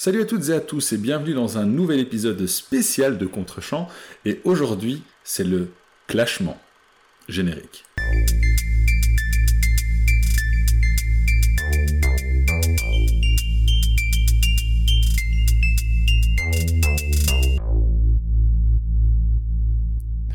[0.00, 3.88] Salut à toutes et à tous et bienvenue dans un nouvel épisode spécial de Contre-champ.
[4.24, 5.72] Et aujourd'hui, c'est le
[6.06, 6.56] clashement
[7.28, 7.84] générique.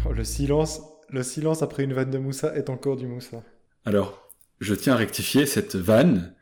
[0.05, 3.41] Oh, le silence, le silence après une vanne de Moussa est encore du Moussa.
[3.85, 6.33] Alors, je tiens à rectifier cette vanne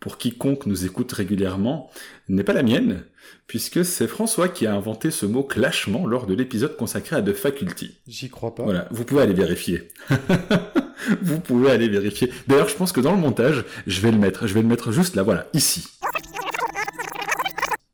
[0.00, 1.90] pour quiconque nous écoute régulièrement,
[2.28, 3.04] n'est pas la mienne,
[3.46, 7.32] puisque c'est François qui a inventé ce mot clashement lors de l'épisode consacré à The
[7.32, 7.98] Faculty.
[8.06, 8.64] J'y crois pas.
[8.64, 9.88] Voilà, vous pouvez aller vérifier.
[11.22, 12.30] vous pouvez aller vérifier.
[12.46, 14.46] D'ailleurs, je pense que dans le montage, je vais le mettre.
[14.46, 15.88] Je vais le mettre juste là, voilà, ici.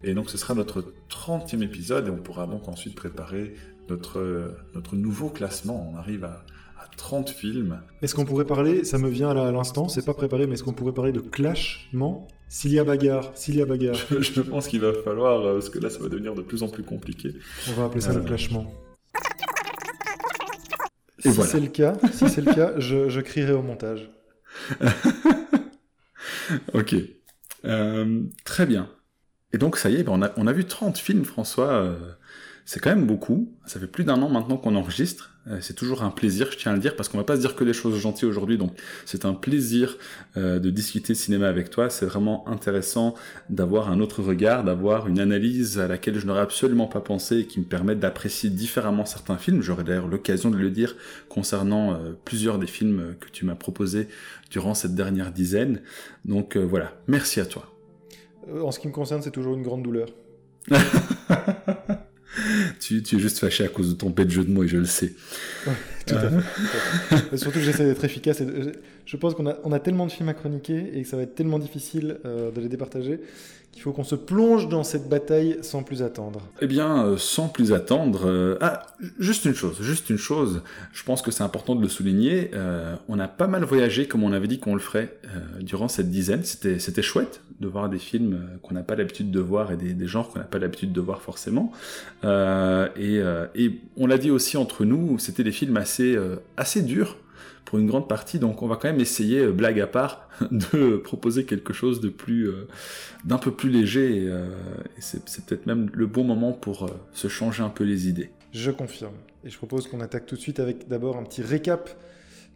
[0.05, 3.55] Et donc, ce sera notre 30e épisode et on pourra donc ensuite préparer
[3.88, 5.93] notre, notre nouveau classement.
[5.93, 6.45] On arrive à,
[6.96, 7.80] 30 films.
[8.01, 10.73] Est-ce qu'on pourrait parler, ça me vient à l'instant, c'est pas préparé, mais est-ce qu'on
[10.73, 12.28] pourrait parler de clashement?
[12.48, 15.70] S'il y a bagarre, s'il y a bagarre Je pense qu'il va falloir, euh, parce
[15.70, 17.35] que là ça va devenir de plus en plus compliqué.
[17.70, 18.24] On va appeler ça le euh.
[18.24, 18.73] clashement.
[21.24, 24.10] Et si c'est le cas, si c'est le cas, je, crierai au montage.
[26.74, 26.95] ok.
[27.65, 28.90] Euh, très bien.
[29.52, 31.96] Et donc ça y est, ben, on, a, on a vu 30 films, François.
[32.65, 33.52] C'est quand même beaucoup.
[33.66, 35.32] Ça fait plus d'un an maintenant qu'on enregistre.
[35.49, 37.41] Euh, c'est toujours un plaisir, je tiens à le dire, parce qu'on va pas se
[37.41, 39.96] dire que des choses gentilles aujourd'hui, donc c'est un plaisir
[40.37, 41.91] euh, de discuter cinéma avec toi.
[41.91, 43.15] C'est vraiment intéressant
[43.51, 47.46] d'avoir un autre regard, d'avoir une analyse à laquelle je n'aurais absolument pas pensé et
[47.46, 49.63] qui me permet d'apprécier différemment certains films.
[49.63, 50.95] J'aurai d'ailleurs l'occasion de le dire
[51.29, 54.07] concernant euh, plusieurs des films que tu m'as proposés
[54.51, 55.80] durant cette dernière dizaine.
[56.24, 57.66] Donc voilà, merci à toi.
[58.63, 60.09] En ce qui me concerne, c'est toujours une grande douleur.
[62.80, 64.84] tu, es juste fâché à cause de ton bête jeu de mots et je le
[64.84, 65.12] sais.
[66.06, 68.43] tout, à fait, Surtout que j'essaie d'être efficace.
[69.06, 71.22] je pense qu'on a, on a tellement de films à chroniquer et que ça va
[71.22, 73.20] être tellement difficile euh, de les départager
[73.72, 76.42] qu'il faut qu'on se plonge dans cette bataille sans plus attendre.
[76.60, 78.86] Eh bien, euh, sans plus attendre, euh, ah,
[79.19, 82.94] juste une chose, juste une chose, je pense que c'est important de le souligner, euh,
[83.08, 85.16] on a pas mal voyagé comme on avait dit qu'on le ferait
[85.60, 89.72] durant cette dizaine, c'était, chouette de voir des films qu'on n'a pas l'habitude de voir
[89.72, 91.72] et des, des genres qu'on n'a pas l'habitude de voir forcément,
[92.24, 93.20] et,
[93.54, 96.18] et, on l'a dit aussi entre nous, c'était des films assez,
[96.56, 97.16] assez durs,
[97.64, 98.38] pour une grande partie.
[98.38, 102.08] Donc on va quand même essayer, euh, blague à part, de proposer quelque chose de
[102.08, 102.68] plus, euh,
[103.24, 104.24] d'un peu plus léger.
[104.24, 104.48] Et, euh,
[104.98, 108.30] c'est peut-être même le bon moment pour se changer un peu les idées.
[108.52, 109.14] Je confirme.
[109.44, 111.90] Et je propose qu'on attaque tout de suite avec d'abord un petit récap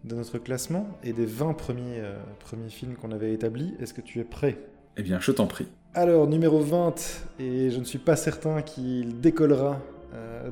[0.04, 2.00] de notre classement et des 20 premiers,
[2.38, 3.74] premiers films qu'on avait établis.
[3.80, 4.58] Est-ce que tu es prêt?
[4.96, 5.66] Eh bien, je t'en prie.
[5.94, 9.80] Alors, numéro 20, et je ne suis pas certain qu'il décollera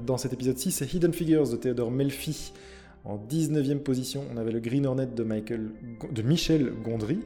[0.05, 2.53] dans cet épisode-ci, c'est Hidden Figures de Theodore Melfi,
[3.05, 7.21] en 19e position, on avait le Green Hornet de, Michel Gondry.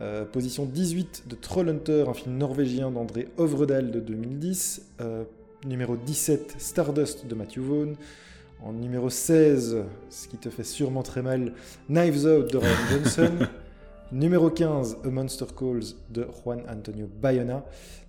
[0.00, 4.82] Euh, position 18 de Trollhunter, un film norvégien d'André Ovredal de 2010.
[5.00, 5.24] Euh,
[5.66, 7.94] numéro 17, Stardust de Matthew Vaughn.
[8.60, 11.52] En numéro 16, ce qui te fait sûrement très mal,
[11.88, 13.32] Knives Out de Ryan Johnson.
[14.10, 17.62] Numéro 15, A Monster Calls de Juan Antonio Bayona.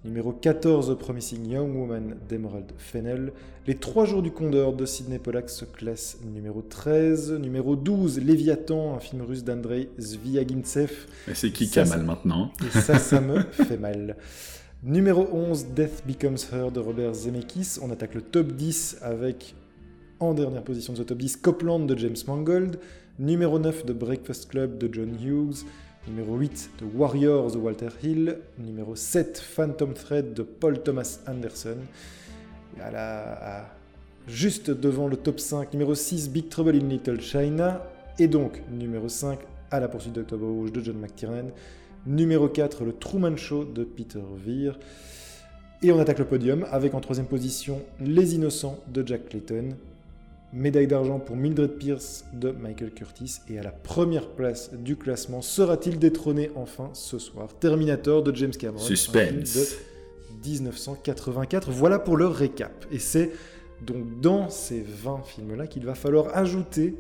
[0.06, 3.34] Numéro 14, Promising Young Woman d'Emerald Fennel.
[3.68, 7.34] Les 3 jours du Condor de Sidney Pollack se classe numéro 13.
[7.34, 10.90] Numéro 12, Léviathan, un film russe d'Andrei Zviagintsev.
[11.34, 12.54] C'est qui qui a mal maintenant?
[12.66, 14.16] Et ça, ça me fait mal.
[14.81, 17.78] Numéro 11, Death Becomes Her de Robert Zemeckis.
[17.81, 19.54] On attaque le top 10 avec,
[20.22, 22.80] en dernière position de ce top 10, Copland de James Mangold.
[23.20, 25.66] Numéro 9, The Breakfast Club de John Hughes.
[26.08, 28.40] Numéro 8, The Warriors de Walter Hill.
[28.58, 31.78] Numéro 7, Phantom Thread de Paul Thomas Anderson.
[32.82, 33.66] À
[34.28, 37.84] juste devant le top 5, numéro 6, Big Trouble in Little China.
[38.18, 39.40] Et donc, numéro 5,
[39.72, 41.52] À la poursuite d'Octobre Rouge de John McTiernan.
[42.08, 44.80] Numéro 4, Le Truman Show de Peter Weir.
[45.81, 49.76] Et on attaque le podium avec en troisième position Les Innocents de Jack Clayton.
[50.52, 53.40] Médaille d'argent pour Mildred Pierce de Michael Curtis.
[53.50, 57.50] Et à la première place du classement, sera-t-il détrôné enfin ce soir?
[57.60, 58.84] Terminator de James Cameron.
[58.84, 59.54] Suspense.
[59.54, 61.69] De 1984.
[61.69, 62.86] Voilà pour le récap.
[62.92, 63.31] Et c'est
[63.86, 66.95] donc dans ces 20 films-là qu'il va falloir ajouter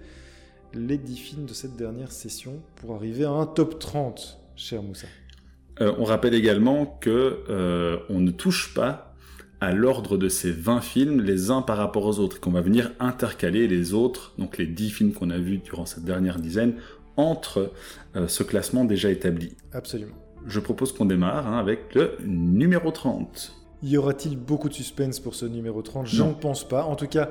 [0.73, 5.07] les 10 films de cette dernière session pour arriver à un top 30, cher Moussa.
[5.81, 9.08] Euh, on rappelle également que euh, on ne touche pas
[9.61, 12.91] à l'ordre de ces 20 films, les uns par rapport aux autres, qu'on va venir
[12.99, 16.75] intercaler les autres, donc les 10 films qu'on a vus durant cette dernière dizaine,
[17.17, 17.71] entre
[18.15, 19.55] euh, ce classement déjà établi.
[19.73, 20.15] Absolument.
[20.47, 23.53] Je propose qu'on démarre hein, avec le numéro 30.
[23.83, 26.83] Y aura-t-il beaucoup de suspense pour ce numéro 30 Je ne pense pas.
[26.85, 27.29] En tout cas,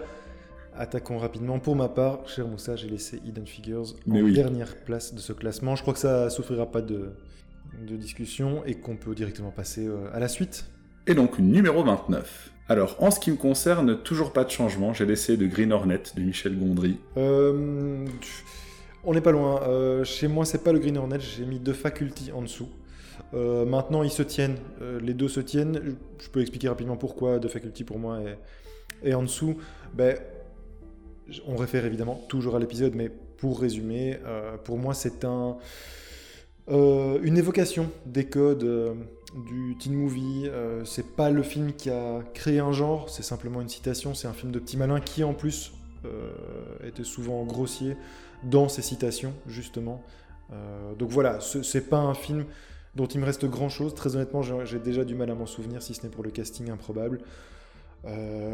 [0.76, 1.58] attaquons rapidement.
[1.58, 5.76] Pour ma part, cher Moussa, j'ai laissé Hidden Figures en dernière place de ce classement.
[5.76, 7.10] Je crois que ça souffrira pas de,
[7.86, 10.66] de discussion et qu'on peut directement passer euh, à la suite.
[11.08, 12.50] Et donc numéro 29.
[12.68, 14.92] Alors, en ce qui me concerne, toujours pas de changement.
[14.92, 16.98] J'ai laissé de Green Hornet de Michel Gondry.
[17.16, 18.04] Euh,
[19.04, 19.62] on n'est pas loin.
[19.62, 21.18] Euh, chez moi, c'est pas le Green Hornet.
[21.18, 22.68] J'ai mis deux facultés en dessous.
[23.32, 24.58] Euh, maintenant, ils se tiennent.
[25.00, 25.96] les deux se tiennent.
[26.18, 28.18] Je peux expliquer rapidement pourquoi deux facultés pour moi
[29.02, 29.56] et, en dessous.
[29.94, 30.18] Ben,
[31.46, 34.18] on réfère évidemment toujours à l'épisode, mais pour résumer,
[34.64, 35.56] pour moi, c'est un,
[36.68, 38.94] une évocation des codes
[39.34, 40.44] du teen movie.
[40.46, 44.14] Euh, c'est pas le film qui a créé un genre, c'est simplement une citation.
[44.14, 45.72] C'est un film de petit malin qui, en plus,
[46.04, 46.30] euh,
[46.86, 47.96] était souvent grossier
[48.44, 50.02] dans ses citations, justement.
[50.52, 52.44] Euh, donc voilà, c'est pas un film
[52.94, 53.94] dont il me reste grand chose.
[53.94, 56.70] Très honnêtement, j'ai déjà du mal à m'en souvenir, si ce n'est pour le casting
[56.70, 57.20] improbable.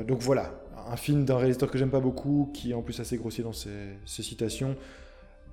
[0.07, 0.53] donc voilà,
[0.89, 3.53] un film d'un réalisateur que j'aime pas beaucoup, qui est en plus assez grossier dans
[3.53, 4.77] ses citations.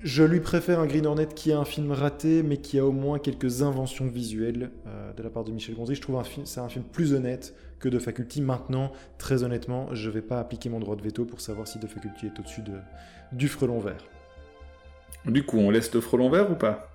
[0.04, 2.92] Je lui préfère un Green Hornet qui a un film raté, mais qui a au
[2.92, 5.94] moins quelques inventions visuelles euh, de la part de Michel Gondry.
[5.94, 8.42] Je trouve un film, c'est un film plus honnête que De Faculty.
[8.42, 11.78] Maintenant, très honnêtement, je ne vais pas appliquer mon droit de veto pour savoir si
[11.78, 12.74] De Faculty est au-dessus de,
[13.32, 14.04] du frelon vert.
[15.26, 16.90] Du coup, on laisse le frelon vert ou pas?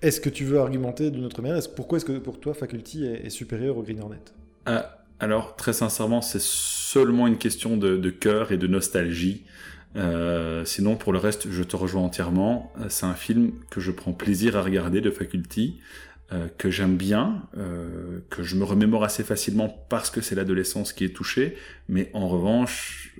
[0.00, 1.60] Est-ce que tu veux argumenter d'une autre manière?
[1.76, 4.20] Pourquoi est-ce que pour toi Faculty est, supérieur au Green Hornet?
[4.64, 9.44] Ah, Alors, très sincèrement, c'est seulement une question de, de cœur et de nostalgie.
[9.96, 12.72] Euh, sinon, pour le reste, je te rejoins entièrement.
[12.78, 15.80] Euh, c'est un film que je prends plaisir à regarder de Faculty,
[16.32, 17.48] euh, que j'aime bien,
[18.30, 21.56] que je me remémore assez facilement parce que c'est l'adolescence qui est touchée.
[21.88, 23.14] Mais en revanche,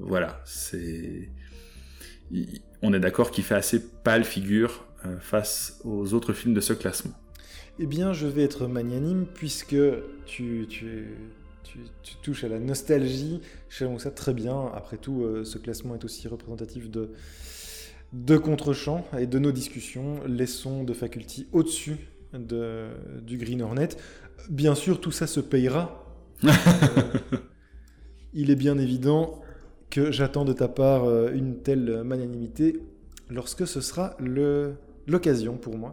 [0.00, 1.30] voilà, c'est,
[2.82, 4.84] on est d'accord qu'il fait assez pâle figure
[5.20, 7.14] face aux autres films de ce classement.
[7.78, 9.76] Eh bien, je vais être magnanime puisque
[10.26, 11.16] tu, tu,
[12.02, 14.70] tu, touches à la nostalgie chez ça très bien.
[14.74, 17.10] Après tout, euh, ce classement est aussi représentatif de,
[18.12, 20.20] de contre-champ et de nos discussions.
[20.26, 21.96] Laissons de faculty au-dessus
[22.32, 22.88] de,
[23.22, 23.88] du Green Hornet.
[24.48, 26.06] Bien sûr, tout ça se payera.
[28.32, 29.42] Euh, il est bien évident
[29.90, 32.80] que j'attends de ta part euh, une telle magnanimité
[33.28, 34.16] lorsque ce sera
[35.08, 35.92] l'occasion pour moi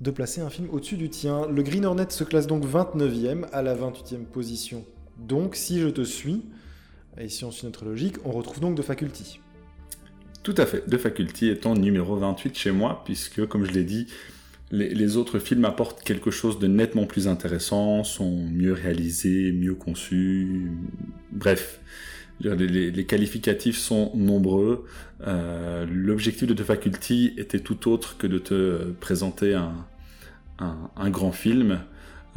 [0.00, 1.46] de placer un film au-dessus du tien.
[1.48, 4.84] Le Green Hornet se classe donc 29e à la 28e position.
[5.18, 6.44] Donc, si je te suis,
[7.18, 9.40] et si on suit notre logique, on retrouve donc De Faculty.
[10.42, 14.06] Tout à fait, De Faculty étant numéro 28 chez moi, puisque, comme je l'ai dit,
[14.70, 20.70] les, autres films apportent quelque chose de nettement plus intéressant, sont mieux réalisés, mieux conçus,
[21.32, 21.80] bref.
[22.40, 24.84] Les, qualificatifs sont nombreux.
[25.26, 29.54] Euh, l'objectif de The Faculty était tout autre que de te présenter
[30.58, 31.80] un, grand film.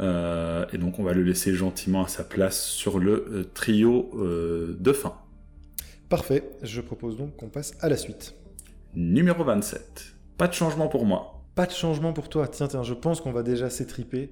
[0.00, 4.10] Euh, et donc on va le laisser gentiment à sa place sur le euh, trio
[4.16, 5.14] de fin.
[6.08, 8.34] Parfait, je propose donc qu'on passe à la suite.
[8.94, 10.14] Numéro 27.
[10.36, 11.44] Pas de changement pour moi.
[11.54, 12.48] Pas de changement pour toi.
[12.48, 14.30] Tiens, tiens, je pense qu'on va déjà s'étriper.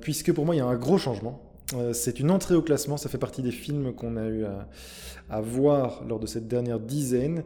[0.00, 1.51] puisque pour moi, il y a un gros changement.
[1.74, 4.44] Euh, c'est une entrée au classement, ça fait partie des films qu'on a eu
[5.30, 7.42] à, voir lors de cette dernière dizaine.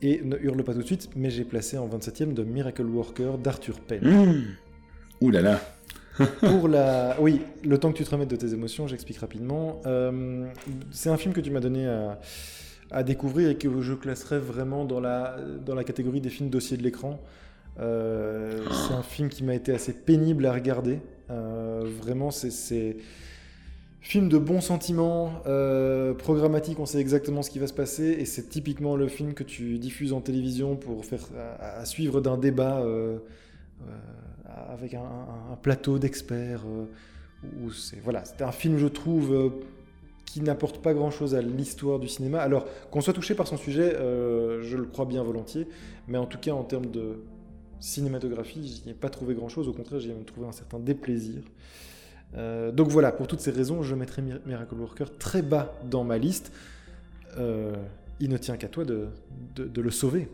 [0.00, 3.36] Et ne hurle pas tout de suite, mais j'ai placé en 27e de Miracle Worker
[3.36, 4.00] d'Arthur Penn.
[4.02, 4.44] Mmh.
[5.20, 5.60] Ouh là là
[6.40, 7.16] Pour la...
[7.20, 9.80] Oui, le temps que tu te remettes de tes émotions, j'explique rapidement.
[9.86, 10.46] Euh,
[10.92, 11.88] c'est un film que tu m'as donné
[12.90, 15.36] à, découvrir et que je classerais vraiment dans la,
[15.66, 17.20] dans la catégorie des films dossiers de l'écran.
[17.80, 21.00] Euh, c'est un film qui m'a été assez pénible à regarder.
[21.28, 22.96] vraiment, c'est
[24.08, 28.24] Film de bons sentiments, euh, programmatique, on sait exactement ce qui va se passer, et
[28.24, 31.20] c'est typiquement le film que tu diffuses en télévision pour faire
[31.60, 33.18] à, suivre d'un débat euh,
[33.82, 33.92] euh,
[34.72, 35.02] avec un,
[35.60, 36.62] plateau d'experts.
[37.74, 39.52] c'est voilà, un film, je trouve,
[40.24, 42.40] qui n'apporte pas grand-chose à l'histoire du cinéma.
[42.40, 45.68] Alors qu'on soit touché par son sujet, je le crois bien volontiers,
[46.06, 47.18] mais en tout cas en termes de
[47.78, 49.68] cinématographie, n'y ai pas trouvé grand-chose.
[49.68, 51.42] Au contraire, j'ai même trouvé un certain déplaisir.
[52.36, 56.18] Euh, donc voilà, pour toutes ces raisons, je mettrai Miracle Worker très bas dans ma
[56.18, 56.52] liste.
[57.38, 57.72] Euh,
[58.20, 59.06] il ne tient qu'à toi de,
[59.56, 60.28] de, le sauver.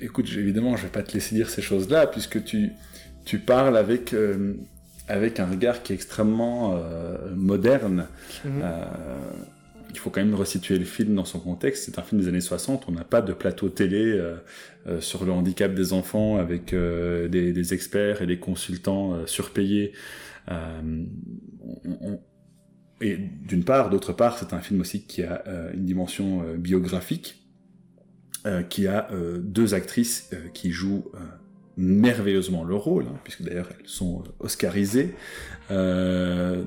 [0.00, 2.72] Écoute, évidemment, je ne vais pas te laisser dire ces choses-là, puisque tu,
[3.24, 4.54] tu parles avec, euh,
[5.06, 6.80] avec un regard qui est extrêmement
[7.34, 8.06] moderne.
[8.44, 8.62] Mhm.
[9.90, 11.84] il faut quand même resituer le film dans son contexte.
[11.84, 12.86] C'est un film des années 60.
[12.88, 14.20] On n'a pas de plateau télé
[14.98, 19.92] sur le handicap des enfants avec des, des, experts et des consultants surpayés
[20.50, 22.16] euh,
[23.00, 26.56] et d'une part, d'autre part, c'est un film aussi qui a euh, une dimension euh,
[26.56, 27.42] biographique,
[28.70, 29.10] qui a
[29.40, 31.10] deux actrices qui jouent
[31.76, 35.16] merveilleusement leur rôle, hein, puisque d'ailleurs elles sont oscarisées.
[35.68, 36.64] un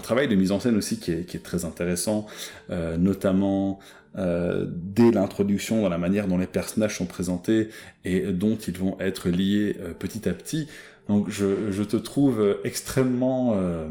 [0.00, 2.28] travail de mise en scène aussi qui est, très intéressant,
[2.68, 3.80] notamment
[4.14, 7.70] dès l'introduction dans la manière dont les personnages sont présentés
[8.04, 10.68] et dont ils vont être liés petit à petit.
[11.08, 13.88] Donc je, je te trouve extrêmement euh,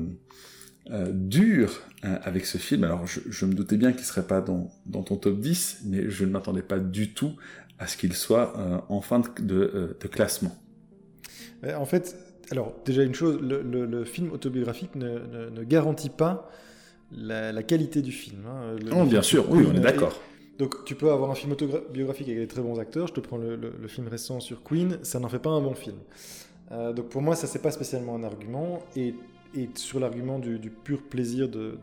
[0.91, 2.83] euh dur avec ce film.
[2.83, 6.09] Alors je, je me doutais bien qu'il serait pas dans, dans, ton top 10, mais
[6.09, 7.33] je ne m'attendais pas du tout
[7.77, 10.55] à ce qu'il soit en fin de, de, de classement.
[11.63, 12.15] En fait,
[12.51, 16.49] alors déjà une chose, le, le, le film autobiographique ne, ne, ne garantit pas
[17.11, 18.43] la, qualité du film.
[18.47, 18.77] Hein.
[18.95, 20.19] oh, bien sûr, oui, on est d'accord.
[20.57, 23.37] Donc tu peux avoir un film autobiographique avec des très bons acteurs, je te prends
[23.37, 25.97] le film récent sur Queen, ça n'en fait pas un bon film.
[26.71, 28.83] Euh, donc pour moi, ça c'est pas spécialement un argument.
[28.95, 29.15] Et,
[29.55, 31.77] et sur l'argument du, pur plaisir de,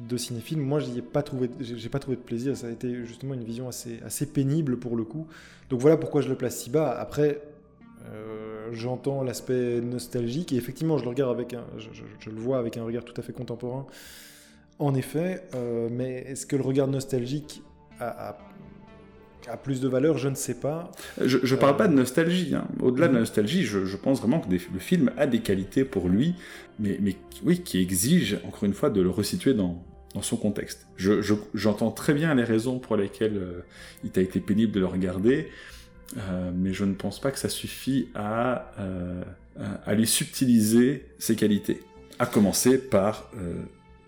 [0.00, 2.56] de, cinéphile, moi j'y ai pas trouvé, j'ai pas trouvé de plaisir.
[2.56, 5.26] Ça a été justement une vision assez, assez pénible pour le coup.
[5.70, 6.90] Donc voilà pourquoi je le place si bas.
[6.98, 7.42] Après,
[8.12, 12.76] euh, j'entends l'aspect nostalgique et effectivement je le regarde avec un, je, le vois avec
[12.76, 13.86] un regard tout à fait contemporain.
[14.78, 17.62] En effet, euh, mais est-ce que le regard nostalgique
[17.98, 18.36] a,
[19.48, 20.90] a, plus de valeur Je ne sais pas.
[21.22, 21.78] Je ne parle euh...
[21.78, 22.54] pas de nostalgie.
[22.54, 22.66] Hein.
[22.80, 25.84] Au-delà de la nostalgie, je, je pense vraiment que des, le film a des qualités
[25.84, 26.34] pour lui,
[26.78, 29.82] mais, mais oui, qui exige encore une fois de le resituer dans,
[30.14, 30.86] dans son contexte.
[30.96, 33.60] J'entends je, très bien les raisons pour lesquelles euh,
[34.04, 35.48] il t'a été pénible de le regarder.
[36.18, 38.72] Euh, mais je ne pense pas que ça suffit à,
[39.88, 41.80] lui subtiliser ses qualités.
[42.18, 43.30] À commencer par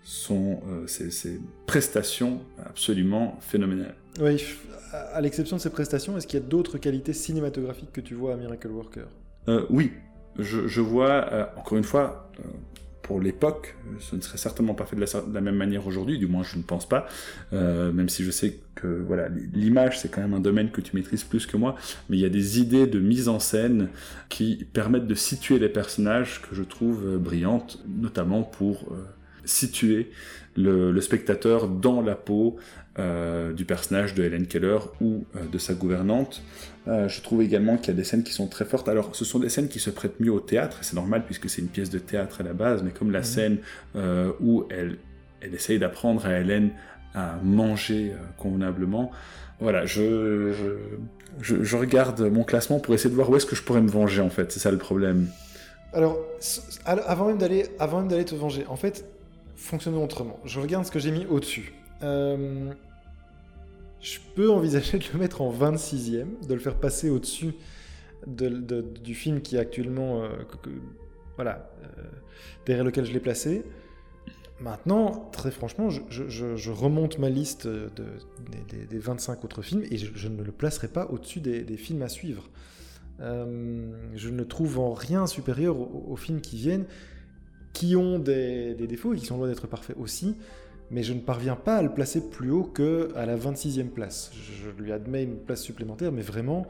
[0.03, 3.98] son, ses, ses, prestations absolument phénoménales.
[4.19, 4.43] Oui,
[4.91, 8.33] à l'exception de ses prestations, est-ce qu'il y a d'autres qualités cinématographiques que tu vois
[8.33, 9.07] à Miracle Worker?
[9.47, 9.91] Euh, Oui,
[10.37, 12.31] je, vois, encore une fois,
[13.09, 16.43] pour l'époque, ce ne serait certainement pas fait de la, même manière aujourd'hui, du moins
[16.43, 17.07] je ne pense pas,
[17.53, 20.95] euh, même si je sais que voilà, l'image c'est quand même un domaine que tu
[20.95, 21.75] maîtrises plus que moi,
[22.07, 23.89] mais il y a des idées de mise en scène
[24.29, 29.03] qui permettent de situer les personnages que je trouve brillantes, notamment pour euh,
[29.43, 30.11] situer
[30.55, 32.57] le, spectateur dans la peau
[32.97, 36.41] euh, du personnage de Helen Keller ou euh, de sa gouvernante.
[36.87, 38.89] Euh, je trouve également qu'il y a des scènes qui sont très fortes.
[38.89, 41.49] Alors, ce sont des scènes qui se prêtent mieux au théâtre, et c'est normal puisque
[41.49, 43.23] c'est une pièce de théâtre à la base, mais comme la mmh.
[43.23, 43.57] scène
[44.41, 44.97] où elle,
[45.41, 46.71] elle essaye d'apprendre à Hélène
[47.13, 49.11] à manger convenablement.
[49.59, 50.77] Voilà, je, je,
[51.41, 53.89] je, je, regarde mon classement pour essayer de voir où est-ce que je pourrais me
[53.89, 54.51] venger, en fait.
[54.51, 55.27] C'est ça le problème.
[55.93, 56.17] Alors,
[56.85, 59.05] avant même d'aller, avant même d'aller te venger, en fait,
[59.55, 60.39] fonctionnons autrement.
[60.45, 61.73] Je regarde ce que j'ai mis au-dessus.
[62.03, 62.71] Euh,
[64.01, 67.53] je peux envisager de le mettre en 26e, de le faire passer au-dessus
[68.27, 70.29] de, de, du film qui est actuellement, euh,
[71.35, 72.03] voilà, euh,
[72.65, 73.63] derrière lequel je l'ai placé.
[74.61, 77.89] Maintenant, très franchement, je, remonte ma liste de,
[78.69, 82.09] des, des, 25 autres films et je, ne le placerai pas au-dessus des, films à
[82.09, 82.49] suivre.
[83.19, 86.87] Je ne trouve en rien supérieur aux, films qui viennent,
[87.71, 90.35] qui ont des, défauts et qui sont loin d'être parfaits aussi
[90.91, 94.31] mais je ne parviens pas à le placer plus haut que à la 26e place.
[94.33, 96.65] Je, lui admets une place supplémentaire, mais vraiment,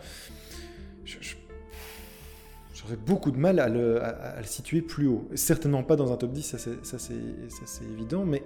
[2.73, 5.27] j'aurais beaucoup de mal à le, à, à le, situer plus haut.
[5.35, 8.43] Certainement pas dans un top 10, ça c'est évident, mais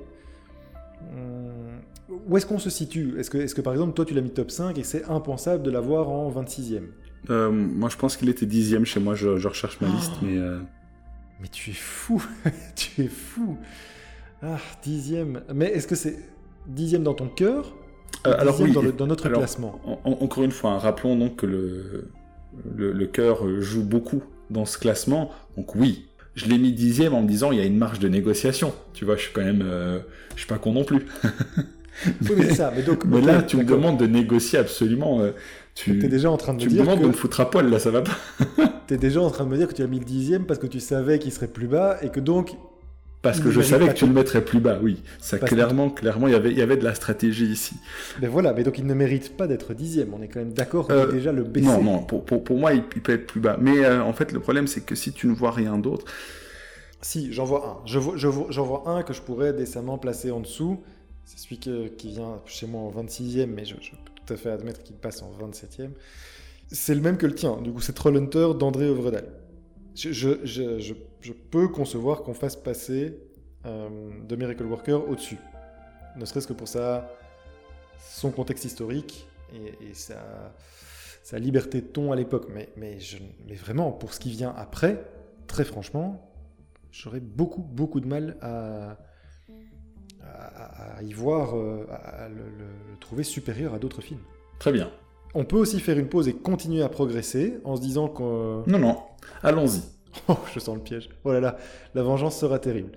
[1.01, 1.79] hum,
[2.27, 3.19] où est-ce qu'on se situe?
[3.19, 5.63] Est-ce que, est que par exemple, toi tu l'as mis top 5 et c'est impensable
[5.63, 6.83] de l'avoir en 26e
[7.29, 9.95] euh, Moi je pense qu'il était 10e chez moi, je, je recherche ma oh.
[9.95, 10.37] liste, mais...
[10.37, 10.59] Euh...
[11.39, 12.23] Mais tu es fou
[12.75, 13.57] Tu es fou
[14.43, 15.41] ah, dixième.
[15.53, 16.17] Mais est-ce que c'est
[16.67, 17.73] dixième dans ton cœur
[18.27, 19.79] euh, Alors oui, dans, le, dans notre alors, classement?
[19.85, 22.09] En, encore une fois, hein, rappelons donc que le,
[22.75, 25.31] le, le cœur joue beaucoup dans ce classement.
[25.57, 28.07] Donc oui, je l'ai mis dixième en me disant il y a une marge de
[28.07, 28.73] négociation.
[28.93, 29.99] Tu vois, je suis quand même, euh,
[30.35, 31.05] je suis pas con non plus.
[31.23, 35.21] mais, oui, mais, ça, mais, donc, mais là, tu me demandes de négocier absolument.
[35.21, 35.31] Euh,
[35.75, 36.83] tu es déjà en train de tu me dire.
[36.83, 37.07] Tu me demandes que...
[37.07, 38.17] de me foutre à poil, là, ça va pas.
[38.87, 40.59] tu es déjà en train de me dire que tu as mis le dixième parce
[40.59, 42.55] que tu savais qu'il serait plus bas et que donc
[43.23, 45.01] parce que je savais que tu le mettrais plus bas, oui.
[45.19, 46.01] Ça clairement, que...
[46.01, 47.75] clairement, il y avait, il y avait de la stratégie ici.
[48.21, 50.13] Mais voilà, mais donc il ne mérite pas d'être dixième.
[50.13, 51.65] On est quand même d'accord euh, déjà le baisser.
[51.67, 51.99] Non, non.
[52.03, 53.57] Pour, pour, pour moi, il, il, peut être plus bas.
[53.61, 56.03] Mais euh, en fait, le problème, c'est que si tu ne vois rien d'autre.
[57.01, 57.87] Si, j'en vois un.
[57.87, 60.83] Je vois, je vois, j'en vois un que je pourrais décemment placer en dessous.
[61.23, 64.35] C'est celui que, qui vient chez moi en 26e, mais je, je peux tout à
[64.35, 65.91] fait admettre qu'il passe en 27e.
[66.69, 67.57] C'est le même que le tien.
[67.61, 69.23] Du coup, c'est Trollhunter d'André Ovredal
[69.95, 70.93] je,
[71.51, 73.17] peux concevoir qu'on fasse passer
[73.65, 73.89] euh,
[74.27, 75.37] de Miracle Worker au-dessus.
[76.15, 77.09] Ne serait-ce que pour ça,
[77.99, 82.47] son contexte historique et, sa, liberté de ton à l'époque.
[82.75, 82.97] Mais,
[83.55, 85.03] vraiment, pour ce qui vient après,
[85.47, 86.29] très franchement,
[86.91, 88.97] j'aurais beaucoup, beaucoup de mal à,
[91.01, 94.21] y voir, euh, à le trouver supérieur à d'autres films.
[94.59, 94.91] Très bien.
[95.33, 98.69] On peut aussi faire une pause et continuer à progresser en se disant que...
[98.69, 98.97] Non, non,
[99.41, 99.81] allons-y.
[100.27, 101.09] Oh, je sens le piège.
[101.23, 101.57] Oh là là,
[101.95, 102.91] la vengeance sera terrible.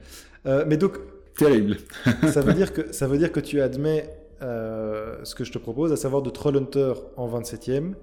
[0.44, 0.98] Euh, mais donc...
[1.34, 1.78] Terrible.
[2.28, 4.10] ça, veut dire que, ça veut dire que tu admets
[4.42, 7.94] euh, ce que je te propose, à savoir de Trollhunter en 27e,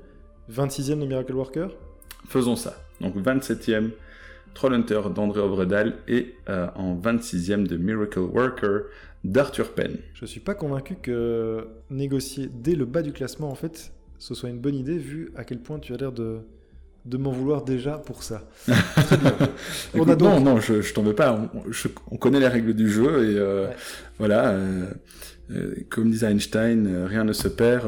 [0.52, 1.70] 26e de Miracle Worker?
[2.28, 2.76] Faisons ça.
[3.02, 3.92] Donc 27e,
[4.54, 8.82] Trollhunter d'André Obredal et euh, en 26e de Miracle Worker
[9.24, 9.98] d'Arthur Penn.
[10.14, 13.92] Je suis pas convaincu que négocier dès le bas du classement, en fait,
[14.24, 16.40] ce soit une bonne idée, vu à quel point tu as l'air de,
[17.04, 18.48] de m'en vouloir déjà pour ça.
[18.96, 19.34] Très bien.
[19.96, 20.22] On a donc...
[20.22, 21.50] Non, non, je, je t'en veux pas.
[21.54, 21.62] On,
[22.10, 23.76] on, connaît les règles du jeu et euh, ouais.
[24.20, 24.52] voilà.
[24.52, 24.86] Euh,
[25.52, 27.86] euh, comme disait Einstein, rien ne se perd,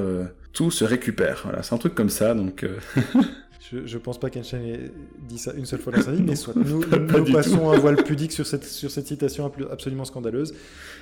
[0.51, 1.43] tout se récupère.
[1.45, 2.33] Voilà, c'est un truc comme ça.
[2.33, 2.65] Donc.
[3.71, 4.91] Je, je, pense pas qu'Einstein ait
[5.27, 6.53] dit ça une seule fois dans sa vie, mais soit.
[6.55, 10.53] Nous, nous passons un voile pudique sur cette, sur cette citation absolument scandaleuse.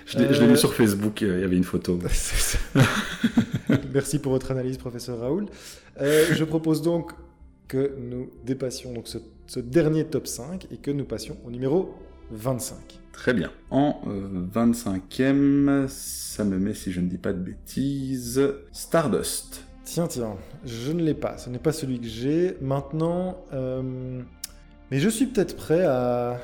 [0.06, 0.48] Je l'ai euh...
[0.48, 2.00] vu sur Facebook, il y avait une photo.
[3.94, 5.48] Merci pour votre analyse, professeur Raoul.
[6.00, 7.12] Euh, je propose donc
[7.68, 9.18] que nous dépassions donc ce,
[9.48, 11.94] ce, dernier top 5 et que nous passions au numéro
[12.32, 12.78] 25.
[13.12, 13.52] Très bien.
[13.72, 18.42] En euh, 25e, ça me met, si je ne dis pas de bêtises,
[18.72, 19.66] Stardust.
[19.94, 21.38] Tiens, tiens, je ne l'ai pas.
[21.38, 22.58] Ce n'est pas celui que j'ai.
[22.62, 24.24] Maintenant, euh...
[24.90, 26.42] mais je suis peut-être prêt à...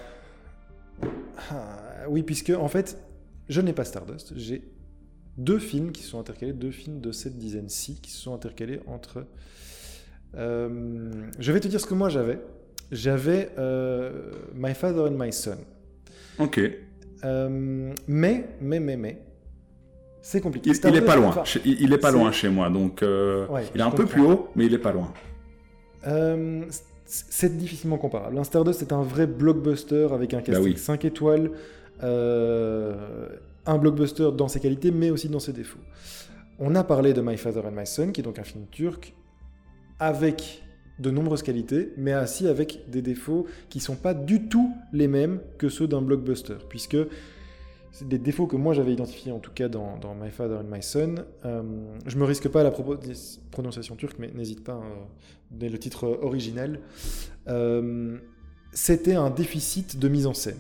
[1.50, 3.00] Ah, oui, puisque en fait,
[3.48, 4.34] je n'ai pas Stardust.
[4.36, 4.62] J'ai
[5.38, 9.26] deux films qui sont intercalés, deux films de cette dizaine-ci qui se sont intercalés entre...
[10.36, 11.10] Euh...
[11.40, 12.40] Je vais te dire ce que moi j'avais.
[12.92, 14.32] J'avais euh...
[14.54, 15.58] My Father and My Son.
[16.38, 16.62] Ok.
[17.24, 19.22] Mais, mais, mais, mais,
[20.22, 20.72] c'est compliqué.
[20.72, 21.44] Il, il est pas loin.
[21.66, 22.14] Il, il, est pas est...
[22.14, 24.80] loin chez moi, donc euh, ouais, il est un peu plus haut, mais il est
[24.80, 25.12] pas loin.
[26.08, 26.64] Euh,
[27.06, 28.38] c'est difficilement comparable.
[28.38, 30.78] Un Stardust est un vrai blockbuster avec un casting bah oui.
[30.78, 31.52] 5 étoiles,
[32.04, 33.28] euh,
[33.66, 35.80] un blockbuster dans ses qualités, mais aussi dans ses défauts.
[36.60, 39.14] On a parlé de My Father and My Son, qui est donc un film turc
[40.00, 40.62] avec
[41.00, 45.40] de nombreuses qualités, mais aussi avec des défauts qui sont pas du tout les mêmes
[45.58, 46.98] que ceux d'un blockbuster, puisque
[47.92, 50.82] c'est des défauts que moi j'avais identifiés en tout cas dans, My Father and My
[50.82, 51.16] Son.
[51.46, 51.64] Euh,
[52.06, 52.72] je me risque pas à la
[53.52, 56.80] prononciation turque, mais n'hésite pas à euh, le titre original.
[57.48, 58.18] Euh,
[58.72, 60.60] C'était un déficit de mise en scène.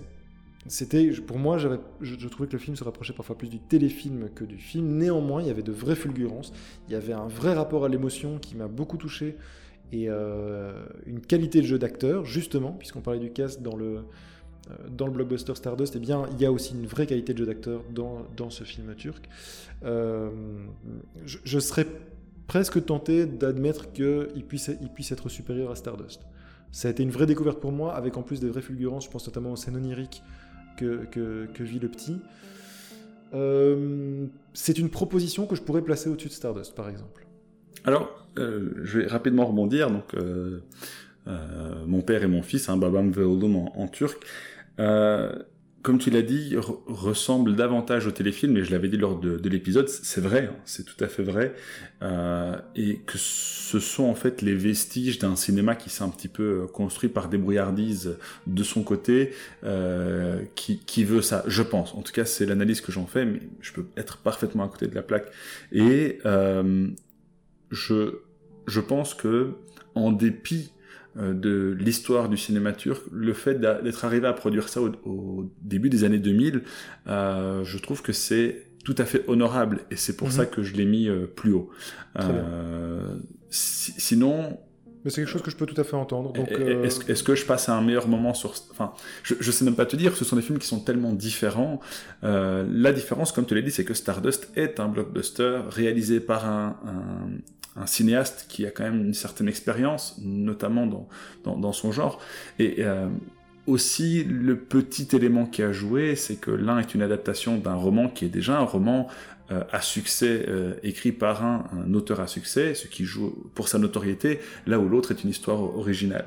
[0.68, 1.68] C'était, pour moi, je,
[2.02, 4.98] je, trouvais que le film se rapprochait parfois plus du téléfilm que du film.
[4.98, 6.52] Néanmoins, il y avait de vraies fulgurances.
[6.88, 9.38] Il y avait un vrai rapport à l'émotion qui m'a beaucoup touché
[9.92, 14.04] et euh, une qualité de jeu d'acteur, justement, puisqu'on parlait du cast dans le
[14.90, 17.46] dans le blockbuster Stardust, eh bien, il y a aussi une vraie qualité de jeu
[17.46, 19.28] d'acteur dans, dans, ce film turc.
[19.84, 20.30] Euh,
[21.26, 21.88] je, serais
[22.48, 26.22] presque tenté d'admettre qu'il puisse, il puisse être supérieur à Stardust.
[26.72, 29.10] Ça a été une vraie découverte pour moi, avec en plus des vraies fulgurances, je
[29.10, 30.22] pense notamment aux scènes oniriques
[30.78, 32.18] que, que, vit le petit.
[33.34, 37.26] Euh, c'est une proposition que je pourrais placer au-dessus de Stardust, par exemple.
[37.86, 39.90] Alors, euh, je vais rapidement rebondir.
[39.90, 40.60] Donc, euh,
[41.28, 44.24] euh, mon père et mon fils, hein, Babam Veoldum en turc,
[44.80, 45.32] euh,
[45.82, 49.38] comme tu l'as dit, re ressemble davantage au téléfilm, et je l'avais dit lors de,
[49.38, 51.54] de l'épisode, c'est vrai, hein, c'est tout à fait vrai,
[52.02, 56.28] euh, et que ce sont en fait les vestiges d'un cinéma qui s'est un petit
[56.28, 59.32] peu construit par débrouillardise de son côté,
[59.64, 61.96] euh, qui, veut ça, je pense.
[61.96, 64.88] En tout cas, c'est l'analyse que j'en fais, mais je peux être parfaitement à côté
[64.88, 65.32] de la plaque.
[65.72, 66.90] Et euh,
[67.72, 68.16] je,
[68.68, 69.54] je pense que,
[69.96, 70.79] en dépit euh,
[71.16, 75.90] de l'histoire du cinéma turc, le fait d'être arrivé à produire ça au, au, début
[75.90, 76.64] des années 2000,
[77.08, 80.32] euh, je trouve que c'est tout à fait honorable et c'est pour mmh.
[80.32, 81.70] ça que je l'ai mis euh, plus haut.
[82.20, 83.18] Euh,
[83.50, 84.58] si, sinon,
[85.04, 86.34] mais c'est quelque chose que je peux tout à fait entendre.
[86.34, 86.84] Donc, euh...
[86.84, 88.54] est-ce, est que je passe à un meilleur moment sur...
[88.72, 88.94] Enfin,
[89.24, 91.80] je, je sais même pas te dire, ce sont des films qui sont tellement différents.
[92.24, 96.46] Euh, la différence, comme tu l'as dit, c'est que Stardust est un blockbuster réalisé par
[96.46, 97.30] un, un,
[97.80, 102.20] un, cinéaste qui a quand même une certaine expérience, notamment dans, dans, son genre.
[102.60, 103.08] Et euh,
[103.68, 108.10] aussi, le petit élément qui a joué, c'est que l'un est une adaptation d'un roman
[108.10, 109.08] qui est déjà un roman
[109.52, 113.80] euh, à succès euh, écrit par un, auteur à succès, ce qui joue pour sa
[113.80, 116.26] notoriété, là où l'autre est une histoire originale.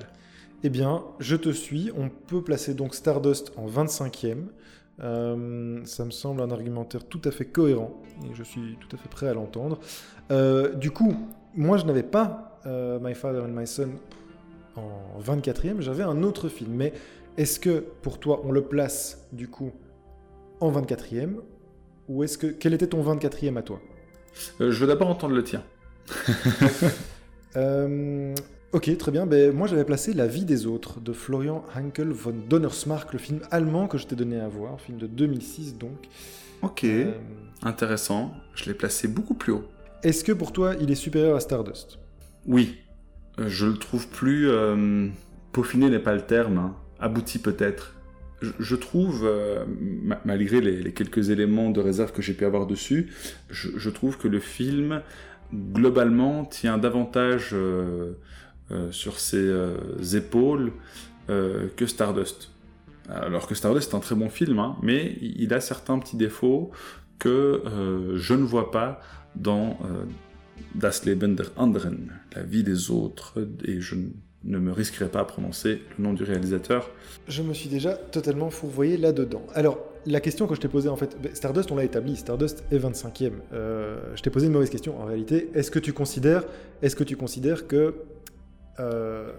[0.64, 1.90] Eh bien, je te suis.
[1.96, 4.38] On peut placer donc Stardust en 25e.
[5.00, 8.98] Euh, ça me semble un argumentaire tout à fait cohérent et je suis tout à
[8.98, 9.78] fait prêt à l'entendre.
[10.76, 11.14] Du coup,
[11.54, 13.90] moi je n'avais pas euh, My Father and My Son
[14.76, 16.72] en 24e, j'avais un autre film.
[16.74, 16.92] Mais
[17.36, 19.72] est-ce que pour toi on le place du coup
[20.60, 21.36] en 24e
[22.08, 23.80] ou est-ce que quel était ton 24e à toi?
[24.60, 25.62] Euh, Je veux d'abord entendre le tien.
[27.56, 28.34] euh,
[28.72, 29.26] ok, très bien.
[29.26, 33.40] Ben, moi, j'avais placé La vie des autres de Florian Hankel von Donnersmarck, le film
[33.50, 36.08] allemand que je t'ai donné à voir, film de 2006 donc.
[36.62, 36.86] Ok,
[37.62, 38.32] intéressant.
[38.54, 39.64] Je l'ai placé beaucoup plus haut.
[40.02, 41.98] Est-ce que pour toi, il est supérieur à Stardust?
[42.46, 42.78] Oui.
[43.38, 44.48] Euh, je le trouve plus...
[44.48, 45.08] Euh,
[45.52, 46.58] peaufiné n'est pas le terme.
[46.58, 46.76] Hein.
[46.98, 47.94] Abouti peut-être.
[48.58, 49.64] je, trouve, euh,
[50.24, 53.12] malgré les, quelques éléments de réserve que j'ai pu avoir dessus,
[53.50, 55.02] je, trouve que le film,
[55.52, 58.14] globalement, tient davantage euh,
[58.90, 60.72] sur ses épaules
[61.28, 62.50] que Stardust.
[63.08, 66.72] Alors que Stardust est un très bon film, hein, mais il a certains petits défauts
[67.18, 67.62] que
[68.14, 69.00] je ne vois pas
[69.36, 69.78] dans
[70.74, 73.96] Das Leben der anderen, la vie des autres, et je
[74.44, 76.90] ne me risquerai pas à prononcer le nom du réalisateur.
[77.28, 79.46] Je me suis déjà totalement fourvoyé là-dedans.
[79.54, 82.64] Alors, la question que je t'ai posée, en fait, ben, Stardust, on l'a établi, Stardust
[82.72, 83.32] est 25e.
[83.52, 85.50] Euh, je t'ai posé une mauvaise question, en réalité.
[85.54, 86.44] Est-ce que tu considères,
[86.80, 87.94] est-ce que, tu considères que
[88.80, 89.30] euh,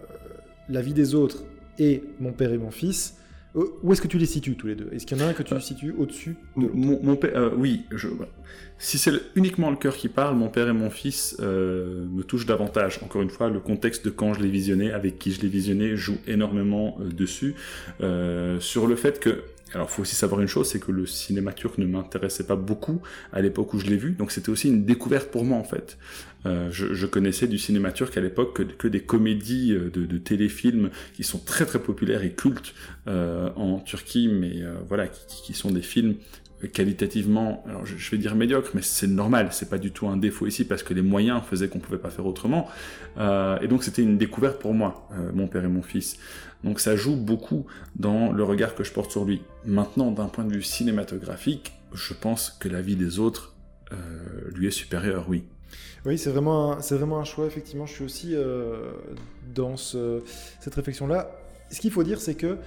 [0.69, 1.43] La vie des autres
[1.79, 3.22] et Mon père et mon fils euh,
[3.55, 4.89] où est-ce que tu les situes tous les deux?
[4.91, 8.07] Est-ce qu'il y en a un que tu situes au-dessus mon, père, Oui, je,
[8.83, 12.45] si c'est uniquement le cœur qui parle, mon père et mon fils euh, me touchent
[12.45, 12.99] davantage.
[13.01, 15.95] Encore une fois, le contexte de quand je l'ai visionné, avec qui je l'ai visionné,
[15.95, 17.55] joue énormément euh, dessus.
[18.01, 21.05] Euh, sur le fait que alors, il faut aussi savoir une chose, c'est que le
[21.07, 24.67] cinéma turc ne m'intéressait pas beaucoup à l'époque où je l'ai vu, donc c'était aussi
[24.67, 25.97] une découverte pour moi en fait.
[26.45, 31.23] Euh, je, connaissais du cinéma turc à l'époque que, des comédies de, de, téléfilms qui
[31.23, 32.73] sont très très populaires et cultes
[33.07, 36.15] euh, en Turquie, mais euh, voilà, qui, qui, sont des films
[36.67, 40.47] qualitativement, alors je, vais dire médiocre, mais c'est normal, c'est pas du tout un défaut
[40.47, 42.69] ici parce que les moyens faisaient qu'on pouvait pas faire autrement.
[43.17, 46.17] Euh, et donc c'était une découverte pour moi, euh, mon père et mon fils.
[46.63, 49.41] Donc ça joue beaucoup dans le regard que je porte sur lui.
[49.65, 53.55] Maintenant, d'un point de vue cinématographique, je pense que la vie des autres
[53.91, 53.95] euh,
[54.55, 55.43] lui est supérieure, oui.
[56.05, 57.85] Oui, c'est vraiment, vraiment un choix, effectivement.
[57.85, 58.35] Je suis aussi
[59.53, 61.31] dans cette réflexion-là.
[61.71, 62.57] Ce qu'il faut dire, c'est que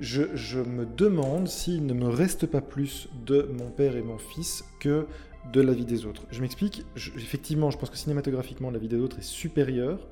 [0.00, 4.64] je, me demande s'il ne me reste pas plus de mon père et mon fils
[4.80, 5.06] que
[5.52, 6.22] de la vie des autres.
[6.30, 10.06] Je m'explique, effectivement, je pense que cinématographiquement, la vie des autres est supérieure,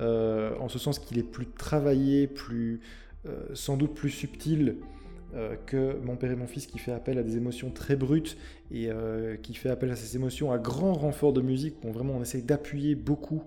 [0.00, 2.80] euh, en ce sens qu'il est plus travaillé, plus,
[3.26, 4.76] euh, sans doute plus subtil
[5.34, 8.36] euh, que mon père et mon fils qui fait appel à des émotions très brutes
[8.70, 8.88] et
[9.42, 12.42] qui fait appel à ces émotions à grand renfort de musique, où vraiment on essaie
[12.42, 13.44] d'appuyer beaucoup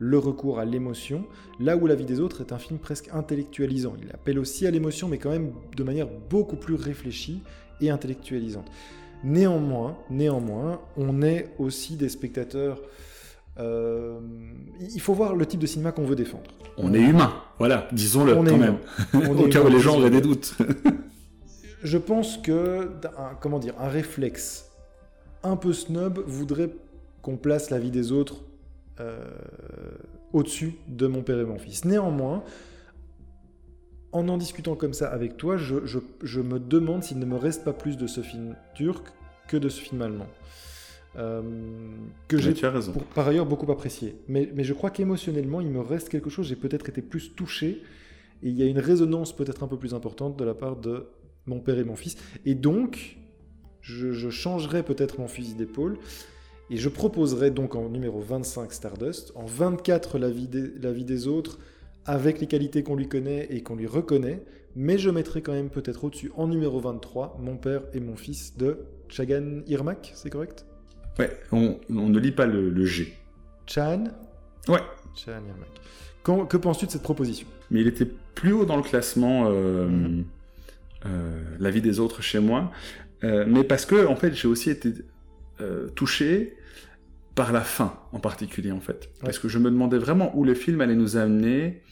[0.00, 1.26] le recours à l'émotion,
[1.60, 3.94] là où La vie des autres est un film presque intellectualisant.
[4.02, 7.42] Il appelle aussi à l'émotion, mais quand même de manière beaucoup plus réfléchie
[7.82, 8.66] et intellectualisante.
[9.22, 12.80] Néanmoins, néanmoins, on est aussi des spectateurs.
[13.58, 14.18] Euh,
[14.80, 16.50] il faut voir le type de cinéma qu'on veut défendre.
[16.78, 18.78] On est humain, voilà, disons-le quand même.
[19.14, 20.56] Au cas où les gens auraient des doutes.
[21.82, 22.90] Je pense que,
[23.40, 24.70] comment dire, un réflexe
[25.42, 26.70] un peu snob voudrait
[27.22, 28.42] qu'on place la vie des autres
[29.00, 29.24] euh,
[30.32, 31.84] au-dessus de mon père et mon fils.
[31.84, 32.42] Néanmoins,
[34.12, 37.72] en en discutant comme ça avec toi, je, me demande s'il ne me reste pas
[37.72, 39.06] plus de ce film turc
[39.48, 40.28] que de ce film allemand.
[41.16, 41.42] Euh,
[42.28, 42.54] que j'ai
[43.14, 44.16] par ailleurs beaucoup apprécié.
[44.28, 46.46] Mais, mais je crois qu'émotionnellement, il me reste quelque chose.
[46.46, 47.82] J'ai peut-être été plus touché
[48.42, 51.06] et il y a une résonance peut-être un peu plus importante de la part de
[51.50, 52.16] mon père et mon fils.
[52.46, 53.18] Et donc,
[53.82, 55.98] je, je changerai peut-être mon fusil d'épaule
[56.70, 61.04] et je proposerai donc en numéro 25 Stardust, en 24 la vie des, la vie
[61.04, 61.58] des autres,
[62.06, 64.42] avec les qualités qu'on lui connaît et qu'on lui reconnaît,
[64.76, 68.56] mais je mettrai quand même peut-être au-dessus en numéro 23 Mon père et mon fils
[68.56, 70.64] de Chagan Irmak, c'est correct?
[71.18, 73.12] Ouais, on, ne lit pas le, G.
[73.66, 74.04] Chan
[74.68, 74.80] Ouais.
[75.16, 76.48] Chan Irmak.
[76.48, 77.48] que penses-tu de cette proposition?
[77.70, 80.24] Mais il était plus haut dans le classement euh, mhm.
[81.04, 82.70] La vie des autres chez moi,
[83.24, 84.92] euh, mais parce que en fait j'ai aussi été
[85.94, 86.56] touché
[87.34, 89.10] par la fin en particulier en fait.
[89.20, 91.82] Parce que je me demandais vraiment où le film allait nous amener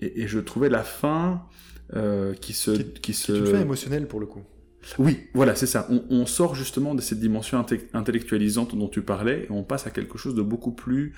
[0.00, 1.42] et, je trouvais la fin
[1.94, 2.70] euh, qui se...
[2.70, 3.32] Qui, qui se...
[3.32, 4.42] une fin émotionnelle pour le coup.
[4.98, 5.88] Oui, voilà, c'est ça.
[6.10, 10.18] On, sort justement de cette dimension intellectualisante dont tu parlais et on passe à quelque
[10.18, 11.14] chose de beaucoup plus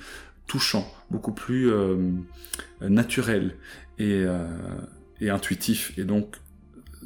[0.46, 1.96] touchant, beaucoup plus euh,
[2.80, 3.56] naturel
[3.98, 4.46] et, euh,
[5.20, 5.98] et, intuitif.
[5.98, 6.36] Et donc,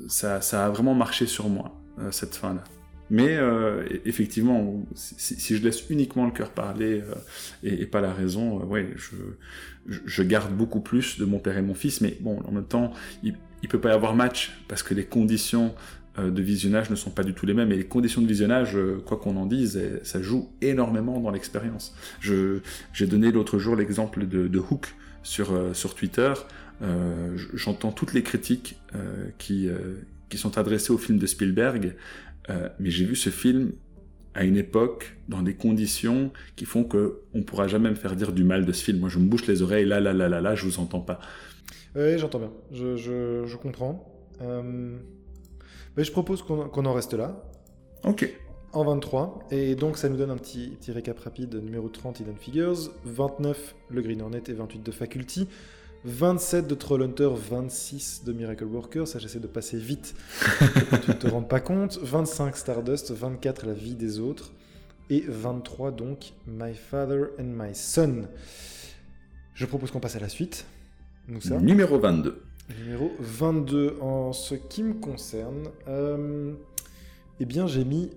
[0.08, 2.64] ça, a vraiment marché sur moi, cette fin-là.
[3.10, 7.14] Mais euh, effectivement, si, je laisse uniquement le cœur parler euh,
[7.64, 8.84] et, pas la raison, euh,
[9.86, 12.00] je, garde beaucoup plus de mon père et mon fils.
[12.00, 12.92] Mais bon, en même temps,
[13.24, 13.34] il,
[13.64, 15.74] il peut pas y avoir match parce que les conditions
[16.18, 17.72] de visionnage ne sont pas du tout les mêmes.
[17.72, 21.94] Et les conditions de visionnage, quoi qu'on en dise, ça joue énormément dans l'expérience.
[22.20, 26.33] J'ai donné l'autre jour l'exemple de, de, Hook sur, sur Twitter.
[27.54, 28.80] J'entends toutes les critiques
[29.38, 29.68] qui,
[30.28, 31.94] qui sont adressées au film de Spielberg
[32.48, 33.72] euh, mais j'ai vu ce film
[34.35, 38.33] à une époque, dans des conditions qui font que on pourra jamais me faire dire
[38.33, 39.00] du mal de ce film.
[39.00, 41.18] Moi, je me bouche les oreilles, là, là, là, là, là, je vous entends pas.
[41.96, 42.52] Oui, j'entends bien.
[42.70, 44.24] Je, je, je comprends.
[44.40, 44.96] Euh...
[45.96, 47.42] Mais je propose qu'on en reste là.
[48.04, 48.33] Ok.
[48.72, 49.48] En 23.
[49.50, 51.54] Et donc, ça nous donne un petit, petit récap rapide.
[51.56, 52.90] Numéro 30, Hidden Figures.
[53.04, 54.42] 29, le Green Hornet.
[54.48, 55.48] Et 28 de Faculty.
[56.04, 60.14] 27 de Trollhunter, 26 de Miracle Worker, ça j'essaie de passer vite
[61.04, 64.52] tu ne te rendes pas compte, 25 Stardust, 24 La vie des autres,
[65.11, 68.22] et 23 donc My Father and My Son.
[69.54, 70.64] Je propose qu'on passe à la suite.
[71.28, 71.59] Moussa.
[71.59, 72.42] Numéro 22.
[72.78, 73.98] Numéro 22.
[74.00, 76.54] En ce qui me concerne, euh,
[77.40, 78.11] eh bien j'ai mis...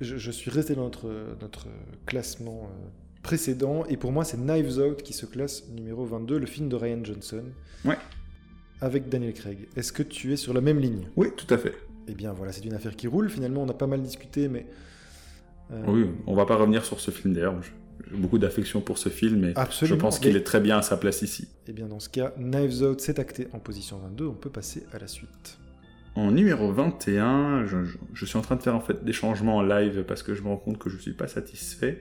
[0.00, 1.08] Je, je suis resté dans notre,
[1.40, 1.66] notre
[2.04, 2.88] classement euh,
[3.22, 6.76] précédent, et pour moi c'est Knives Out qui se classe numéro 22, le film de
[6.76, 7.44] Ryan Johnson.
[7.84, 7.96] Ouais.
[8.80, 9.68] Avec Daniel Craig.
[9.74, 11.08] Est-ce que tu es sur la même ligne?
[11.16, 11.74] Oui, tout à fait.
[12.08, 13.30] Eh bien voilà, c'est une affaire qui roule.
[13.30, 14.66] Finalement, on a pas mal discuté, mais...
[15.72, 17.54] euh, Oui, on va pas revenir sur ce film d'ailleurs.
[18.10, 19.96] J'ai beaucoup d'affection pour ce film et Absolument.
[19.96, 21.48] je pense qu'il est très bien à sa place ici.
[21.66, 24.84] Eh bien dans ce cas, Knives Out s'est acté en position 22, on peut passer
[24.92, 25.58] à la suite.
[26.16, 29.56] En numéro 21, je, je- je suis en train de faire en fait des changements
[29.58, 32.00] en live parce que je me rends compte que je suis pas satisfait.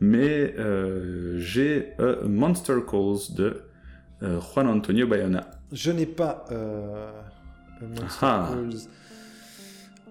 [0.00, 3.62] Mais euh, j'ai A Monster Calls de
[4.22, 5.50] euh, Juan Antonio Bayona.
[5.72, 7.10] Je n'ai pas euh,
[7.82, 8.50] Monster Ah.
[8.52, 8.78] Calls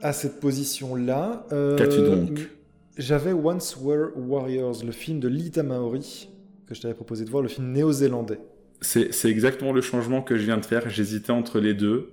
[0.01, 1.45] à cette position-là.
[1.53, 2.49] Euh, Qu'as-tu donc
[2.97, 6.29] J'avais Once Were Warriors, le film de Lita Maori,
[6.67, 8.39] que je t'avais proposé de voir, le film néo-zélandais.
[8.81, 10.87] C'est exactement le changement que je viens de faire.
[10.89, 12.11] J'hésitais entre les deux.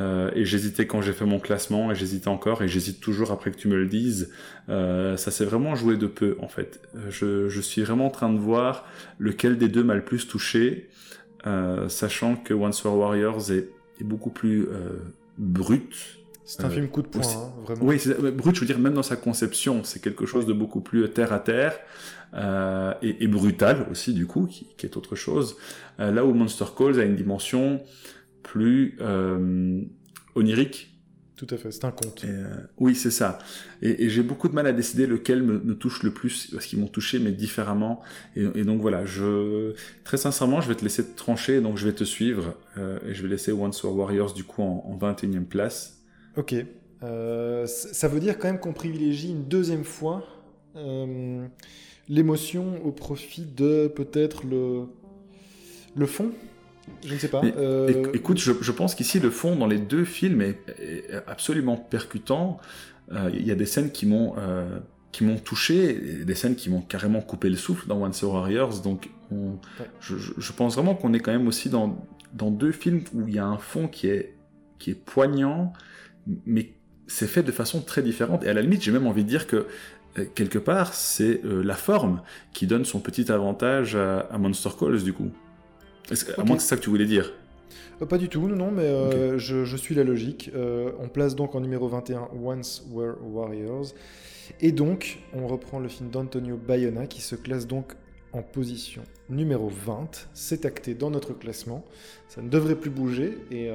[0.00, 3.50] Euh, et j'hésitais quand j'ai fait mon classement, et j'hésitais encore, et j'hésite toujours après
[3.50, 4.30] que tu me le dises.
[4.70, 6.80] Euh, ça s'est vraiment joué de peu, en fait.
[6.96, 8.86] Euh, Je, je suis vraiment en train de voir
[9.18, 10.88] lequel des deux m'a le plus touché,
[11.46, 13.68] euh, sachant que Once Were Warriors est,
[14.00, 14.66] est beaucoup plus
[15.36, 15.94] brut.
[16.44, 17.36] C'est un film coup de poing, aussi.
[17.36, 17.84] hein, vraiment.
[17.84, 18.00] Oui,
[18.34, 21.32] brut, je veux dire, même dans sa conception, c'est quelque chose de beaucoup plus terre
[21.32, 21.78] à terre
[23.02, 25.56] et, et brutal aussi, du coup, qui, qui est autre chose.
[25.98, 27.82] Là où Monster Calls a une dimension
[28.42, 29.80] plus euh,
[30.34, 30.88] onirique.
[31.36, 32.22] Tout à fait, c'est un conte.
[32.24, 33.38] Et, euh, oui, c'est ça.
[33.80, 36.66] Et, et j'ai beaucoup de mal à décider lequel me, me touche le plus, parce
[36.66, 38.00] qu'ils m'ont touché, mais différemment.
[38.36, 39.74] Et, et donc voilà, je
[40.04, 43.14] très sincèrement, je vais te laisser te trancher, donc je vais te suivre, euh, et
[43.14, 46.04] je vais laisser Once Were Warriors, du coup, en, en 21e place.
[46.36, 46.54] Ok.
[47.02, 50.24] Euh, ça veut dire quand même qu'on privilégie une deuxième fois
[50.76, 51.44] euh,
[52.08, 54.84] l'émotion au profit de peut-être le,
[55.96, 56.30] le fond?
[57.04, 57.42] Je ne sais pas.
[57.44, 61.04] Euh, Éc- Écoute, je, je pense qu'ici le fond dans les deux films est, est
[61.26, 62.58] absolument percutant.
[63.12, 64.78] Euh, Il y a des scènes qui m'ont euh,
[65.12, 68.80] qui m'ont touché, des scènes qui m'ont carrément coupé le souffle dans Once Warriors.
[68.80, 69.58] Donc, on-
[70.00, 73.28] je, je- je pense vraiment qu'on est quand même aussi dans dans deux films où
[73.28, 74.34] il y a un fond qui est
[74.78, 75.72] qui est poignant,
[76.46, 76.72] mais
[77.06, 78.42] c'est fait de façon très différente.
[78.44, 79.66] Et à la limite, j'ai même envie de dire que
[80.34, 85.12] quelque part, c'est la forme qui donne son petit avantage à, à Monster Calls du
[85.12, 85.30] coup.
[86.36, 87.32] À moins que c'est ça que tu voulais dire.
[88.00, 90.50] Euh, Pas du tout, non, non, mais euh, je, je suis la logique.
[90.54, 93.94] Euh, on place donc en numéro 21 Once Were Warriors.
[94.60, 97.94] Et donc, on reprend le film d'Antonio Bayona qui se classe donc
[98.32, 100.28] en position numéro 20.
[100.34, 101.84] C'est acté dans notre classement.
[102.28, 103.38] Ça ne devrait plus bouger.
[103.50, 103.70] Et,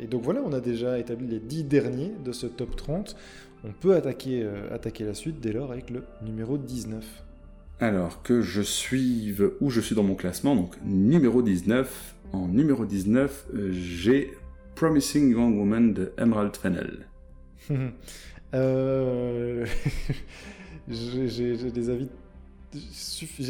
[0.00, 3.16] et donc voilà, on a déjà établi les 10 derniers de ce top 30.
[3.64, 7.25] On peut attaquer, attaquer la suite dès lors avec le numéro 19.
[7.78, 12.14] Alors que je suive où je suis dans mon classement, donc numéro 19.
[12.32, 14.32] En numéro 19, euh, j'ai
[14.74, 17.06] Promising Young Woman de Emerald Fennell.
[18.54, 19.66] Euh,
[20.88, 21.56] j'ai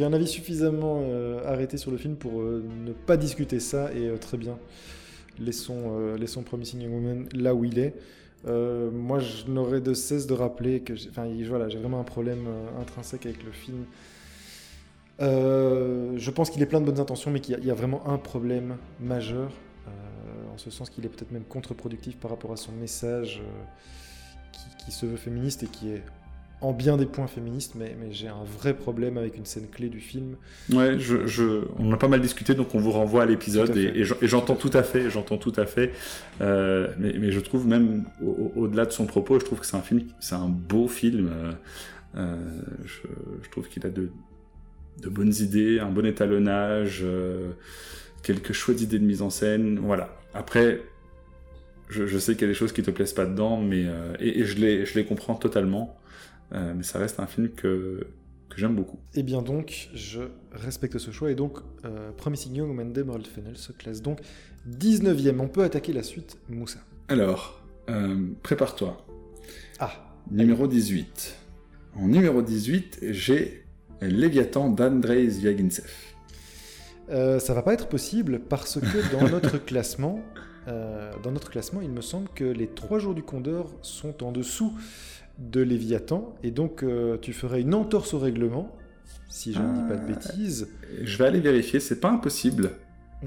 [0.00, 4.38] un avis suffisamment euh, arrêté sur le film pour ne pas discuter ça et très
[4.38, 4.58] bien.
[5.38, 7.94] Laissons, Promising Young Woman là où il est.
[8.46, 11.10] Moi, je n'aurais de cesse de rappeler que j'ai
[11.46, 12.48] voilà, vraiment un problème
[12.80, 13.84] intrinsèque avec le film.
[15.20, 17.70] Euh, je pense qu'il est plein de bonnes intentions, mais qu'il y a- il y,
[17.70, 19.50] a vraiment un problème majeur,
[19.88, 19.90] euh,
[20.54, 23.64] en ce sens qu'il est peut-être même contre-productif par rapport à son message euh,
[24.52, 26.02] qui, qui se veut féministe et qui est
[26.62, 29.90] en bien des points féministe, mais, mais j'ai un vrai problème avec une scène clé
[29.90, 30.36] du film.
[30.72, 34.04] Ouais, je, je- on a pas mal discuté, donc on vous renvoie à l'épisode et,
[34.22, 35.92] j'entends tout à fait, j'entends tout à fait.
[36.40, 39.66] Euh, mais, mais je trouve même au- au- au-delà de son propos, je trouve que
[39.66, 41.30] c'est un film, c'est un beau film.
[42.16, 42.36] euh,
[42.86, 43.00] je,
[43.42, 44.10] je trouve qu'il a de,
[45.00, 47.52] de bonnes idées, un bon étalonnage, euh,
[48.22, 49.78] quelques chouettes idées de mise en scène.
[49.78, 50.16] Voilà.
[50.34, 50.80] Après,
[51.88, 54.14] je, je sais qu'il y a des choses qui te plaisent pas dedans, mais euh,
[54.20, 55.98] et, et je les, je les comprends totalement.
[56.52, 58.06] Euh, mais ça reste un film que
[58.48, 58.98] que j'aime beaucoup.
[59.14, 60.20] Et bien donc, je
[60.52, 61.58] respecte ce choix, et donc
[62.16, 64.20] Promising Young Woman d'Emerald Fennell se classe donc
[64.70, 65.40] 19ème.
[65.40, 66.78] On peut attaquer la suite, Moussa.
[67.08, 67.60] Alors,
[68.44, 69.04] prépare-toi.
[69.80, 69.92] Ah,
[70.30, 71.36] Numéro 18.
[71.96, 73.65] En numéro 18, j'ai
[74.02, 75.90] Léviathan d'Andrei Zviagintsev.
[77.10, 80.20] Euh, ça va pas être possible parce que dans notre classement,
[80.68, 84.32] euh, dans notre classement, il me semble que les trois jours du Condor sont en
[84.32, 84.72] dessous
[85.38, 88.74] de Léviathan, et donc euh, tu ferais une entorse au règlement,
[89.28, 90.06] si je ne dis pas de Ah.
[90.14, 90.68] bêtises.
[91.02, 92.70] Je vais aller vérifier, c'est pas impossible.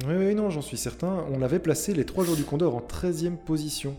[0.07, 1.23] Oui, oui, non, j'en suis certain.
[1.31, 3.95] On avait placé les trois jours du Condor en 13e position.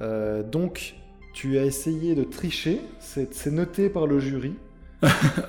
[0.00, 0.94] Euh, donc,
[1.34, 2.80] tu as essayé de tricher.
[3.00, 4.54] C'est noté par le jury.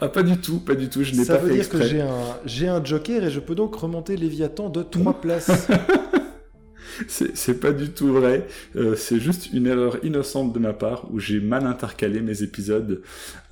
[0.02, 1.04] Ah, pas du tout, pas du tout.
[1.04, 3.76] Je n'ai pas fait dire que j'ai un, j'ai un joker et je peux donc
[3.76, 5.68] remonter Léviathan de 3 places.
[7.08, 8.48] c'est pas du tout vrai.
[8.76, 13.02] Euh, c'est juste une erreur innocente de ma part où j'ai mal intercalé mes épisodes.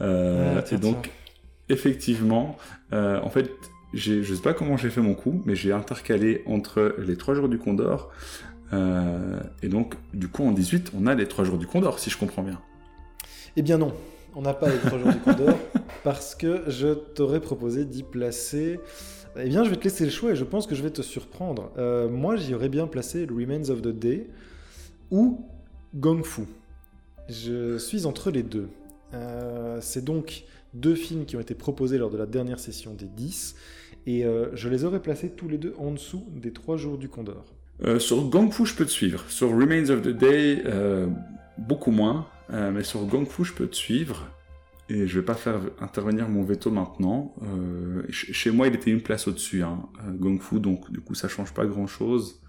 [0.01, 1.11] Euh, ah, et donc,
[1.69, 2.57] effectivement,
[2.93, 3.51] euh, en fait,
[3.93, 7.49] je sais pas comment j'ai fait mon coup, mais j'ai intercalé entre les 3 jours
[7.49, 8.11] du Condor.
[8.73, 12.17] et donc, du coup, en 18, on a les 3 jours du Condor, si je
[12.17, 12.59] comprends bien.
[13.57, 13.93] Eh bien non,
[14.35, 15.57] on n'a pas les 3 jours du Condor,
[16.03, 18.79] parce que je t'aurais proposé d'y placer
[19.39, 21.01] eh bien, je vais te laisser le choix et je pense que je vais te
[21.01, 21.71] surprendre.
[21.77, 24.27] Euh, moi, j'y aurais bien placé Remains of the Day
[25.09, 25.45] ou
[25.95, 26.43] Gong Fu.
[27.29, 28.67] Je suis entre les deux.
[29.13, 33.05] Euh, c'est donc deux films qui ont été proposés lors de la dernière session des
[33.05, 33.55] 10
[34.07, 37.07] et euh, je les aurais placés tous les deux en dessous des 3 jours du
[37.07, 37.45] Condor.
[37.99, 39.23] sur Gong Fu, je peux te suivre.
[39.29, 40.63] Sur Remains of the Day,
[41.57, 42.27] beaucoup moins.
[42.51, 44.27] Mais sur Gong Fu, je peux te suivre
[44.91, 47.33] et je vais pas faire intervenir mon veto maintenant.
[47.43, 51.15] Euh, chez moi, il était une place au-dessus, hein, euh, Gong Fu, donc du coup,
[51.15, 52.41] ça change pas grand-chose.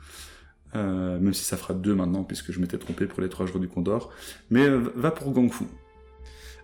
[0.74, 3.60] Euh, même si ça fera deux maintenant, puisque je m'étais trompé pour les trois jours
[3.60, 4.10] du Condor.
[4.50, 5.64] Mais va pour Gong Fu.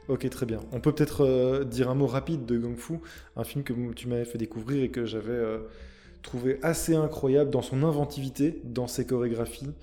[0.09, 0.61] Ok, très bien.
[0.72, 2.94] On peut peut-être dire un mot rapide de Gong Fu,
[3.37, 5.61] un film que tu m'avais fait découvrir et que j'avais
[6.22, 9.74] trouvé assez incroyable dans son inventivité, dans ses chorégraphies.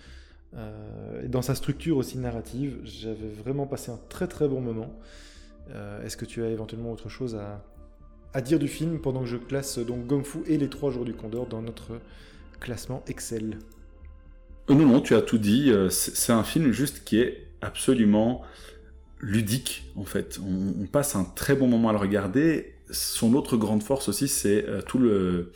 [1.24, 4.98] Et dans sa structure aussi narrative, j'avais vraiment passé un très très bon moment.
[5.72, 9.38] Euh, est-ce que tu as éventuellement autre chose à, dire du film pendant que je
[9.38, 12.00] classe donc Gong Fu et les trois jours du Condor dans notre
[12.60, 13.58] classement Excel?
[14.70, 15.72] Euh, Non, non, tu as tout dit.
[15.72, 18.42] Euh, c'est un film juste qui est absolument
[19.22, 20.40] ludique en fait.
[20.46, 22.74] on, passe un très bon moment à le regarder.
[22.92, 25.54] Son autre grande force aussi, c'est tout le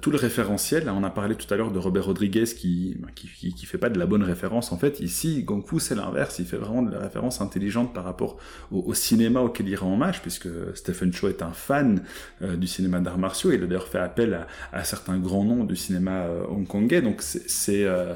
[0.00, 3.66] tout le référentiel, on a parlé tout à l'heure de Robert Rodriguez qui, qui, qui,
[3.66, 5.00] fait pas de la bonne référence en fait.
[5.00, 8.38] Ici, Gong Fu c'est l'inverse, il fait vraiment de la référence intelligente par rapport
[8.70, 12.02] au, cinéma auquel il rend hommage, puisque Stephen Chow est un fan
[12.42, 13.52] euh, du cinéma d'arts martiaux.
[13.52, 17.84] Il a d'ailleurs fait appel à, certains grands noms du cinéma euh, hongkongais, donc c'est
[17.84, 18.14] euh,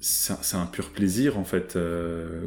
[0.00, 1.78] c'est un pur plaisir en fait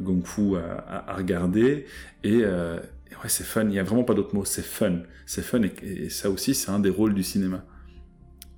[0.02, 1.86] Gong Fu à, à, regarder
[2.24, 3.66] et, ouais c'est fun.
[3.70, 6.70] Il y a vraiment pas d'autre mot, c'est fun, c'est fun et ça aussi c'est
[6.70, 7.64] un des rôles du cinéma.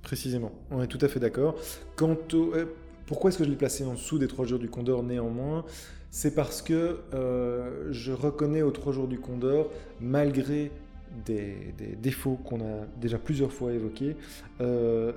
[0.02, 1.56] Précisément, on est tout à fait d'accord.
[1.96, 2.54] Quant au...
[2.54, 2.66] Euh,
[3.06, 5.64] pourquoi est-ce que je l'ai placé en dessous des 3 jours du Condor néanmoins?
[6.10, 10.70] C'est parce que euh, je reconnais aux 3 jours du Condor, malgré
[11.24, 14.16] des, défauts qu'on a déjà plusieurs fois évoqués,
[14.60, 15.12] euh,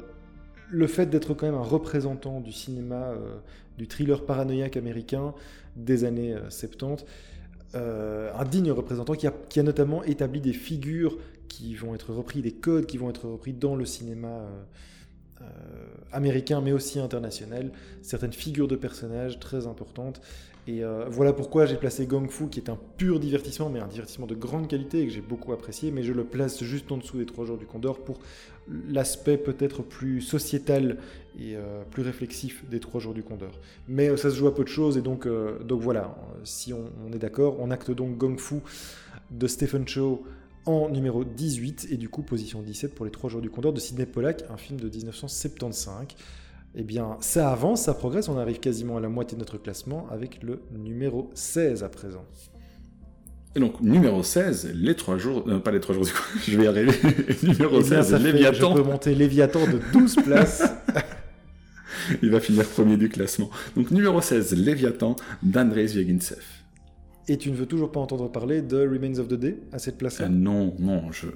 [0.70, 3.14] le fait d'être quand même un représentant du cinéma,
[3.78, 5.34] du thriller paranoïaque américain
[5.76, 7.04] des années 70,
[7.74, 11.18] un digne représentant qui a, notamment établi des figures
[11.52, 14.64] qui vont être repris, des codes qui vont être repris dans le cinéma euh,
[15.42, 15.46] euh,
[16.14, 20.22] américain, mais aussi international, certaines figures de personnages très importantes.
[20.68, 23.88] Et euh, voilà pourquoi j'ai placé Gong Fu, qui est un pur divertissement, mais un
[23.88, 26.98] divertissement de grande qualité et que j'ai beaucoup apprécié, mais je le place juste en
[26.98, 28.20] dessous des trois jours du Condor pour
[28.88, 31.00] l'aspect peut-être plus sociétal
[31.38, 31.56] et
[31.90, 33.60] plus réflexif des trois jours du Condor.
[33.88, 35.28] Mais ça se joue à peu de choses, et donc,
[35.66, 38.58] donc voilà, si on, on est d'accord, on acte donc Gong Fu
[39.32, 40.24] de Stephen Chow
[40.66, 43.80] en numéro 18 et du coup position 17 pour les 3 jours du Condor de
[43.80, 46.08] Sidney Pollack, un film de 1975.
[46.76, 50.08] Eh bien, ça avance, ça progresse, on arrive quasiment à la moitié de notre classement
[50.10, 52.26] avec le numéro 16 à présent.
[53.56, 56.58] Et donc, numéro 16, les 3 jours, euh, pas les 3 jours du coup, je
[56.58, 56.94] vais y arriver.
[57.44, 58.72] numéro 16, eh Léviathan.
[58.72, 60.64] je peux monter Léviathan de 12 places.
[62.24, 63.50] Il va finir premier du classement.
[63.76, 66.61] Donc, numéro 16, Léviathan d'Andrei Zviagintsev.
[67.28, 69.98] Et tu ne veux toujours pas entendre parler de Remains of the Day à cette
[69.98, 71.28] place-là euh, Non, non, je.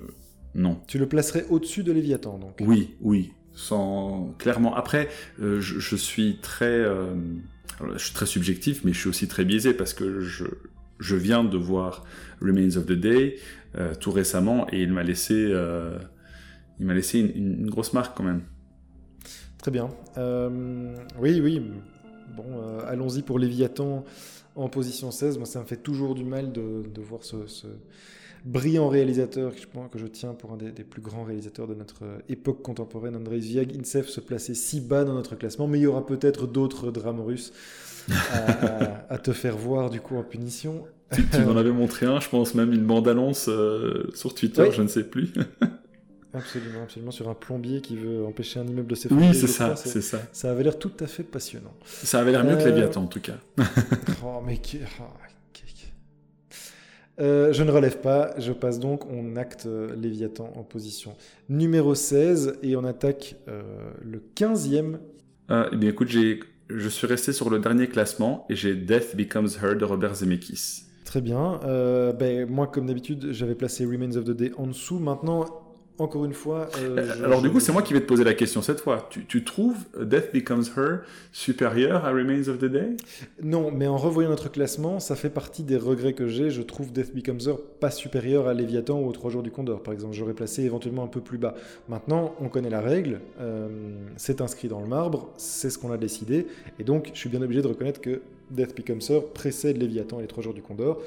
[0.56, 0.80] Non.
[0.88, 3.34] Tu le placerais au-dessus de Léviathan, donc Oui, oui.
[3.54, 4.34] Sans...
[4.38, 4.76] Clairement.
[4.76, 5.10] Après,
[5.42, 6.66] euh, je, suis très.
[6.66, 7.14] Euh,
[7.94, 10.46] je suis très subjectif, mais je suis aussi très biaisé parce que je,
[11.00, 12.04] je viens de voir
[12.42, 13.38] Remains of the Day
[14.00, 15.54] tout récemment et il m'a laissé.
[16.80, 18.44] il m'a laissé une, grosse marque quand même.
[19.58, 19.90] Très bien.
[21.20, 21.62] oui, oui.
[22.36, 22.46] Bon,
[22.88, 24.06] allons-y pour Léviathan
[24.56, 25.38] en position 16.
[25.38, 27.36] Moi, ça me fait toujours du mal de, voir ce,
[28.46, 32.04] brillant réalisateur que je, que je tiens pour un des, plus grands réalisateurs de notre
[32.30, 35.68] époque contemporaine, Andrei Zviag-Intsev, se placer si bas dans notre classement.
[35.68, 37.54] Mais il y aura peut-être d'autres drames russes
[39.10, 40.86] à, te faire voir du coup en punition.
[41.12, 44.88] Tu, m'en avais montré un, je pense même une bande-annonce euh, sur Twitter, je ne
[44.88, 45.32] sais plus.
[46.36, 49.30] Absolument, absolument, sur un plombier qui veut empêcher un immeuble de s'effondrer.
[49.30, 50.22] Oui, c'est ça, c'est ça.
[50.32, 51.74] Ça avait l'air tout à fait passionnant.
[51.86, 53.38] Ça avait l'air mieux que euh, Léviathan, en tout cas.
[54.24, 54.60] oh, mais...
[57.20, 61.16] Euh, je ne relève pas, je passe donc, on acte euh, Léviathan en position
[61.48, 63.62] numéro 16 et on attaque euh,
[64.04, 64.98] le 15e.
[65.50, 69.76] eh bien écoute, je suis resté sur le dernier classement et j'ai Death Becomes Her
[69.76, 70.84] de Robert Zemeckis.
[71.06, 71.60] Très bien.
[72.20, 74.98] ben, moi, comme d'habitude, j'avais placé Remains of the Day en dessous.
[74.98, 75.46] Maintenant,
[75.98, 76.70] encore une fois.
[76.78, 79.10] Euh, euh, alors, du coup, c'est moi qui vais te poser la question cette fois.
[79.10, 81.00] Tu, trouves Death Becomes Her
[81.32, 82.98] supérieur à Remains of the Day?
[83.42, 86.50] Non, mais en revoyant notre classement, ça fait partie des regrets que j'ai.
[86.50, 89.82] Je trouve Death Becomes Her pas supérieur à Léviathan ou aux Trois Jours du Condor,
[89.82, 90.14] par exemple.
[90.14, 91.56] J'aurais placé éventuellement un peu plus bas.
[91.88, 93.22] Maintenant, on connaît la règle.
[93.40, 93.68] Euh,
[94.18, 95.30] c'est inscrit dans le marbre.
[95.38, 96.48] C'est ce qu'on a décidé.
[96.80, 98.22] Et donc, je suis bien obligé de reconnaître que
[98.52, 101.02] Death Becomes Her précède Léviathan et les Trois Jours du Condor.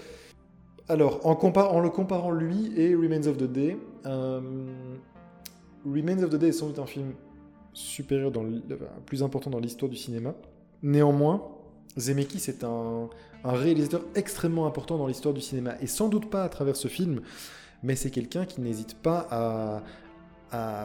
[0.88, 3.76] Alors, en, le comparant lui et Remains of the Day,
[4.06, 4.40] euh,
[5.84, 7.12] Remains of the Day est sans doute un film
[7.74, 8.32] supérieur,
[9.04, 10.34] plus important dans l'histoire du cinéma.
[10.82, 11.46] Néanmoins,
[11.98, 13.10] Zemeckis est un,
[13.44, 17.20] réalisateur extrêmement important dans l'histoire du cinéma, et sans doute pas à travers ce film,
[17.82, 19.82] mais c'est quelqu'un qui n'hésite pas à,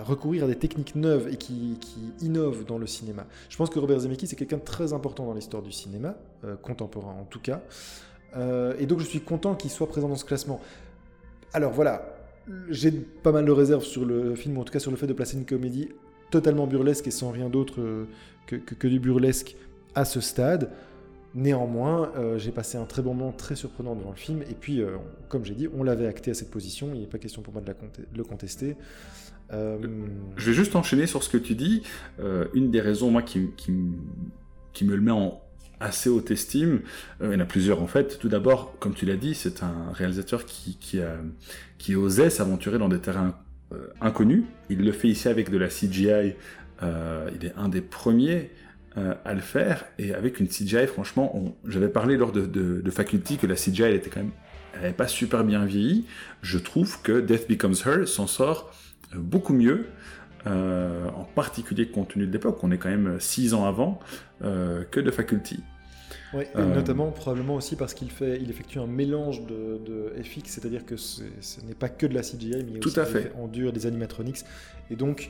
[0.04, 1.78] recourir à des techniques neuves et qui,
[2.22, 3.26] innove dans le cinéma.
[3.50, 7.16] Je pense que Robert Zemeckis est quelqu'un très important dans l'histoire du cinéma, euh, contemporain
[7.22, 7.62] en tout cas.
[8.36, 10.62] Euh, et donc je suis content qu'il soit présent dans ce classement.
[11.54, 12.16] Alors voilà,
[12.70, 15.14] j'ai pas mal de réserves sur le film, en tout cas sur le fait de
[15.14, 15.90] placer une comédie
[16.32, 18.06] totalement burlesque et sans rien d'autre euh,
[18.48, 19.56] que, du burlesque
[19.96, 20.70] à ce stade.
[21.36, 24.42] Néanmoins, euh, j'ai passé un très bon moment très surprenant devant le film.
[24.44, 24.82] Et puis,
[25.30, 26.92] comme j'ai dit, on l'avait acté à cette position.
[26.94, 27.74] Il n'est pas question pour moi de,
[28.16, 28.76] le contester.
[29.52, 31.84] Je vais juste enchaîner sur ce que tu dis.
[32.54, 33.74] une des raisons, moi, qui, qui,
[34.74, 35.43] qui me le met en,
[35.84, 36.82] assez haute estime.
[37.22, 38.18] Euh, il y en a plusieurs en fait.
[38.20, 41.18] Tout d'abord, comme tu l'as dit, c'est un réalisateur qui, a,
[41.78, 43.38] qui osait s'aventurer dans des terrains
[43.74, 44.44] euh, inconnus.
[44.70, 46.34] Il le fait ici avec de la CGI.
[46.82, 48.52] Euh, il est un des premiers
[49.26, 49.86] à le faire.
[49.98, 54.20] Et avec une CGI, franchement, j'avais parlé lors de, Faculty que la CGI, était quand
[54.20, 54.32] même,
[54.76, 56.06] n'avait pas super bien vieilli.
[56.44, 58.72] Je trouve que Death Becomes Her s'en sort
[59.16, 59.88] beaucoup mieux.
[60.46, 64.00] en particulier compte tenu de l'époque, on est quand même six ans avant
[64.44, 65.64] que de Faculty.
[66.34, 70.86] Oui, euh, notamment probablement aussi parce qu'il fait, il effectue un mélange de, FX, c'est-à-dire
[70.86, 71.22] que ce
[71.68, 73.32] n'est pas que de la CGI, mais tout à fait.
[73.38, 74.44] en dur des animatronics.
[74.90, 75.30] Et donc,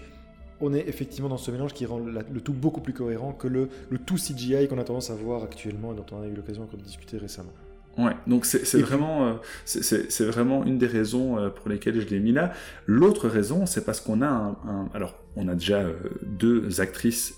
[0.62, 3.70] on est effectivement dans ce mélange qui rend le tout beaucoup plus cohérent que le,
[3.90, 6.68] le tout CGI qu'on a tendance à voir actuellement et dont on a eu l'occasion
[6.72, 7.54] de discuter récemment.
[7.98, 9.34] Ouais, donc c'est vraiment, euh,
[9.66, 12.52] c'est vraiment une des raisons euh, pour lesquelles je l'ai mis là.
[12.88, 15.84] L'autre raison, c'est parce qu'on a un, alors on a déjà
[16.24, 17.38] deux actrices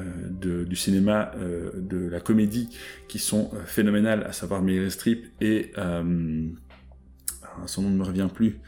[0.00, 2.68] euh, du cinéma, euh, de la comédie,
[3.06, 5.70] qui sont euh, phénoménales, à savoir Meryl Streep et
[7.66, 8.58] son nom ne me revient plus.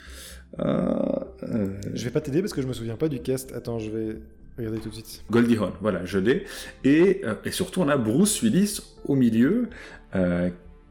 [0.59, 3.53] Je vais pas t'aider parce que je me souviens pas du cast.
[3.53, 4.21] Attends, je vais
[4.57, 5.25] regarder tout de suite.
[5.29, 6.45] Goldie Hawn, voilà, je l'ai.
[6.85, 9.69] Et, et, surtout, on a Bruce Willis au milieu,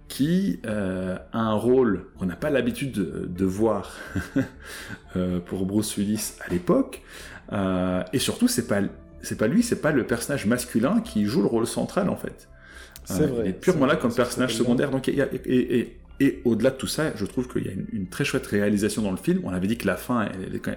[0.10, 3.96] qui a un rôle qu'on n'a pas l'habitude de, de, voir
[5.46, 7.04] pour Bruce Willis à l'époque.
[8.12, 8.82] et surtout, c'est pas
[9.26, 12.48] c'est pas lui, c'est pas le personnage masculin qui joue le rôle central en fait.
[13.06, 13.42] C'est euh, vrai.
[13.46, 14.92] Il est purement là comme personnage secondaire.
[14.92, 18.08] Donc, y a, et, et, au-delà de tout ça, je trouve qu'il y a une,
[18.08, 19.42] très chouette réalisation dans le film.
[19.44, 20.30] On avait dit que la fin,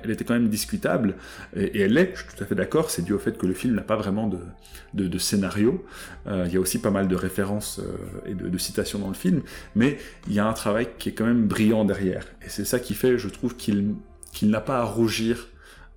[0.05, 1.15] elle, était quand même discutable,
[1.57, 3.55] et, elle est, je suis tout à fait d'accord, c'est dû au fait que le
[3.55, 5.85] film n'a pas vraiment de, de, scénario.
[6.27, 9.09] Euh, il y a aussi pas mal de références euh, et de, de, citations dans
[9.09, 9.43] le film,
[9.77, 12.25] mais il y a un travail qui est quand même brillant derrière.
[12.45, 13.95] Et c'est ça qui fait, je trouve, qu'il
[14.33, 15.49] qu'il n'a pas à rougir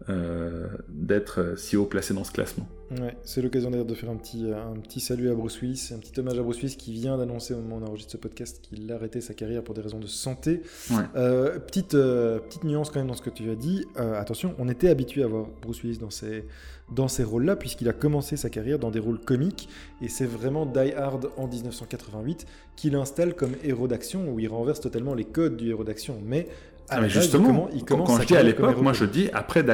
[0.09, 2.67] euh, d'être euh, si haut placé dans ce classement.
[2.91, 5.91] Ouais, c'est l'occasion d'ailleurs de faire un petit, euh, un petit salut à Bruce Willis,
[5.95, 8.17] un petit hommage à Bruce Willis qui vient d'annoncer au moment où on enregistre ce
[8.17, 10.61] podcast qu'il a arrêté sa carrière pour des raisons de santé.
[10.89, 13.85] petite, petite nuance quand même dans ce que tu as dit.
[13.95, 16.45] attention, on était habitué à voir Bruce Willis dans ces,
[16.91, 19.69] dans ces rôles-là, puisqu'il a commencé sa carrière dans des rôles comiques,
[20.01, 22.45] et c'est vraiment Die Hard en 1988
[22.75, 26.19] qu'il installe comme héros d'action, où il renverse totalement les codes du héros d'action.
[26.25, 26.47] Mais
[26.89, 29.71] ah, mais justement, quand, je dis à l'époque, moi je dis après Die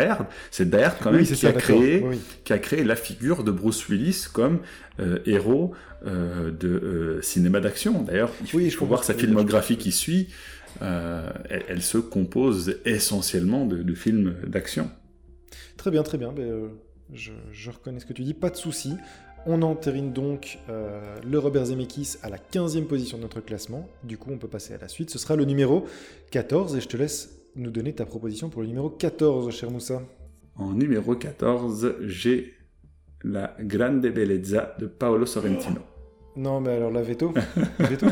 [0.51, 2.05] c'est Die quand même qui, a créé,
[2.43, 4.59] qui a créé la figure de Bruce Willis comme
[4.99, 5.73] euh, héros
[6.05, 8.03] euh, de euh, cinéma d'action.
[8.03, 10.29] D'ailleurs, il faut, voir sa filmographie qui suit.
[10.79, 14.91] Elle, se compose essentiellement de, films d'action.
[15.75, 16.33] Très bien, très bien.
[17.13, 18.93] Je, je, reconnais ce que tu dis, pas de souci.
[19.45, 23.87] On entérine donc euh, le Robert Zemeckis à la 15e position de notre classement.
[24.03, 25.09] Du coup, on peut passer à la suite.
[25.09, 25.85] Ce sera le numéro
[26.31, 30.01] 14 et je te laisse nous donner ta proposition pour le numéro 14, cher Moussa.
[30.55, 32.53] En numéro 14, j'ai
[33.23, 35.79] La Grande Bellezza de Paolo Sorrentino.
[36.35, 37.33] Non, mais alors la veto,
[37.79, 38.07] veto.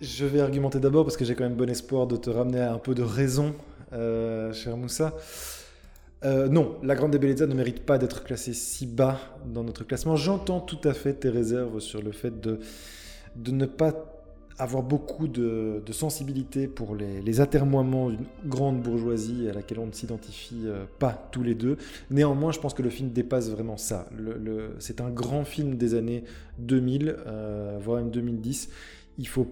[0.00, 2.72] Je vais argumenter d'abord parce que j'ai quand même bon espoir de te ramener à
[2.72, 3.54] un peu de raison,
[3.92, 5.14] euh, cher Moussa.
[6.26, 10.16] Euh, non, la Grande Bellezza ne mérite pas d'être classée si bas dans notre classement.
[10.16, 12.58] J'entends tout à fait tes réserves sur le fait de,
[13.52, 13.94] ne pas
[14.58, 20.62] avoir beaucoup de, sensibilité pour les, atermoiements d'une grande bourgeoisie à laquelle on ne s'identifie
[20.64, 21.76] euh, pas tous les deux.
[22.10, 24.08] Néanmoins, je pense que le film dépasse vraiment ça.
[24.80, 26.24] c'est un grand film des années
[26.58, 28.68] 2000, euh, voire même 2010.
[29.18, 29.46] Il faut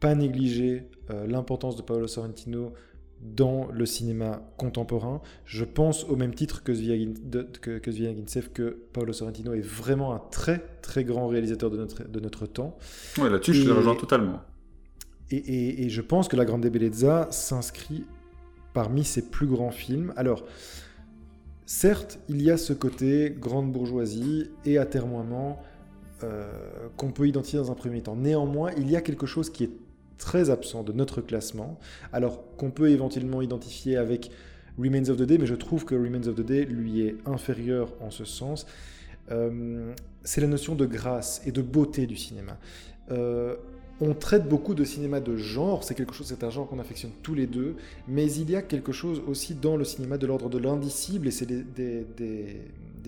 [0.00, 0.88] pas négliger
[1.26, 2.72] l'importance de Paolo Sorrentino
[3.20, 5.20] dans le cinéma contemporain.
[5.44, 10.22] Je pense au même titre que Zviagintsev que, que, que Paolo Sorrentino est vraiment un
[10.30, 12.76] très très grand réalisateur de notre, de notre temps.
[13.18, 14.40] Ouais, là-dessus, je te rejoins totalement.
[15.30, 18.04] Et, et, je pense que La Grande Bellezza s'inscrit
[18.72, 20.14] parmi ses plus grands films.
[20.16, 20.44] Alors,
[21.66, 25.60] certes, il y a ce côté grande bourgeoisie et atermoiement
[26.24, 26.50] euh,
[26.96, 28.16] qu'on peut identifier dans un premier temps.
[28.16, 29.70] Néanmoins, il y a quelque chose qui est
[30.18, 31.78] très absent de notre classement,
[32.12, 34.30] alors qu'on peut éventuellement identifier avec
[34.78, 37.92] Remains of the Day, mais je trouve que Remains of the Day lui est inférieur
[38.00, 38.66] en ce sens.
[39.30, 39.92] Euh,
[40.22, 42.58] c'est la notion de grâce et de beauté du cinéma.
[43.10, 43.56] Euh,
[44.00, 47.10] on traite beaucoup de cinéma de genre, c'est quelque chose, c'est un genre qu'on affectionne
[47.22, 47.74] tous les deux,
[48.06, 51.30] mais il y a quelque chose aussi dans le cinéma de l'ordre de l'indicible, et
[51.32, 52.56] c'est des,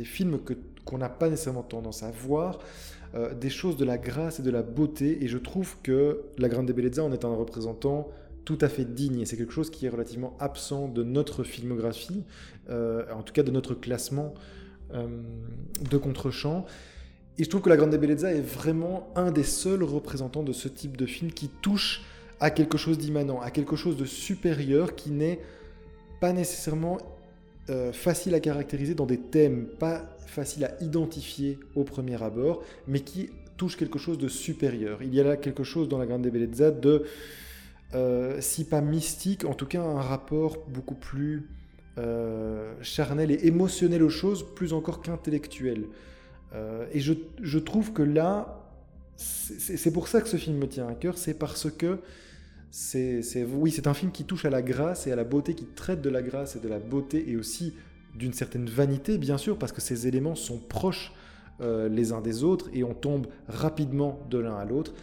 [0.03, 0.39] films
[0.85, 2.59] qu'on n'a pas nécessairement tendance à voir,
[3.15, 6.49] euh, des choses de la grâce et de la beauté, et je trouve que La
[6.49, 8.09] Grande Bellezza en est un représentant
[8.45, 12.25] tout à fait digne, et c'est quelque chose qui est relativement absent de notre filmographie,
[12.69, 14.35] euh, en tout cas de notre classement
[14.95, 15.07] euh,
[15.91, 16.65] de contre-champ.
[17.39, 20.69] Et je trouve que La Grande Bellezza est vraiment un des seuls représentants de ce
[20.69, 22.03] type de film qui touche
[22.39, 25.41] à quelque chose d'immanent, à quelque chose de supérieur qui n'est
[26.21, 26.99] pas nécessairement
[27.93, 33.31] facile à caractériser dans des thèmes, pas facile à identifier au premier abord, mais qui
[33.57, 35.03] touche quelque chose de supérieur.
[35.03, 37.05] Il y a là quelque chose dans la Grande Bellezza de,
[37.95, 41.49] euh, si pas mystique, en tout cas un rapport beaucoup plus
[41.99, 45.87] euh, charnel et émotionnel aux choses, plus encore qu'intellectuel.
[46.55, 47.13] Euh, et je,
[47.43, 48.65] je, trouve que là,
[49.17, 51.99] c'est pour ça que ce film me tient à cœur, c'est parce que
[52.73, 56.01] oui, c'est un film qui touche à la grâce et à la beauté, qui traite
[56.01, 57.75] de la grâce et de la beauté et aussi
[58.15, 61.13] d'une certaine vanité, bien sûr, parce que ces éléments sont proches
[61.61, 64.95] euh, les uns des autres et on tombe rapidement de l'un à l'autre.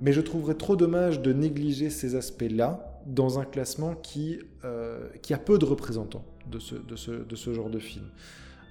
[0.00, 5.38] Mais je trouverais trop dommage de négliger ces aspects-là dans un classement qui, euh, a
[5.38, 8.06] peu de représentants de ce genre de film.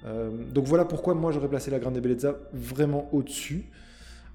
[0.03, 3.65] Euh, donc voilà pourquoi moi j'aurais placé La Grande Bellezza vraiment au-dessus.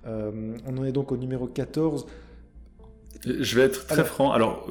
[0.05, 2.07] on en est donc au numéro 14.
[3.25, 4.33] Je vais être très franc.
[4.33, 4.69] Alors,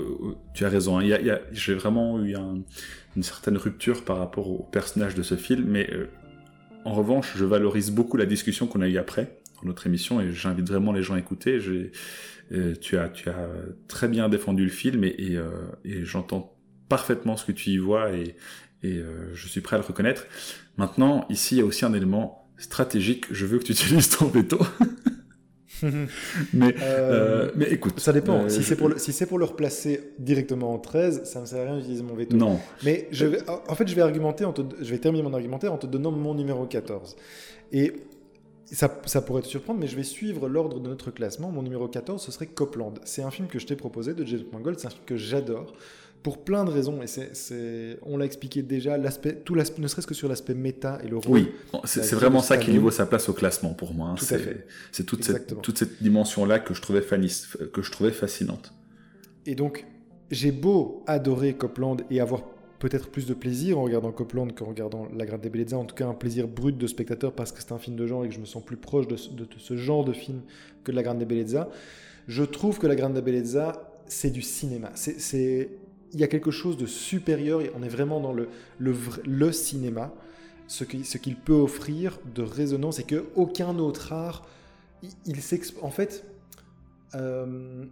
[0.54, 1.00] tu as raison.
[1.00, 1.18] Hein.
[1.52, 2.64] J'ai vraiment eu un,
[3.16, 6.10] une certaine rupture par rapport au personnage de ce film, mais euh,
[6.84, 10.32] en revanche, je valorise beaucoup la discussion qu'on a eue après dans notre émission et
[10.32, 11.60] j'invite vraiment les gens à écouter.
[12.52, 13.50] Euh, tu, as, tu as
[13.88, 16.56] très bien défendu le film et, et, euh, j'entends
[16.90, 18.36] parfaitement ce que tu y vois et,
[18.84, 19.02] et
[19.34, 20.28] je suis prêt à le reconnaître.
[20.78, 23.26] Maintenant, ici, il y a aussi un élément stratégique.
[23.32, 24.60] Je veux que tu utilises ton veto.
[26.54, 28.00] mais, euh, mais écoute.
[28.00, 28.44] Ça dépend.
[28.44, 31.48] Euh, si c'est pour, le, si pour le replacer directement en 13, ça ne me
[31.48, 32.36] sert à rien d'utiliser mon veto.
[32.36, 32.60] Non.
[32.84, 35.78] Mais je vais, en fait, je vais, argumenter en je vais terminer mon argumentaire en
[35.78, 37.16] te donnant mon numéro 14.
[37.72, 37.94] Et
[38.66, 41.52] ça, ça, pourrait te surprendre, mais je vais suivre l'ordre de notre classement.
[41.52, 42.94] Mon numéro 14, ce serait Copland.
[43.04, 44.80] C'est un film que je t'ai proposé de James Mangold.
[44.80, 45.74] C'est un film que j'adore
[46.24, 50.08] pour plein de raisons, et c'est, on l'a expliqué déjà, l'aspect, tout l'aspect, ne serait-ce
[50.08, 51.32] que sur l'aspect méta et le rôle.
[51.32, 51.52] Oui,
[51.84, 54.10] c'est, vraiment ça qui lui vaut sa place au classement pour moi.
[54.10, 54.16] Hein.
[54.20, 58.74] c'est, c'est toute cette, toute cette dimension-là que je trouvais que je trouvais fascinante.
[59.46, 59.86] Et donc,
[60.32, 62.42] j'ai beau adorer Copland et avoir
[62.80, 66.08] peut-être plus de plaisir en regardant Copland qu'en regardant La Grande Bellezza, en tout cas
[66.08, 68.40] un plaisir brut de spectateur parce que c'est un film de genre et que je
[68.40, 70.42] me sens plus proche de, ce genre de film
[70.84, 71.70] que de La Grande Bellezza.
[72.28, 74.92] Je trouve que La Grande Bellezza, c'est du cinéma.
[74.96, 75.70] C'est
[76.16, 78.48] il y a quelque chose de supérieur, on est vraiment dans le,
[78.80, 80.14] le, cinéma,
[80.66, 84.48] ce qu'il ce qu'il peut offrir de résonance et que aucun autre art,
[85.26, 85.36] il,
[85.82, 86.24] En fait,
[87.16, 87.84] euh,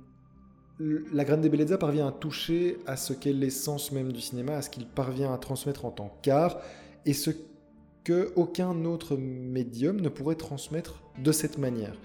[0.79, 4.69] la Grande Bellezza parvient à toucher à ce qu'est l'essence même du cinéma, à ce
[4.69, 6.61] qu'il parvient à transmettre en tant qu'art,
[7.05, 7.31] et ce
[8.05, 11.97] que aucun autre médium ne pourrait transmettre de cette manière.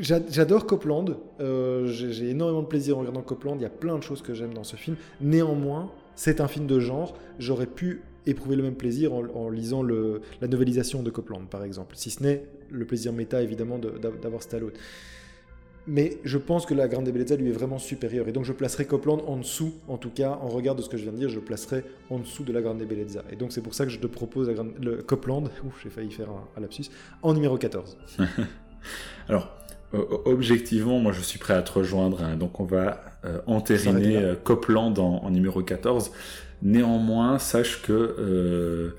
[0.00, 1.16] J'adore Copland.
[1.40, 3.56] Euh, j'ai énormément de plaisir en regardant Copland.
[3.58, 4.96] Il y a plein de choses que j'aime dans ce film.
[5.20, 7.14] Néanmoins, c'est un film de genre.
[7.38, 11.96] J'aurais pu éprouver le même plaisir en, lisant la novelisation de Copland, par exemple.
[11.96, 14.72] Si ce n'est le plaisir méta, évidemment, d'avoir Stallone.
[15.86, 18.28] Mais je pense que la Grande Bellezza lui est vraiment supérieure.
[18.28, 20.98] Et donc je placerai Copland en dessous, en tout cas, en regard de ce que
[20.98, 23.24] je viens de dire, je placerai en dessous de la Grande Bellezza.
[23.32, 26.28] Et donc c'est pour ça que je te propose le Copland, ouf, j'ai failli faire
[26.28, 26.90] un, un lapsus,
[27.22, 27.96] en numéro 14.
[29.30, 29.57] Alors,
[29.92, 32.22] objectivement, moi je suis prêt à te rejoindre.
[32.22, 32.36] Hein.
[32.36, 36.12] donc on va euh, entériner euh, Copland en, numéro 14.
[36.62, 38.96] Néanmoins, sache que euh,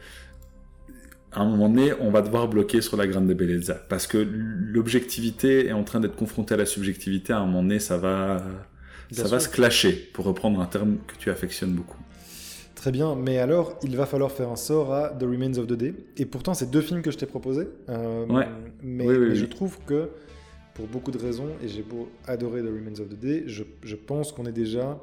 [1.32, 3.76] à un moment donné, on va devoir bloquer sur la Grande Bellezza.
[3.90, 7.34] Parce que l'objectivité est en train d'être confrontée à la subjectivité.
[7.34, 8.44] À un moment donné, ça va,
[9.12, 12.00] ça va se clasher, pour reprendre un terme que tu affectionnes beaucoup.
[12.80, 15.74] Très bien, mais alors, il va falloir faire un sort à The Remains of the
[15.74, 15.94] Day.
[16.16, 17.68] Et pourtant, c'est deux films que je t'ai proposés.
[17.90, 18.48] Euh, ouais.
[18.82, 20.12] Mais, je trouve que,
[20.80, 23.96] pour beaucoup de raisons, et j'ai beau adorer The Remains of the Day, je, je
[23.98, 24.98] pense qu'on est déjà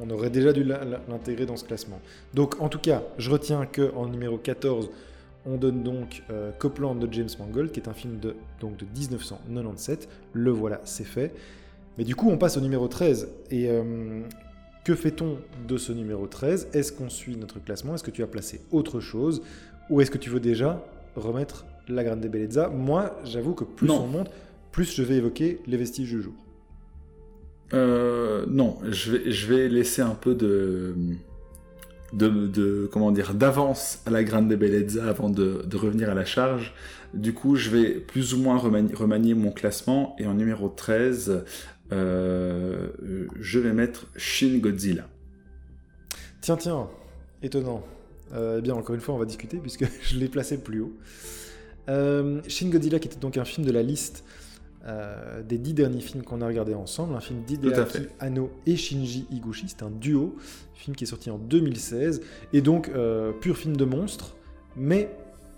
[0.00, 2.00] on aurait déjà dû l'intégrer dans ce classement.
[2.34, 4.90] Donc en tout cas, je retiens que en numéro 14,
[5.44, 8.84] on donne donc euh, Copland de James Mangold, qui est un film de, donc de
[8.84, 10.08] 1997.
[10.34, 11.32] Le voilà, c'est fait.
[11.96, 13.28] Mais du coup, on passe au numéro 13.
[13.50, 14.20] Et euh,
[14.84, 17.96] que fait-on de ce numéro 13 Est-ce qu'on suit notre classement?
[17.96, 19.42] Est-ce que tu as placé autre chose?
[19.90, 20.84] Ou est-ce que tu veux déjà
[21.16, 22.68] remettre La Grande Bellezza?
[22.68, 24.30] Moi, j'avoue que plus on monte,
[24.78, 26.34] plus je vais évoquer les vestiges du jour.
[27.74, 30.94] Euh, non, je vais, je vais laisser un peu de,
[32.12, 36.74] de, comment dire d'avance à la Grande Bellezza avant de, revenir à la charge.
[37.12, 41.42] Du coup, je vais plus ou moins remanier, mon classement et en numéro 13,
[41.90, 42.86] euh,
[43.40, 45.08] je vais mettre Shin Godzilla.
[46.40, 46.88] Tiens, tiens,
[47.42, 47.82] étonnant.
[48.32, 50.92] Euh, eh bien, encore une fois, on va discuter puisque je l'ai placé plus haut.
[51.88, 54.22] Shin Godzilla, qui était donc un film de la liste
[54.88, 59.26] euh, des dix derniers films qu'on a regardés ensemble, un film d'Hideaki Anno et Shinji
[59.30, 60.36] Higuchi, c'est un duo,
[60.74, 62.22] film qui est sorti en 2016,
[62.54, 64.34] et donc euh, pur film de monstre,
[64.76, 65.10] mais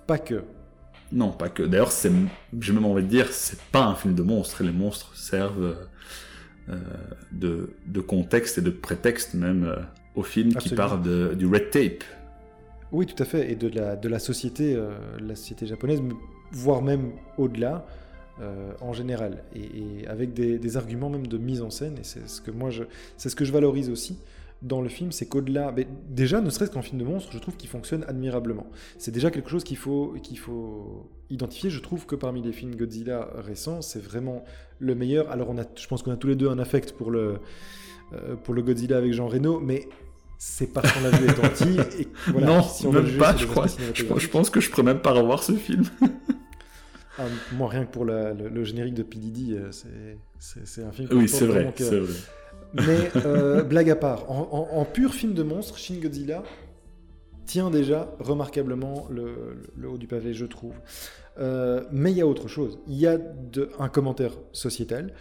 [0.08, 0.42] pas que.
[1.12, 1.62] Non, pas que.
[1.62, 5.76] D'ailleurs, j'ai même envie de dire, c'est pas un film de monstres, les monstres servent
[6.68, 6.76] euh,
[7.30, 9.76] de, contexte et de prétexte même
[10.16, 12.02] au film qui parle du red tape.
[12.90, 14.76] Oui, tout à fait, et de la, de la société,
[15.20, 16.02] la société japonaise,
[16.50, 17.86] voire même au-delà.
[18.40, 22.40] Euh, en général, et, avec des, arguments même de mise en scène, et c'est ce
[22.40, 22.84] que moi je,
[23.18, 24.16] c'est ce que je valorise aussi
[24.62, 25.74] dans le film, c'est qu'au-delà,
[26.08, 28.66] déjà ne serait-ce qu'en film de monstre, je trouve qu'il fonctionne admirablement.
[28.98, 31.70] C'est déjà quelque chose qu'il faut, qu'il faut identifier.
[31.70, 34.44] Je trouve que parmi les films Godzilla récents, c'est vraiment
[34.78, 35.30] le meilleur.
[35.30, 37.38] Alors on a, je pense qu'on a tous les deux un affect pour le,
[38.12, 39.88] euh, pour le Godzilla avec Jean Reno, mais
[40.36, 42.00] c'est parce qu'on l'a vu étant petit.
[42.00, 43.66] Et voilà, non, si on même pas, je crois.
[43.66, 45.84] Je, pense que je pourrais même pas revoir ce film.
[47.20, 49.70] Ah, moi, rien que pour le, générique de PDD, euh,
[50.38, 51.08] c'est un film.
[51.12, 52.02] Oui, c'est vrai, vrai,
[52.74, 56.42] Mais euh, blague à part, en, pur film de monstre, Shin Godzilla
[57.44, 60.74] tient déjà remarquablement le, haut du pavé, je trouve.
[61.38, 62.78] Euh, mais il y a autre chose.
[62.86, 65.12] Il y a de, un commentaire sociétal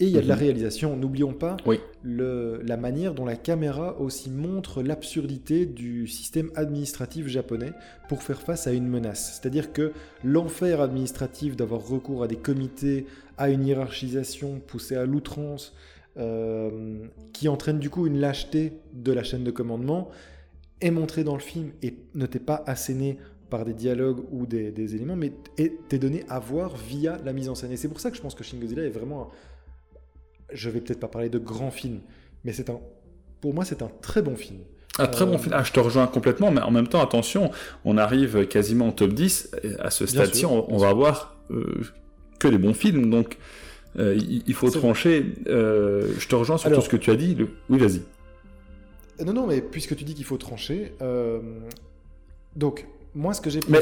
[0.00, 0.40] et il y a de la mhm.
[0.42, 0.96] réalisation.
[0.96, 1.56] N'oublions pas
[2.02, 7.72] le, la manière dont la caméra aussi montre l'absurdité du système administratif japonais
[8.08, 9.38] pour faire face à une menace.
[9.40, 9.92] C'est-à-dire que
[10.24, 13.06] l'enfer administratif d'avoir recours à des comités,
[13.38, 15.74] à une hiérarchisation poussée à l'outrance,
[16.16, 20.10] euh, qui entraîne du coup une lâcheté de la chaîne de commandement,
[20.80, 23.16] est montré dans le film et ne t'est pas asséné
[23.48, 27.48] par des dialogues ou des, des éléments, mais t'est donné à voir via la mise
[27.48, 27.70] en scène.
[27.70, 29.30] Et c'est pour ça que je pense que Shin Godzilla est vraiment
[30.52, 32.00] je vais peut-être pas parler de grand film,
[32.44, 32.80] mais c'est un,
[33.40, 34.60] pour moi, c'est un très bon film.
[34.98, 35.54] Un très bon euh, film.
[35.54, 37.50] Ah, je te rejoins complètement, mais en même temps, attention,
[37.84, 39.50] on arrive quasiment au top 10.
[39.80, 41.82] À ce stade-ci, on, va avoir euh,
[42.38, 43.10] que des bons films.
[43.10, 43.36] Donc,
[43.98, 45.34] euh, il, faut trancher.
[45.46, 47.36] je te rejoins sur tout ce que tu as dit.
[47.68, 48.02] Oui, vas-y.
[49.24, 50.92] Non, non, mais puisque tu dis qu'il faut trancher.
[52.56, 53.80] Donc, moi, ce que j'ai Mais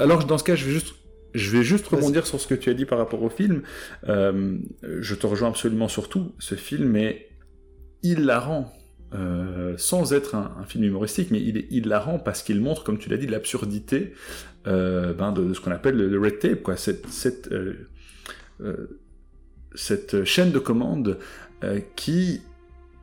[0.00, 0.94] alors, dans ce cas, je vais juste
[1.34, 3.62] je vais juste rebondir sur ce que tu as dit par rapport au film.
[4.08, 6.32] Euh, je te rejoins absolument sur tout.
[6.38, 7.28] Ce film est
[8.02, 8.72] hilarant.
[9.14, 13.08] Euh, sans être un, film humoristique, mais il est hilarant parce qu'il montre, comme tu
[13.08, 14.12] l'as dit, l'absurdité
[14.66, 16.76] euh, ben de, ce qu'on appelle le, red tape, quoi.
[16.76, 17.48] Cette, cette,
[19.74, 21.18] cette chaîne de commandes
[21.96, 22.42] qui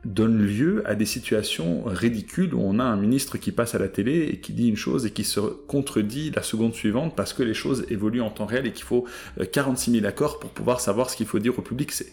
[0.06, 3.88] donne lieu à des situations ridicules où on a un ministre qui passe à la
[3.88, 7.42] télé et qui dit une chose et qui se contredit la seconde suivante parce que
[7.42, 9.06] les choses évoluent en temps réel et qu'il faut
[9.52, 11.92] 46 euh, 000 accords pour pouvoir savoir ce qu'il faut dire au public.
[11.92, 12.12] C'est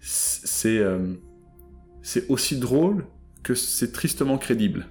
[0.00, 1.14] c'est euh,
[2.02, 3.04] c'est aussi drôle
[3.42, 4.86] que c'est tristement crédible.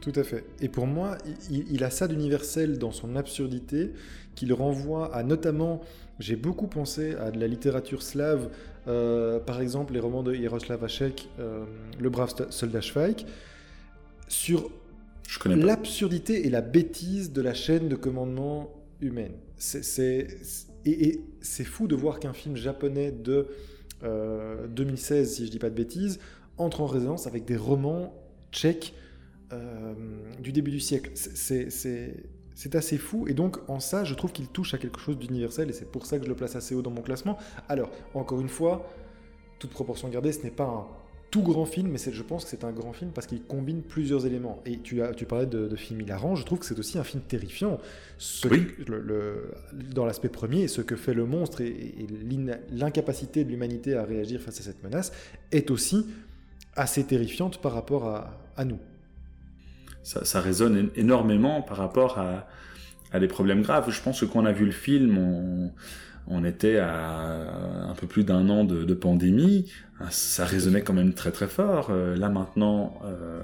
[0.00, 0.44] Tout à fait.
[0.60, 1.18] Et pour moi,
[1.50, 3.92] il, a ça d'universel dans son absurdité,
[4.36, 5.80] qu'il renvoie à notamment,
[6.18, 8.50] j'ai beaucoup pensé à de la littérature slave,
[8.88, 11.64] euh, par exemple les romans de Yaroslav Hachek, euh,
[11.98, 13.26] Le brave soldat Schweik,
[14.28, 14.70] sur
[15.44, 19.32] l'absurdité et la bêtise de la chaîne de commandement humaine.
[19.58, 20.28] C'est,
[20.84, 23.48] et, c'est fou de voir qu'un film japonais de
[24.02, 26.18] 2016, euh, si je dis pas de bêtises,
[26.56, 28.14] entre en résonance avec des romans
[28.52, 28.94] tchèques
[30.40, 31.10] du début du siècle.
[31.14, 32.14] C'est
[32.74, 35.72] assez fou, et donc en ça, je trouve qu'il touche à quelque chose d'universel, et
[35.72, 37.36] c'est pour ça que je le place assez haut dans mon classement.
[37.68, 38.88] Alors, encore une fois,
[39.58, 40.88] toute proportion gardée, ce n'est pas
[41.30, 44.24] tout grand film, mais je pense que c'est un grand film parce qu'il combine plusieurs
[44.26, 44.62] éléments.
[44.64, 47.04] Et tu, as, tu parlais de, de film hilarant, je trouve que c'est aussi un
[47.04, 47.78] film terrifiant.
[48.16, 48.66] Ce Oui.
[48.68, 49.50] que- le- le-
[49.92, 54.04] dans l'aspect premier, ce que fait le monstre et, et l'in- l'incapacité de l'humanité à
[54.04, 55.12] réagir face à cette menace
[55.52, 56.06] est aussi
[56.76, 58.78] assez terrifiante par rapport à, à nous.
[60.06, 62.46] Ça, résonne énormément par rapport à,
[63.18, 63.90] des problèmes graves.
[63.90, 65.18] Je pense que quand on a vu le film,
[66.28, 69.70] on, était à un peu plus d'un an de, pandémie.
[70.10, 71.88] Ça résonnait quand même très très fort.
[71.90, 73.42] Euh, Là maintenant, euh,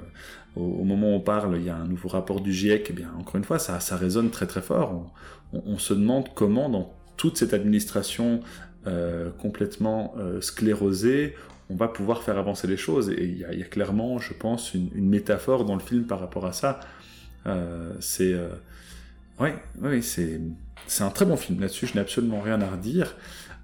[0.54, 2.88] au, moment où on parle, il y a un nouveau rapport du GIEC.
[2.90, 5.10] Eh bien, encore une fois, ça, résonne très très fort.
[5.52, 8.40] On, se demande comment, dans toute cette administration
[8.86, 11.34] euh, complètement sclérosée,
[11.72, 13.10] on va pouvoir faire avancer les choses.
[13.10, 16.52] Et il y a, clairement, je pense, une, métaphore dans le film par rapport à
[16.52, 16.80] ça.
[17.46, 18.32] Euh, c'est.
[18.32, 18.50] Euh,
[20.02, 20.40] c'est.
[20.88, 23.14] C'est un très bon film là-dessus, je n'ai absolument rien à redire.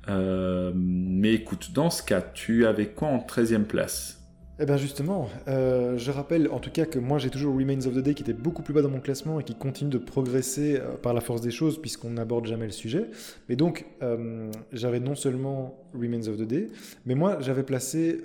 [0.09, 4.18] Euh, mais écoute, dans ce cas, tu avais quoi en 13e place?
[4.61, 7.95] Eh bien justement, euh, je rappelle en tout cas que moi j'ai toujours Remains of
[7.95, 10.79] the Day qui était beaucoup plus bas dans mon classement et qui continue de progresser
[10.81, 13.05] euh, par la force des choses puisqu'on n'aborde jamais le sujet.
[13.49, 16.67] Mais donc euh, j'avais non seulement Remains of the Day,
[17.07, 18.21] mais moi j'avais placé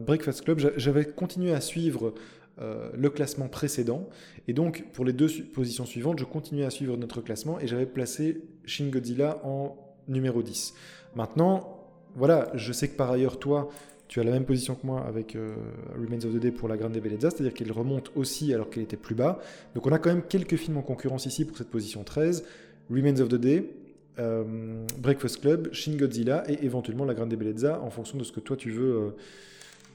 [0.00, 2.14] Breakfast Club, J'a- j'avais continué à suivre
[2.60, 4.08] le classement précédent
[4.46, 7.86] et donc pour les deux positions suivantes, je continuais à suivre notre classement et j'avais
[7.86, 9.76] placé Shin Godzilla en
[10.06, 10.74] numéro 10.
[11.16, 11.78] Maintenant,
[12.14, 13.68] voilà, je sais que par ailleurs toi
[14.12, 15.54] tu as la même position que moi avec euh,
[15.94, 18.98] Remains of the Day pour la Grande Bellezza, c'est-à-dire qu'elle remonte aussi alors qu'elle était
[18.98, 19.40] plus bas.
[19.74, 22.44] Donc on a quand même quelques films en concurrence ici pour cette position 13.
[22.90, 23.70] Remains of the Day,
[24.18, 28.40] euh, Breakfast Club, Shin Godzilla et éventuellement la Grande Bellezza en fonction de ce que
[28.40, 29.10] toi tu veux, euh,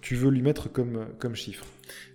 [0.02, 1.68] tu veux lui mettre comme, comme chiffre.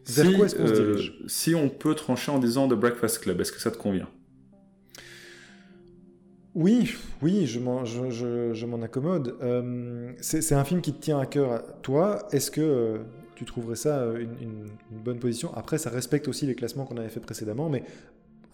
[0.09, 1.15] Vers si, quoi est-ce qu'on se dirige?
[1.29, 4.09] si on peut trancher en disant The Breakfast Club, est-ce que ça te convient?
[6.55, 9.35] Oui, oui, je m'en, je, je- je m'en accommode.
[9.43, 12.27] Euh, c'est, c'est un film qui te tient à cœur à toi.
[12.31, 12.99] Est-ce que euh,
[13.35, 15.51] tu trouverais ça euh, une, une- une bonne position?
[15.55, 17.85] Après, ça respecte aussi les classements qu'on avait fait précédemment, mais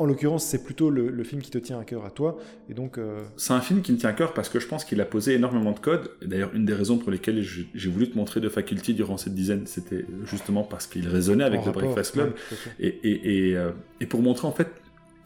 [0.01, 2.39] en l'occurrence, c'est plutôt le, le film qui te tient à cœur à toi.
[2.71, 4.85] Et donc, euh, C'est un film qui me tient à cœur parce que je pense
[4.85, 6.09] qu'il a posé énormément de codes.
[6.23, 9.17] Et D'ailleurs, une des raisons pour lesquelles je- j'ai voulu te montrer de Faculty durant
[9.17, 12.29] cette dizaine, c'était justement parce qu'il résonnait avec en le rapport, Breakfast Club.
[12.29, 12.71] ouais, tout à fait.
[12.79, 14.69] Et, et, et, euh, et pour montrer en fait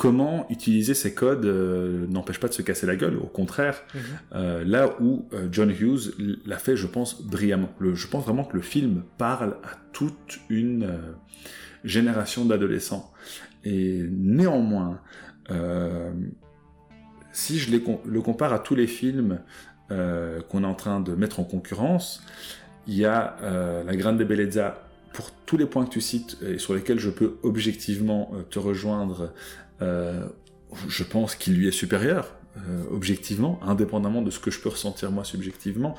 [0.02, 4.00] comment utiliser ces codes euh, n'empêche pas de se casser la gueule, au contraire, Mhm.
[4.34, 6.12] euh, là où euh, John Hughes
[6.44, 7.68] l'a fait, je pense, brillamment.
[7.78, 10.98] Le- je pense vraiment que le film parle à toute une euh,
[11.84, 13.12] génération d'adolescents.
[13.64, 15.00] Et néanmoins,
[17.32, 19.38] si je les le compare à tous les films
[19.88, 22.24] qu'on est en train de mettre en concurrence,
[22.88, 23.36] il y a
[23.86, 24.82] La Grande Bellezza,
[25.12, 29.32] pour tous les points que tu cites et sur lesquels je peux objectivement te rejoindre,
[30.88, 35.10] je pense qu'il lui est supérieur, euh, objectivement, indépendamment de ce que je peux ressentir
[35.10, 35.96] moi subjectivement.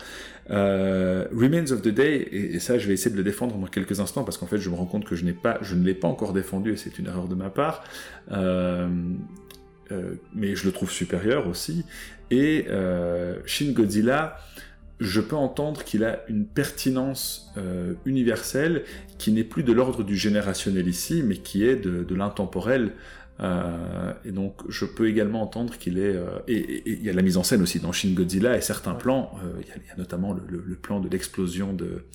[0.52, 4.00] Euh, Remains of the Day, et, ça je vais essayer de le défendre dans quelques
[4.00, 6.08] instants, parce qu'en fait je me rends compte que je, pas, je ne l'ai pas
[6.08, 7.84] encore défendu, et c'est une erreur de ma part.
[8.32, 8.88] Euh,
[9.92, 11.86] euh, mais je le trouve supérieur aussi.
[12.32, 14.38] Et euh, Shin Godzilla,
[15.00, 18.84] je peux entendre qu'il a une pertinence euh, universelle
[19.18, 22.92] qui n'est plus de l'ordre du générationnel ici, mais qui est de l'intemporel.
[23.44, 26.16] Euh, et donc, je peux également entendre qu'il est.
[26.16, 28.94] euh, et il y a la mise en scène aussi dans Shin Godzilla et certains
[28.94, 29.32] plans.
[29.44, 32.06] euh, Il y, a- il y a notamment le, le- le plan de l'explosion de,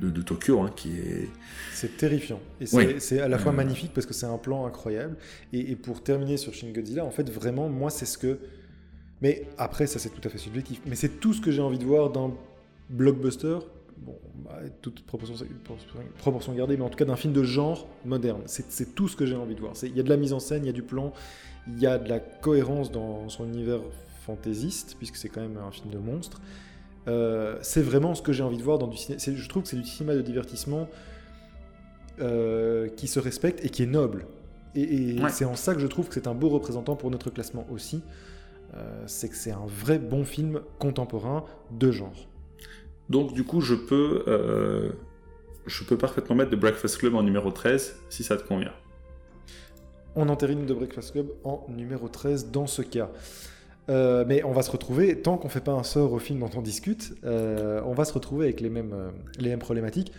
[0.00, 1.28] de, de Tokyo, hein, qui est.
[1.72, 2.40] C'est terrifiant.
[2.60, 2.76] Et c'est,
[3.16, 3.18] Oui.
[3.20, 5.16] à la fois magnifique parce que c'est un plan incroyable.
[5.52, 8.38] Et, et pour terminer sur Shin Godzilla, en fait, vraiment, moi, c'est ce que.
[9.22, 10.80] Mais après, ça, c'est tout à fait subjectif.
[10.86, 12.32] Mais c'est tout ce que j'ai envie de voir d'un
[12.90, 13.58] blockbuster.
[14.04, 15.34] Bon, bah, toute proportion,
[16.18, 18.42] proportion gardée, mais en tout cas d'un film de genre moderne.
[18.46, 19.72] C'est, tout ce que j'ai envie de voir.
[19.82, 21.12] Il y a de la mise en scène, il y a du plan,
[21.68, 23.80] il y a de la cohérence dans son univers
[24.26, 26.40] fantaisiste, puisque c'est quand même un film de monstre.
[27.08, 29.20] Euh, c'est vraiment ce que j'ai envie de voir dans du cinéma.
[29.24, 30.88] Je trouve que c'est du cinéma de divertissement
[32.20, 34.26] euh, qui se respecte et qui est noble.
[34.74, 35.30] Et, et Ouais.
[35.30, 38.02] c'est en ça que je trouve que c'est un beau représentant pour notre classement aussi.
[38.74, 42.26] Euh, c'est que c'est un vrai bon film contemporain de genre.
[43.08, 44.24] Donc, du coup, je peux.
[44.28, 44.90] euh,
[45.66, 48.72] je peux parfaitement mettre The Breakfast Club en numéro 13, si ça te convient.
[50.16, 53.10] On entérine de Breakfast Club en numéro 13 dans ce cas.
[53.88, 56.50] Euh, mais on va se retrouver, tant qu'on fait pas un sort au film dont
[56.56, 60.12] on discute, euh, on va se retrouver avec les mêmes, les mêmes problématiques.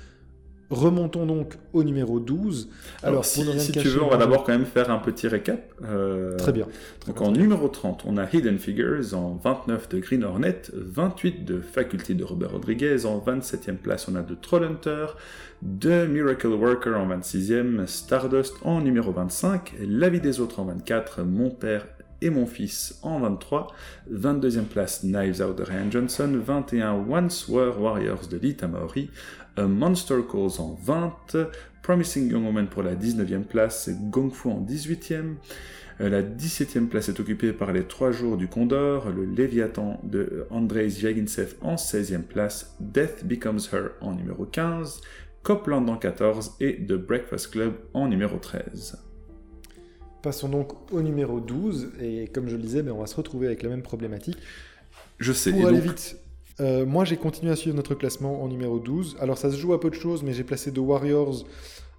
[0.69, 2.69] Remontons donc au numéro 12.
[3.03, 5.71] Alors, si, tu veux, on va d'abord quand même faire un petit récap.
[5.83, 6.67] Euh, Très bien.
[6.99, 7.41] Très Donc bien, en bien.
[7.41, 12.23] numéro 30, on a Hidden Figures, en 29 de Green Hornet, 28 de Faculty de
[12.23, 15.07] Robert Rodriguez, en 27e place on a de Trollhunter,
[15.61, 21.23] de Miracle Worker en 26e, Stardust en numéro 25, La vie des autres en 24,
[21.23, 21.85] Mon père
[22.21, 23.67] et mon fils en 23,
[24.11, 29.09] 22e place Knives Out de Ryan Johnson, 21 Once Were Warriors de Lita Maori,
[29.57, 31.37] A Monster Calls en 20,
[31.81, 35.35] Promising Young Woman pour la 19e place, Gong Fu en 18e,
[36.01, 40.45] euh, la 17e place est occupée par les Trois Jours du Condor, le Léviathan de
[40.49, 45.01] Andrei Zvyaginsev en 16e place, Death Becomes Her en numéro 15,
[45.43, 48.97] Copland en 14 et The Breakfast Club en numéro 13.
[50.21, 53.45] Passons donc au numéro 12, et comme je le disais, ben, on va se retrouver
[53.45, 54.37] avec la même problématique.
[55.19, 55.51] Je sais.
[55.51, 56.17] Pour aller vite,
[56.59, 59.17] euh, moi j'ai continué à suivre notre classement en numéro 12.
[59.19, 61.45] Alors ça se joue à peu de choses, mais j'ai placé The Warriors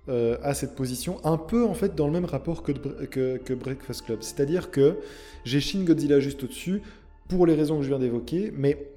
[0.08, 4.18] euh, à cette position, un peu en fait dans le même rapport que, Breakfast Club.
[4.22, 4.96] C'est-à-dire que
[5.44, 6.82] j'ai Shin Godzilla juste au-dessus,
[7.28, 8.90] pour les raisons que je viens d'évoquer, mais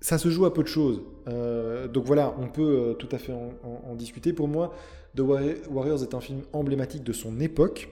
[0.00, 1.02] ça se joue à peu de choses.
[1.28, 4.32] Euh, donc voilà, on peut tout à fait en, discuter.
[4.32, 4.74] Pour moi,
[5.16, 7.88] The Warriors est un film emblématique de son époque.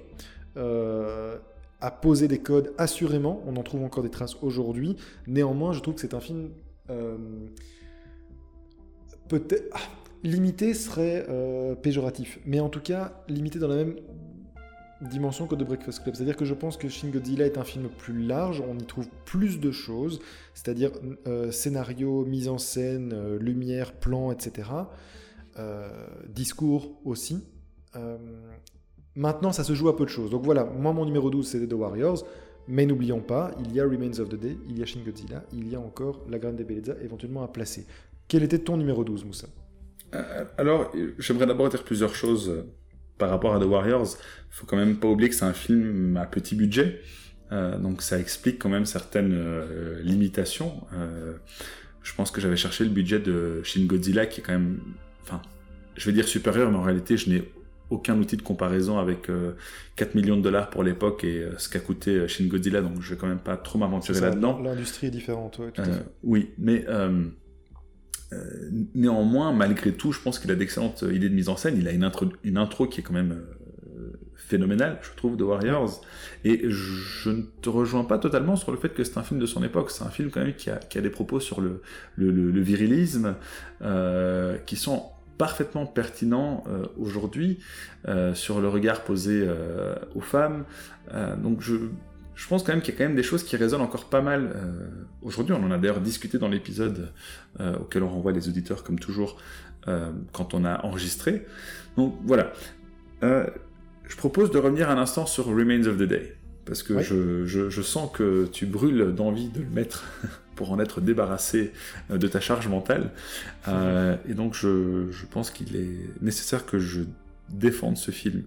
[1.81, 4.97] A posé des codes assurément, on en trouve encore des traces aujourd'hui.
[5.29, 6.51] Néanmoins, je trouve que c'est un film
[9.29, 9.81] peut-être ah,
[10.25, 13.97] limité serait euh, péjoratif, mais en tout cas limité dans la même
[15.01, 16.17] dimension que The Breakfast Club.
[16.17, 19.09] C'est-à-dire que je pense que Shin Godzilla est un film plus large, on y trouve
[19.25, 20.19] plus de choses,
[20.55, 20.91] c'est-à-dire
[21.53, 24.69] scénario, mise en scène, lumière, plan, etc.
[26.27, 27.45] discours aussi.
[29.19, 30.31] Maintenant, ça se joue à peu de choses.
[30.31, 32.25] Donc voilà, moi, mon numéro 12, c'est The Warriors.
[32.71, 35.43] Mais n'oublions pas, il y a Remains of the Day, il y a Shin Godzilla,
[35.55, 37.87] il y a encore La Grande Bellezza éventuellement à placer.
[38.29, 39.49] Quel était ton numéro 12, Moussa?
[40.15, 42.67] Euh, Alors, j'aimerais d'abord dire plusieurs choses euh,
[43.17, 44.17] par rapport à The Warriors.
[44.51, 47.01] Il faut quand même pas oublier que c'est un film à petit budget.
[47.53, 49.63] Euh, donc ça explique quand même certaines
[50.03, 50.83] limitations.
[52.03, 54.81] je pense que j'avais cherché le budget de Shin Godzilla qui est quand même...
[55.23, 55.41] Enfin,
[55.97, 57.51] je vais dire supérieur, mais en réalité, je n'ai
[57.91, 59.55] aucun outil de comparaison avec 4 euh,
[60.15, 63.15] millions de dollars pour l'époque et euh, ce qu'a coûté euh, Shin Godzilla, donc je
[63.15, 64.61] vais quand même pas trop m'aventurer là-dedans.
[64.63, 65.83] L'industrie est différente, oui.
[66.23, 66.85] oui, mais
[68.95, 71.77] néanmoins, malgré tout, je pense qu'il a d'excellentes idées de mise en scène.
[71.79, 73.41] Il a une intro, une intro qui est quand même
[74.37, 76.03] phénoménale, je trouve, de Warriors.
[76.45, 79.47] Et je ne te rejoins pas totalement sur le fait que c'est un film de
[79.47, 79.91] son époque.
[79.91, 81.81] C'est un film quand même qui a, qui a des propos sur le,
[82.17, 83.35] le, le, virilisme
[84.67, 85.05] qui sont
[85.39, 87.61] parfaitement pertinent euh, aujourd'hui
[88.09, 90.65] euh, sur le regard posé euh, aux femmes.
[91.39, 91.77] donc je,
[92.35, 94.21] je pense quand même qu'il y a quand même des choses qui résonnent encore pas
[94.21, 94.55] mal
[95.23, 95.55] aujourd'hui.
[95.55, 97.13] On en a d'ailleurs discuté dans l'épisode
[97.81, 99.39] auquel on renvoie les auditeurs comme toujours
[100.33, 101.47] quand on a enregistré.
[101.97, 102.53] Donc voilà.
[103.23, 107.71] je propose de revenir un instant sur Remains of the Day parce que je, je,
[107.71, 110.05] je, sens que tu brûles d'envie de le mettre
[110.59, 111.73] pour en être débarrassé
[112.11, 113.13] euh, de ta charge mentale.
[113.69, 117.03] Euh, et donc je, pense qu'il est nécessaire que je
[117.49, 118.43] défende ce film.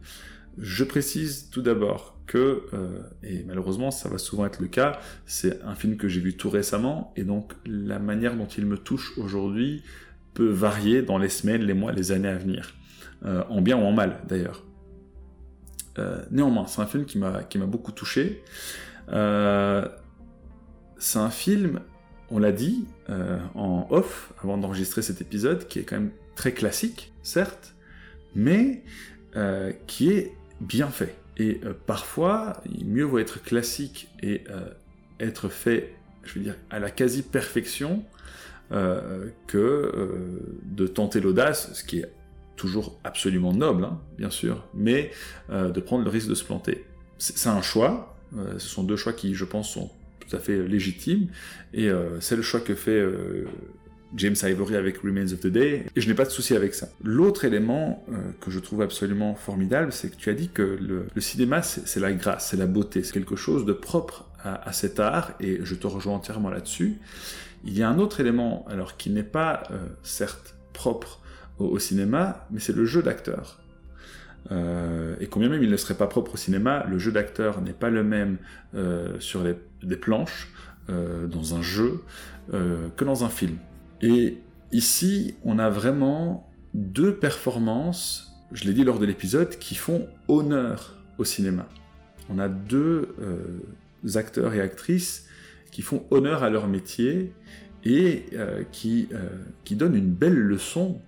[0.57, 5.63] Je précise tout d'abord que, euh, et malheureusement ça va souvent être le cas, c'est
[5.63, 9.17] un film que j'ai vu tout récemment, et donc la manière dont il me touche
[9.17, 9.83] aujourd'hui
[10.33, 12.73] peut varier dans les semaines, les mois, les années à venir,
[13.25, 14.65] en bien ou en mal d'ailleurs.
[16.29, 18.43] néanmoins, c'est un film qui m'a beaucoup touché.
[19.07, 19.13] c'est
[21.19, 21.79] un film
[22.31, 26.53] on l'a dit euh, en off avant d'enregistrer cet épisode, qui est quand même très
[26.53, 27.75] classique, certes,
[28.33, 28.83] mais
[29.35, 31.15] euh, qui est bien fait.
[31.37, 34.43] Et euh, parfois, mieux vaut être classique et
[35.19, 38.03] être fait, je veux dire, à la quasi-perfection
[39.47, 39.91] que
[40.63, 42.09] de tenter l'audace, ce qui est
[42.55, 45.11] toujours absolument noble, hein, bien sûr, mais
[45.49, 46.85] de prendre le risque de se planter.
[47.17, 49.91] C'est un choix, ce sont deux choix qui, je pense, sont
[50.31, 51.27] tout à fait légitime.
[51.73, 53.45] Et euh, c'est le choix que fait euh,
[54.15, 56.89] James Ivory avec Remains of the Day, et je n'ai pas de souci avec ça.
[57.03, 61.07] L'autre élément euh, que je trouve absolument formidable, c'est que tu as dit que le,
[61.21, 65.33] cinéma, c'est la grâce, c'est la beauté, c'est quelque chose de propre à, cet art,
[65.39, 66.97] et je te rejoins entièrement là-dessus.
[67.63, 69.63] Il y a un autre élément, alors qui n'est pas,
[70.01, 71.21] certes, propre
[71.59, 73.60] au cinéma, mais c'est le jeu d'acteur.
[74.49, 77.73] Euh, et combien même il ne serait pas propre au cinéma, le jeu d'acteur n'est
[77.73, 78.37] pas le même
[78.75, 80.49] euh, sur des planches,
[80.89, 82.03] euh, dans un jeu,
[82.49, 83.55] que dans un film.
[84.01, 84.39] Et
[84.73, 90.97] ici, on a vraiment deux performances, je l'ai dit lors de l'épisode, qui font honneur
[91.17, 91.65] au cinéma.
[92.29, 93.15] On a deux
[94.15, 95.27] acteurs et actrices
[95.71, 97.33] qui font honneur à leur métier
[97.85, 98.25] et
[98.73, 99.07] qui,
[99.63, 100.99] qui donnent une belle leçon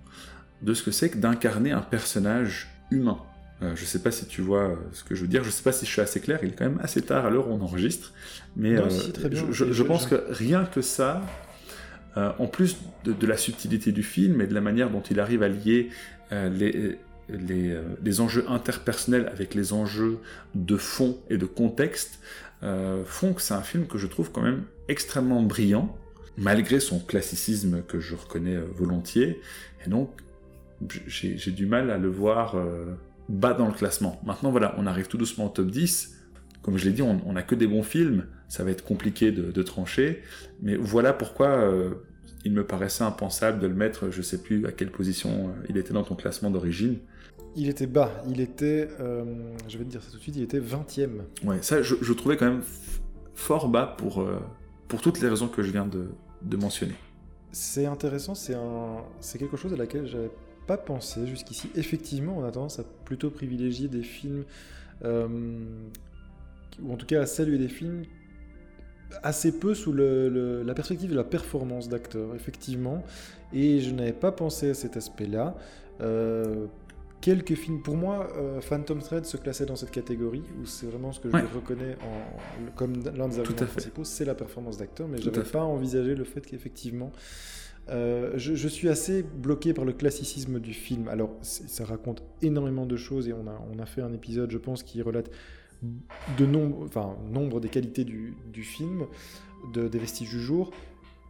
[0.61, 3.19] de ce que c'est que d'incarner un personnage humain.
[3.63, 5.47] Euh, je ne sais pas si tu vois euh, ce que je veux dire, je
[5.47, 7.29] ne sais pas si je suis assez clair, il est quand même assez tard à
[7.29, 8.13] l'heure où on enregistre,
[8.55, 8.89] mais euh,
[9.51, 11.21] je, pense que rien que ça,
[12.15, 15.47] en plus de, la subtilité du film et de la manière dont il arrive à
[15.47, 15.89] lier
[16.31, 16.97] les,
[17.29, 20.19] les, enjeux interpersonnels avec les enjeux
[20.55, 22.19] de fond et de contexte,
[23.05, 25.95] font que c'est un film que je trouve quand même extrêmement brillant,
[26.37, 29.41] malgré son classicisme que je reconnais volontiers.
[29.85, 30.11] Et donc,
[31.07, 32.55] j'ai du mal à le voir
[33.29, 34.21] bas dans le classement.
[34.25, 36.19] Maintenant, voilà, on arrive tout doucement au top 10.
[36.61, 39.63] Comme je l'ai dit, on n'a que des bons films, ça va être compliqué de,
[39.63, 40.21] trancher,
[40.61, 41.95] mais voilà pourquoi euh,
[42.45, 45.77] il me paraissait impensable de le mettre, je sais plus à quelle position euh, il
[45.77, 46.99] était dans ton classement d'origine.
[47.55, 49.23] Il était bas, il était, euh,
[49.67, 51.09] je vais te dire ça tout de suite, il était 20e.
[51.43, 52.61] Ouais, ça je, trouvais quand même
[53.33, 54.23] fort bas pour,
[54.87, 56.05] pour toutes les raisons que je viens de,
[56.43, 56.95] de mentionner.
[57.51, 60.29] C'est intéressant, c'est quelque chose à laquelle j'avais
[60.67, 61.69] pas pensé jusqu'ici.
[61.75, 64.43] Effectivement, on a tendance à plutôt privilégier des films,
[65.03, 68.03] ou en tout cas à saluer des films
[69.21, 73.03] assez peu sous la perspective de la performance d'acteur, effectivement.
[73.53, 75.55] Et je n'avais pas pensé à cet aspect-là.
[76.01, 76.65] Euh,
[77.21, 81.11] quelques films, pour moi, euh, Phantom Thread se classait dans cette catégorie, où c'est vraiment
[81.11, 85.21] ce que je reconnais en, comme l'un des arguments principaux, c'est la performance d'acteur, mais
[85.21, 87.11] je n'avais pas envisagé le fait qu'effectivement...
[87.89, 91.07] Euh, je, suis assez bloqué par le classicisme du film.
[91.09, 95.01] Alors, ça raconte énormément de choses et on a, fait un épisode, je pense, qui
[95.01, 95.29] relate
[96.37, 99.05] de nombre, des qualités du, film,
[99.73, 100.71] de, des vestiges du jour.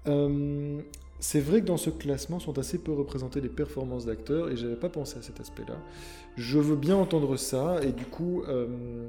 [0.07, 0.79] Euh,
[1.19, 4.75] c'est vrai que dans ce classement sont assez peu représentées les performances d'acteurs et j'avais
[4.75, 5.77] pas pensé à cet aspect-là.
[6.35, 9.07] Je veux bien entendre ça et du coup, euh,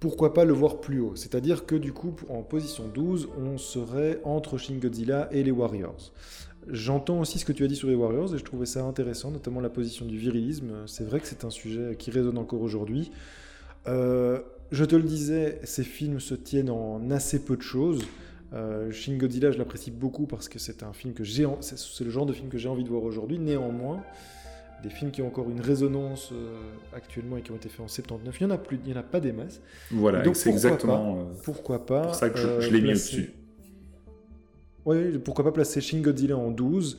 [0.00, 1.16] pourquoi pas le voir plus haut?
[1.16, 6.12] C'est-à-dire que du coup, en position 12, on serait entre Shin Godzilla et les Warriors.
[6.68, 9.30] J'entends aussi ce que tu as dit sur les Warriors et je trouvais ça intéressant,
[9.30, 10.72] notamment la position du virilisme.
[10.86, 13.10] C'est vrai que c'est un sujet qui résonne encore aujourd'hui.
[13.86, 14.40] Euh,
[14.70, 18.02] je te le disais, ces films se tiennent en assez peu de choses.
[18.52, 22.32] Euh, je l'apprécie beaucoup parce que c'est un film que j'ai, c'est le genre de
[22.32, 23.38] film que j'ai envie de voir aujourd'hui.
[23.38, 24.02] Néanmoins,
[24.82, 26.56] des films qui ont encore une résonance euh,
[26.94, 28.94] actuellement et qui ont été faits en 79, il n'y en a plus, il y
[28.94, 29.60] en a pas des masses.
[29.90, 31.28] Voilà, c'est exactement.
[31.42, 33.32] pourquoi pas Pour ça que je, l'ai mis au-dessus.
[34.84, 36.98] Oui, pourquoi pas placer Shin Godzilla en 12,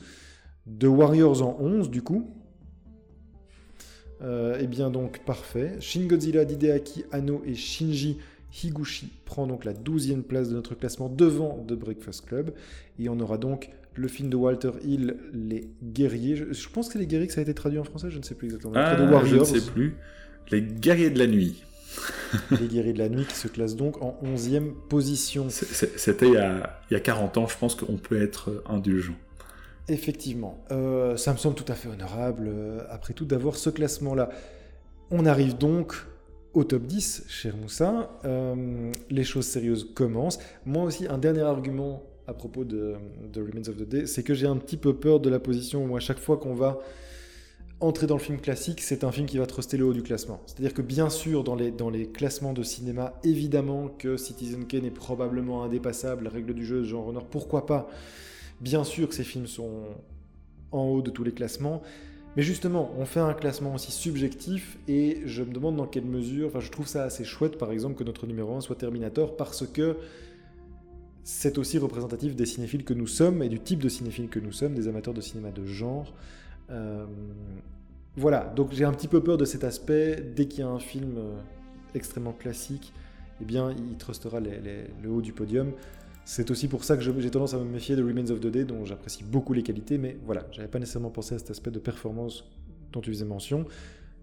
[0.78, 2.30] The Warriors en 11 du coup,
[4.22, 5.76] euh, eh bien donc parfait.
[5.80, 8.18] Shin Godzilla d'Hideaki Anno et Shinji
[8.62, 12.52] Higuchi prend donc la 12e place de notre classement devant The Breakfast Club.
[12.98, 16.36] Et on aura donc le film de Walter Hill, Les Guerriers.
[16.36, 18.22] Je, pense que c'est Les Guerriers que ça a été traduit en français, je ne
[18.22, 18.74] sais plus exactement.
[18.76, 19.96] Ah, je ne sais plus.
[20.50, 21.64] Les Guerriers de la Nuit.
[22.52, 25.48] les Guerriers de la Nuit qui se classent donc en 11e position.
[25.50, 29.16] C'était il, il, y a 40 ans, je pense qu'on peut être indulgent.
[29.90, 34.30] Effectivement, euh, ça me semble tout à fait honorable, euh, après tout, d'avoir ce classement-là.
[35.10, 35.94] On arrive donc
[36.52, 38.08] au top 10, cher Moussa.
[38.24, 40.38] Euh, les choses sérieuses commencent.
[40.64, 42.94] Moi aussi, un dernier argument à propos de,
[43.32, 45.84] de Remains of the Day, c'est que j'ai un petit peu peur de la position
[45.84, 46.78] où à chaque fois qu'on va
[47.80, 50.40] entrer dans le film classique, c'est un film qui va truster le haut du classement.
[50.46, 54.84] C'est-à-dire que bien sûr, dans les, dans les classements de cinéma, évidemment que Citizen Kane
[54.84, 57.88] est probablement indépassable, règle du jeu, Jean Renard, pourquoi pas?
[58.60, 59.84] Bien sûr que ces films sont
[60.70, 61.82] en haut de tous les classements,
[62.36, 66.48] mais justement, on fait un classement aussi subjectif et je me demande dans quelle mesure,
[66.48, 69.66] enfin je trouve ça assez chouette par exemple que notre numéro 1 soit Terminator parce
[69.66, 69.96] que
[71.24, 74.52] c'est aussi représentatif des cinéphiles que nous sommes et du type de cinéphiles que nous
[74.52, 76.14] sommes, des amateurs de cinéma de genre.
[76.70, 77.06] Euh,
[78.16, 80.22] voilà, donc j'ai un petit peu peur de cet aspect.
[80.34, 81.40] Dès qu'il y a un film euh,
[81.94, 82.92] extrêmement classique,
[83.40, 85.72] eh bien il trustera le haut du podium.
[86.24, 88.64] C'est aussi pour ça que j'ai tendance à me méfier de Remains of the Day,
[88.64, 91.78] dont j'apprécie beaucoup les qualités, mais voilà, j'avais pas nécessairement pensé à cet aspect de
[91.78, 92.44] performance
[92.92, 93.64] dont tu faisais mention.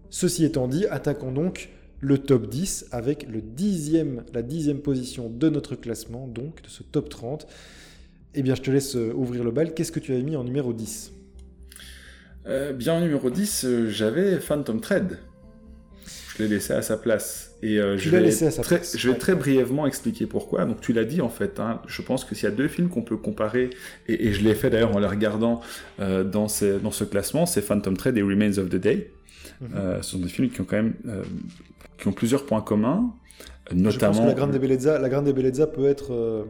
[0.08, 1.70] Ceci étant dit, attaquons donc
[2.00, 6.82] le top 10 avec le dixième, la dixième position de notre classement, donc de ce
[6.82, 7.46] top 30.
[8.34, 9.74] Eh bien, je te laisse euh, ouvrir le bal.
[9.74, 11.12] Qu'est-ce que tu avais mis en numéro 10
[12.46, 15.18] euh, Bien, en numéro 10, euh, j'avais Phantom Thread.
[16.36, 17.48] Je l'ai laissé à sa place.
[17.62, 18.30] Et euh, je, vais
[18.62, 20.64] très, je vais très brièvement expliquer pourquoi.
[20.64, 22.88] Donc tu l'as dit en fait, hein, je pense que s'il y a deux films
[22.88, 23.70] qu'on peut comparer,
[24.06, 25.60] et, je l'ai fait d'ailleurs en les regardant
[25.98, 26.46] euh, dans,
[26.82, 29.10] dans ce classement, c'est Phantom Thread et Remains of the Day.
[29.60, 29.68] Mhm.
[29.74, 30.94] Euh, ce sont des films qui ont quand même
[31.98, 33.12] qui ont plusieurs points communs,
[33.72, 33.90] notamment.
[33.90, 36.46] Je pense que la Grande Bellezza, la Grande Bellezza peut être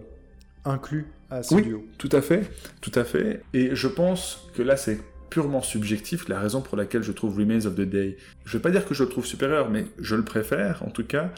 [0.64, 1.84] inclus à ce oui, duo.
[1.98, 3.42] Tout à fait, tout à fait.
[3.54, 4.98] Et je pense que là c'est
[5.30, 8.62] purement subjectif, la raison pour laquelle je trouve Remains of the Day, je ne vais
[8.62, 11.30] pas dire que je le trouve supérieur, mais je le préfère en tout cas,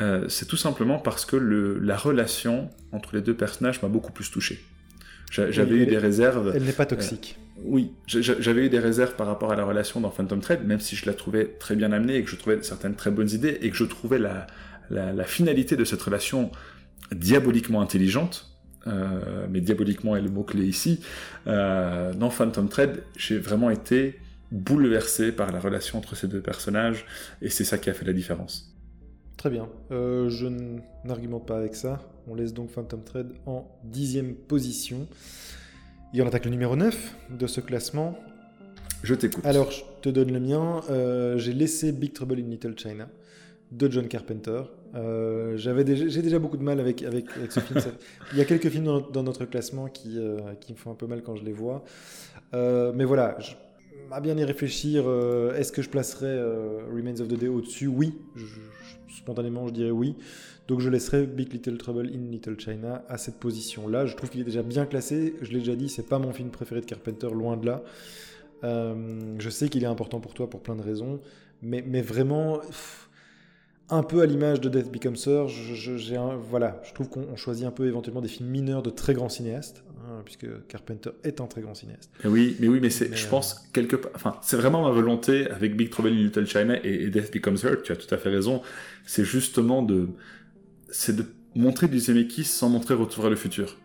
[0.00, 4.12] euh, c'est tout simplement parce que le, la relation entre les deux personnages m'a beaucoup
[4.12, 4.64] plus touché.
[5.30, 6.52] J'avais eu des réserves.
[6.56, 7.36] Elle n'est pas toxique.
[7.38, 10.80] Euh, oui, j'avais eu des réserves par rapport à la relation dans Phantom Thread, même
[10.80, 13.58] si je la trouvais très bien amenée et que je trouvais certaines très bonnes idées
[13.62, 16.50] et que je trouvais la, finalité de cette relation
[17.12, 18.46] diaboliquement intelligente.
[18.86, 21.00] Euh, mais diaboliquement est le mot-clé ici,
[21.46, 24.18] euh, dans Phantom Thread, j'ai vraiment été
[24.50, 27.04] bouleversé par la relation entre ces deux personnages,
[27.42, 28.74] et c'est ça qui a fait la différence.
[29.36, 29.68] Très bien.
[29.90, 30.46] Euh, je
[31.04, 32.00] n'argumente pas avec ça.
[32.26, 35.08] On laisse donc Phantom Thread en dixième position.
[36.12, 38.18] Et on attaque le numéro 9 de ce classement.
[39.04, 39.46] Je t'écoute.
[39.46, 40.80] Alors, je te donne le mien.
[40.90, 43.08] Euh, j'ai laissé Big Trouble in Little China
[43.70, 44.62] de John Carpenter.
[44.96, 47.80] Euh, j'avais déjà, j'ai déjà beaucoup de mal avec, avec, ce film.
[48.32, 51.06] Il y a quelques films dans, notre classement qui, euh, qui me font un peu
[51.06, 51.84] mal quand je les vois.
[52.52, 53.52] mais voilà, je,
[54.10, 55.04] à bien y réfléchir,
[55.56, 56.42] est-ce que je placerais
[56.92, 57.86] Remains of the Day au-dessus?
[57.86, 58.14] Oui,
[59.16, 60.16] spontanément je dirais oui.
[60.68, 64.06] Donc je laisserai Big Little Trouble in Little China à cette position-là.
[64.06, 65.34] Je trouve qu'il est déjà bien classé.
[65.42, 67.82] Je l'ai déjà dit, c'est pas mon film préféré de Carpenter, loin de là.
[68.62, 71.20] Euh, je sais qu'il est important pour toi pour plein de raisons,
[71.62, 72.60] mais, mais vraiment,
[73.88, 75.46] un peu à l'image de Death Becomes Her,
[76.38, 79.82] voilà, je trouve qu'on choisit un peu éventuellement des films mineurs de très grands cinéastes,
[80.10, 82.10] hein, puisque Carpenter est un très grand cinéaste.
[82.24, 85.50] Oui, mais oui, mais c'est, je pense euh, quelque part, enfin, c'est vraiment ma volonté
[85.50, 87.82] avec Big Trouble in Little China et, Death Becomes Her.
[87.82, 88.62] Tu as tout à fait raison.
[89.04, 90.08] C'est justement de,
[90.90, 93.76] c'est de montrer du Zemeckis sans montrer Retour vers le futur.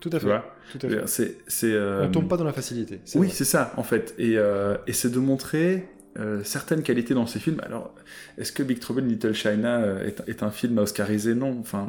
[0.00, 0.26] Tout à fait.
[0.72, 1.36] Tout à fait.
[1.46, 3.00] C'est, On tombe pas dans la facilité.
[3.14, 4.14] Oui, c'est ça, en fait.
[4.18, 7.60] Et, euh, et c'est de montrer euh, certaines qualités dans ces films.
[7.64, 7.94] Alors,
[8.38, 11.58] est-ce que Big Trouble in Little China euh, est, est un film à Oscariser Non.
[11.60, 11.88] Enfin,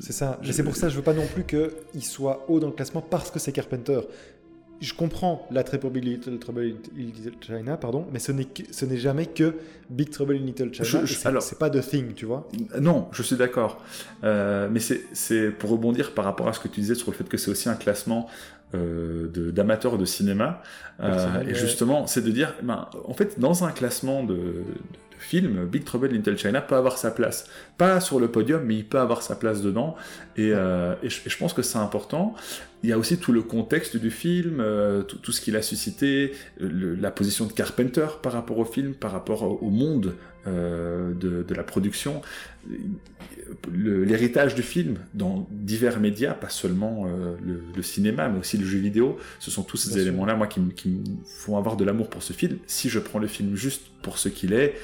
[0.00, 0.38] c'est ça.
[0.42, 2.72] Mais c'est pour ça que je veux pas non plus qu'il soit haut dans le
[2.72, 4.00] classement parce que c'est Carpenter
[4.82, 8.84] je comprends l'attrait pour Big Little Trouble in Little China, pardon, mais ce n'est ce
[8.84, 9.54] n'est jamais que
[9.88, 11.06] Big Trouble in Little China.
[11.40, 12.48] c'est pas The Thing, tu vois.
[12.80, 13.80] Non, je suis d'accord.
[14.24, 17.28] Euh, mais c'est pour rebondir par rapport à ce que tu disais sur le fait
[17.28, 18.28] que c'est aussi un classement
[18.74, 20.62] euh, d'amateurs de, cinéma.
[21.02, 24.64] Euh, et justement, c'est de dire, ben, en fait, dans un classement de, de,
[25.18, 27.46] film, Big Trouble in Little China peut avoir sa place.
[27.78, 29.94] Pas sur le podium, mais il peut avoir sa place dedans.
[30.36, 32.34] Et, euh, et, je, pense que c'est important.
[32.82, 35.62] Il y a aussi tout le contexte du film, euh, tout, tout, ce qu'il a
[35.62, 40.14] suscité, la position de Carpenter par rapport au film, par rapport au, monde
[40.46, 42.22] euh, de, de, la production,
[43.72, 48.66] l'héritage du film dans divers médias, pas seulement euh, le, le, cinéma, mais aussi le
[48.66, 49.18] jeu vidéo.
[49.38, 52.32] Ce sont tous ces éléments-là, moi, qui, qui me font avoir de l'amour pour ce
[52.32, 52.58] film.
[52.66, 54.74] Si je prends le film juste pour ce qu'il est,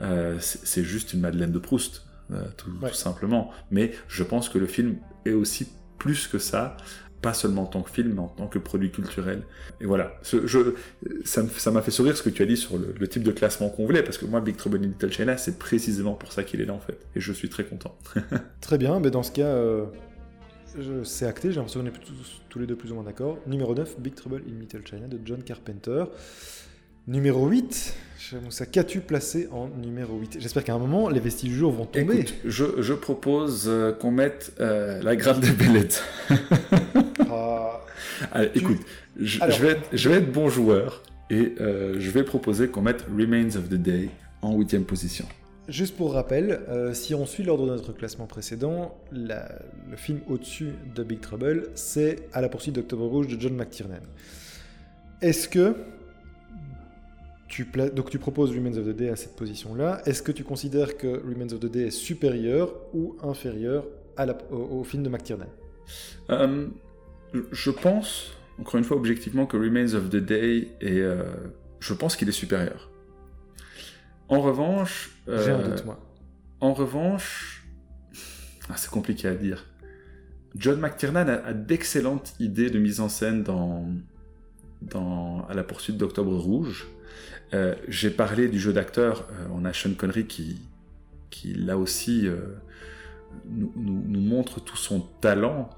[0.00, 3.50] euh, c'est juste une Madeleine de Proust, euh, tout, simplement.
[3.70, 6.76] Mais je pense que le film est aussi plus que ça,
[7.20, 9.42] pas seulement en tant que film, mais en tant que produit culturel.
[9.80, 13.32] Et voilà, ça m'a fait sourire ce que tu as dit sur le, type de
[13.32, 16.44] classement qu'on voulait, parce que moi, Big Trouble in Little China, c'est précisément pour ça
[16.44, 16.98] qu'il est là, en fait.
[17.16, 17.96] Et je suis très content.
[18.60, 19.86] très bien, mais dans ce cas, euh,
[21.04, 23.38] c'est acté, j'ai l'impression qu'on est tous, tous, les deux plus ou moins d'accord.
[23.46, 26.04] Numéro 9, Big Trouble in Little China de John Carpenter.
[27.06, 27.94] Numéro 8,
[28.42, 31.86] Moussa, qu'as-tu placé en numéro 8 J'espère qu'à un moment, les vestiges du jour vont
[31.86, 32.20] tomber.
[32.20, 36.02] Écoute, je, propose euh, qu'on mette euh, la grave des bellettes.
[37.30, 37.80] ah,
[38.32, 38.78] Allez, écoute,
[39.18, 43.04] je, vais être, je, vais être, bon joueur et euh, je vais proposer qu'on mette
[43.16, 44.10] Remains of the Day
[44.42, 45.26] en huitième position.
[45.68, 46.60] Juste pour rappel,
[46.94, 52.26] si on suit l'ordre de notre classement précédent, le film au-dessus de Big Trouble, c'est
[52.32, 54.00] À la poursuite d'Octobre Rouge de John McTiernan.
[55.20, 55.74] Est-ce que
[57.94, 60.02] donc tu proposes Remains of the Day à cette position-là.
[60.06, 63.86] Est-ce que tu considères que Remains of the Day est supérieur ou inférieur
[64.16, 65.48] à au, film de McTiernan?
[66.30, 66.68] Euh,
[67.52, 71.00] Je pense, encore une fois, objectivement, que Remains of the Day est...
[71.00, 71.24] Euh,
[71.80, 72.90] je pense qu'il est supérieur.
[74.28, 75.18] En revanche...
[75.28, 75.98] Euh, J'ai un doute, moi.
[76.60, 77.66] En revanche...
[78.68, 79.64] Ah, c'est compliqué à dire.
[80.54, 83.86] John McTiernan a, a d'excellentes idées de mise en scène dans,
[84.82, 86.88] dans À la poursuite d'Octobre Rouge.
[87.54, 89.26] Euh, j'ai parlé du jeu d'acteur.
[89.30, 90.60] Euh, on a Sean Connery qui,
[91.30, 92.36] qui là aussi, euh,
[93.48, 95.70] nous, montre tout son talent.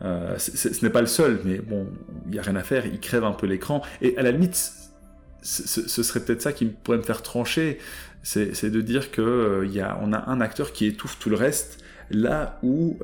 [0.00, 1.86] ce n'est pas le seul, mais bon,
[2.26, 2.86] il n'y a rien à faire.
[2.86, 3.82] Il crève un peu l'écran.
[4.00, 4.72] Et à la limite,
[5.42, 7.78] ce serait peut-être ça qui pourrait me faire trancher.
[8.22, 11.82] C'est de dire que y a, on a un acteur qui étouffe tout le reste.
[12.10, 12.98] Là où,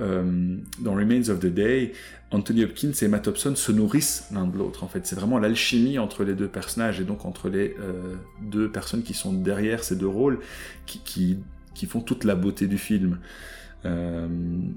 [0.80, 1.92] dans Remains of the Day,
[2.34, 4.82] Anthony Hopkins et Matt Hobson se nourrissent l'un de l'autre.
[4.82, 8.70] En fait, c'est vraiment l'alchimie entre les deux personnages et donc entre les euh, deux
[8.70, 10.40] personnes qui sont derrière ces deux rôles
[10.86, 11.38] qui,
[11.74, 13.20] qui, font toute la beauté du film.
[13.84, 14.26] Euh,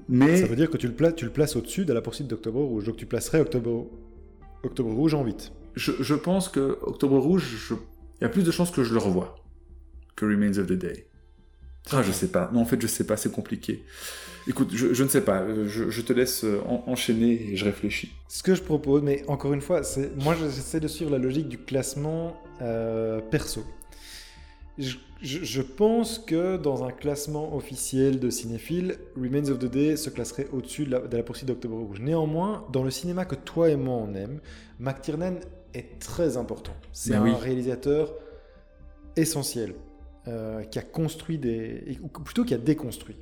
[0.08, 2.28] mais ça veut dire que tu le, places, tu le places au-dessus de la poursuite
[2.28, 3.86] d'Octobre Rouge, donc tu placerais Octobre,
[4.62, 5.52] Octobre Rouge en 8.
[5.74, 7.74] Je, je pense que Octobre Rouge,
[8.20, 9.36] il y a plus de chances que je le revoie
[10.14, 11.07] que Remains of the Day.
[11.92, 12.50] Ah, je sais pas.
[12.52, 13.84] Non, en fait, je sais pas, c'est compliqué.
[14.48, 18.12] Écoute, je, ne sais pas, je, te laisse euh, enchaîner et je réfléchis.
[18.28, 21.48] Ce que je propose, mais encore une fois, c'est moi j'essaie de suivre la logique
[21.48, 23.62] du classement euh, perso.
[24.78, 30.48] Je, pense que dans un classement officiel de cinéphile, Remains of the Day se classerait
[30.52, 32.00] au-dessus de, la, poursuite d'Octobre Rouge.
[32.00, 34.40] Néanmoins, dans le cinéma que toi et moi on aime,
[34.78, 35.34] McTiernan
[35.74, 36.74] est très important.
[36.92, 38.14] C'est ben un réalisateur
[39.16, 39.74] essentiel.
[40.26, 41.98] Euh, qui a construit des.
[42.02, 43.16] ou plutôt qui a déconstruit.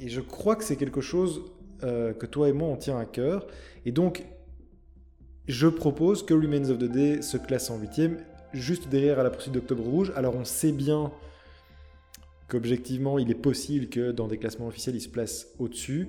[0.00, 1.42] Et je crois que c'est quelque chose
[1.82, 3.46] que toi et moi on tient à cœur.
[3.84, 4.24] Et donc,
[5.46, 8.16] je propose que Remains of the Day se classe en huitième,
[8.54, 10.10] juste derrière à la poursuite d'Octobre Rouge.
[10.16, 11.12] Alors on sait bien
[12.48, 16.08] qu'objectivement, il est possible que dans des classements officiels, il se place au-dessus.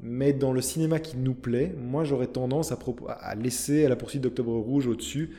[0.00, 4.22] Mais dans le cinéma qui nous plaît, moi j'aurais tendance à, laisser à la poursuite
[4.22, 5.34] d'Octobre Rouge au-dessus, euh,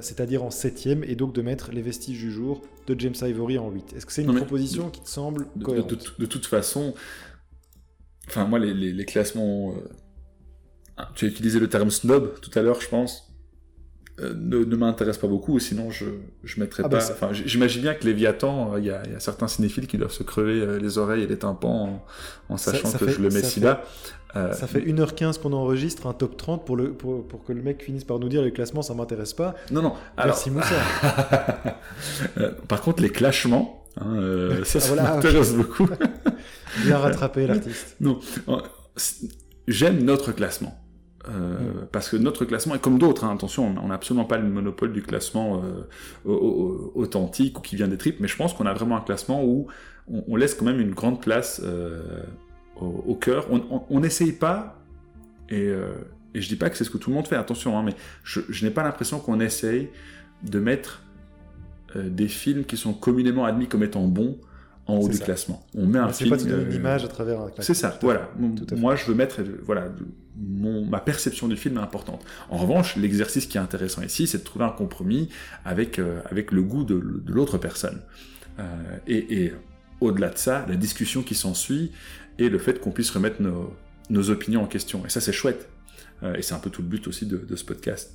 [0.00, 3.70] c'est-à-dire en septième, et donc de mettre les vestiges du jour de James Ivory en
[3.70, 3.94] 8.
[3.94, 6.94] Est-ce que c'est une proposition qui te semble cohérente de, toute façon,
[8.26, 9.72] enfin moi les, classements...
[9.72, 13.27] Euh, tu as utilisé le terme snob tout à l'heure, je pense.
[14.20, 16.06] Euh, ne, ne m'intéresse pas beaucoup, sinon je
[16.42, 17.12] je mettrais ah bah pas.
[17.12, 20.12] enfin, j'imagine bien que Léviathan, euh, il y, a, y, a certains cinéphiles qui doivent
[20.12, 22.04] se crever euh, les oreilles et les tympans
[22.48, 23.84] en, sachant que je le mets si là.
[24.34, 27.82] Ça fait 1h15 qu'on enregistre un top 30 pour, le, pour, pour, que le mec
[27.82, 29.54] finisse par nous dire les classements, ça m'intéresse pas.
[29.72, 29.94] Non, non.
[30.16, 30.76] Merci Moussa.
[32.68, 35.88] par contre, les clashements, hein, ça, ça m'intéresse beaucoup.
[36.84, 37.96] Bien rattrapé l'artiste.
[38.00, 38.20] Non,
[39.66, 40.87] j'aime notre classement.
[41.26, 44.48] Euh, parce que notre classement est comme d'autres, hein, attention, on n'a absolument pas le
[44.48, 46.30] monopole du classement euh,
[46.94, 49.66] authentique ou qui vient des tripes, mais je pense qu'on a vraiment un classement où
[50.06, 52.22] on, laisse quand même une grande place euh,
[52.76, 53.46] au, cœur.
[53.50, 54.80] On n'essaye pas,
[55.50, 55.66] et,
[56.34, 57.94] et, je dis pas que c'est ce que tout le monde fait, attention, hein, mais
[58.22, 59.90] je, je n'ai pas l'impression qu'on essaye
[60.44, 61.02] de mettre
[61.96, 64.38] des films qui sont communément admis comme étant bons
[64.88, 65.64] en haut du classement.
[65.76, 66.36] On met un film.
[66.36, 67.62] C'est pas une image à travers un classement.
[67.62, 68.30] C'est ça, voilà.
[68.72, 69.88] Moi, je veux mettre, voilà,
[70.34, 72.24] mon, ma perception du film est importante.
[72.48, 75.28] En revanche, l'exercice qui est intéressant ici, c'est de trouver un compromis
[75.64, 78.00] avec, euh, avec le goût de, de l'autre personne.
[78.58, 78.64] Euh,
[79.06, 79.54] et, et
[80.00, 81.92] au-delà de ça, la discussion qui s'ensuit
[82.38, 83.74] et le fait qu'on puisse remettre nos,
[84.08, 85.04] nos, opinions en question.
[85.04, 85.68] Et ça, c'est chouette.
[86.22, 88.12] Euh, et c'est un peu tout le but aussi de, de ce podcast.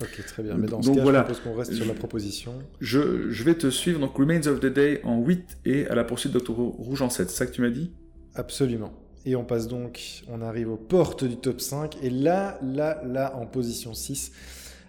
[0.00, 0.54] Ok, très bien.
[0.54, 1.20] Mais dans ce cas, voilà.
[1.20, 2.54] je propose qu'on reste sur la proposition.
[2.80, 4.00] Je, je, vais te suivre.
[4.00, 7.10] Donc, Remains of the Day en 8 et à la poursuite de Doctor Rouge en
[7.10, 7.28] 7.
[7.28, 7.92] C'est ça que tu m'as dit?
[8.34, 8.92] Absolument.
[9.26, 12.02] Et on passe donc, on arrive aux portes du top 5.
[12.02, 14.32] Et là, là, là, en position 6,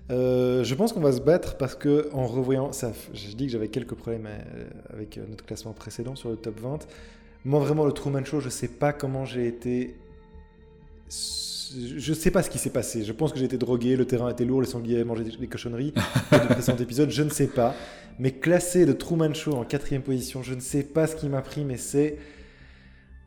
[0.10, 3.52] euh, je pense qu'on va se battre parce que en revoyant, ça, je dis que
[3.52, 4.64] j'avais quelques problèmes euh,
[4.94, 6.88] avec euh, notre classement précédent sur le top 20.
[7.44, 9.96] Moi, vraiment, le Truman Show, je sais pas comment j'ai été
[11.98, 13.04] je sais pas ce qui s'est passé.
[13.04, 15.48] Je pense que j'ai été drogué, le terrain était lourd, les sangliers avaient mangé des
[15.48, 15.94] cochonneries
[16.32, 17.76] du précédent épisode, je ne sais pas.
[18.20, 21.42] Mais classé de Truman Show en quatrième position, je ne sais pas ce qui m'a
[21.42, 22.18] pris, mais c'est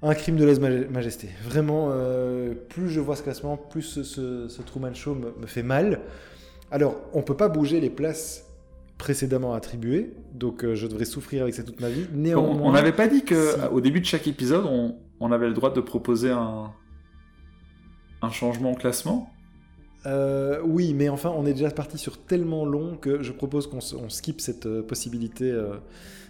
[0.03, 1.29] un crime de lèse-majesté.
[1.45, 6.01] Vraiment, euh, plus je vois ce classement, plus ce, Truman Show me, fait mal.
[6.71, 8.47] Alors, on peut pas bouger les places
[8.99, 12.07] précédemment attribuées, donc euh, je devrais souffrir avec ça toute ma vie.
[12.12, 14.66] Néanmoins, on n'avait pas dit que au début de chaque épisode,
[15.21, 16.73] on avait le droit de proposer un
[18.25, 19.31] un changement au classement?
[20.07, 23.81] Euh, oui, mais enfin, on est déjà parti sur tellement long que je propose qu'on
[24.11, 25.77] skip cette euh, possibilité euh,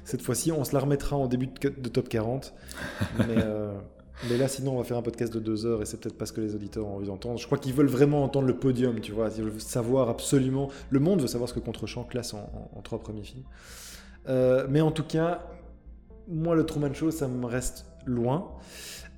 [0.05, 0.53] cette fois-ci.
[0.53, 2.55] On se la remettra en début de, top 40.
[3.19, 6.27] mais, là, sinon, on va faire un podcast de deux heures et c'est peut-être pas
[6.27, 7.39] ce que les auditeurs ont envie d'entendre.
[7.39, 9.29] Je crois qu'ils veulent vraiment entendre le podium, tu vois.
[9.37, 10.71] Ils veulent savoir absolument.
[10.91, 13.45] Le monde veut savoir ce que Contrechamp classe en, en trois premiers films.
[14.69, 15.43] mais en tout cas,
[16.29, 18.53] moi, le Truman Show, ça me reste loin.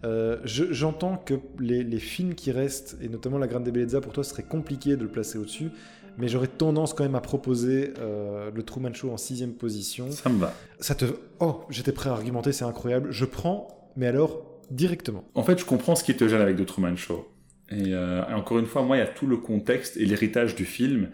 [0.07, 4.23] Euh, j'entends que les, films qui restent, et notamment La Grande de Bellezza, pour toi,
[4.23, 5.71] ce serait compliqué de le placer au-dessus,
[6.17, 10.11] mais j'aurais tendance quand même à proposer euh, le Truman Show en sixième position.
[10.11, 10.55] Ça me va.
[10.79, 11.07] Ça te...
[11.41, 13.11] Oh, j'étais prêt à argumenter, c'est incroyable.
[13.11, 15.25] Je prends, mais alors directement.
[15.35, 17.27] En fait, je comprends ce qui te gêne avec The Truman Show.
[17.73, 20.65] Euh, et, encore une fois, moi, il y a tout le contexte et l'héritage du
[20.65, 21.09] film,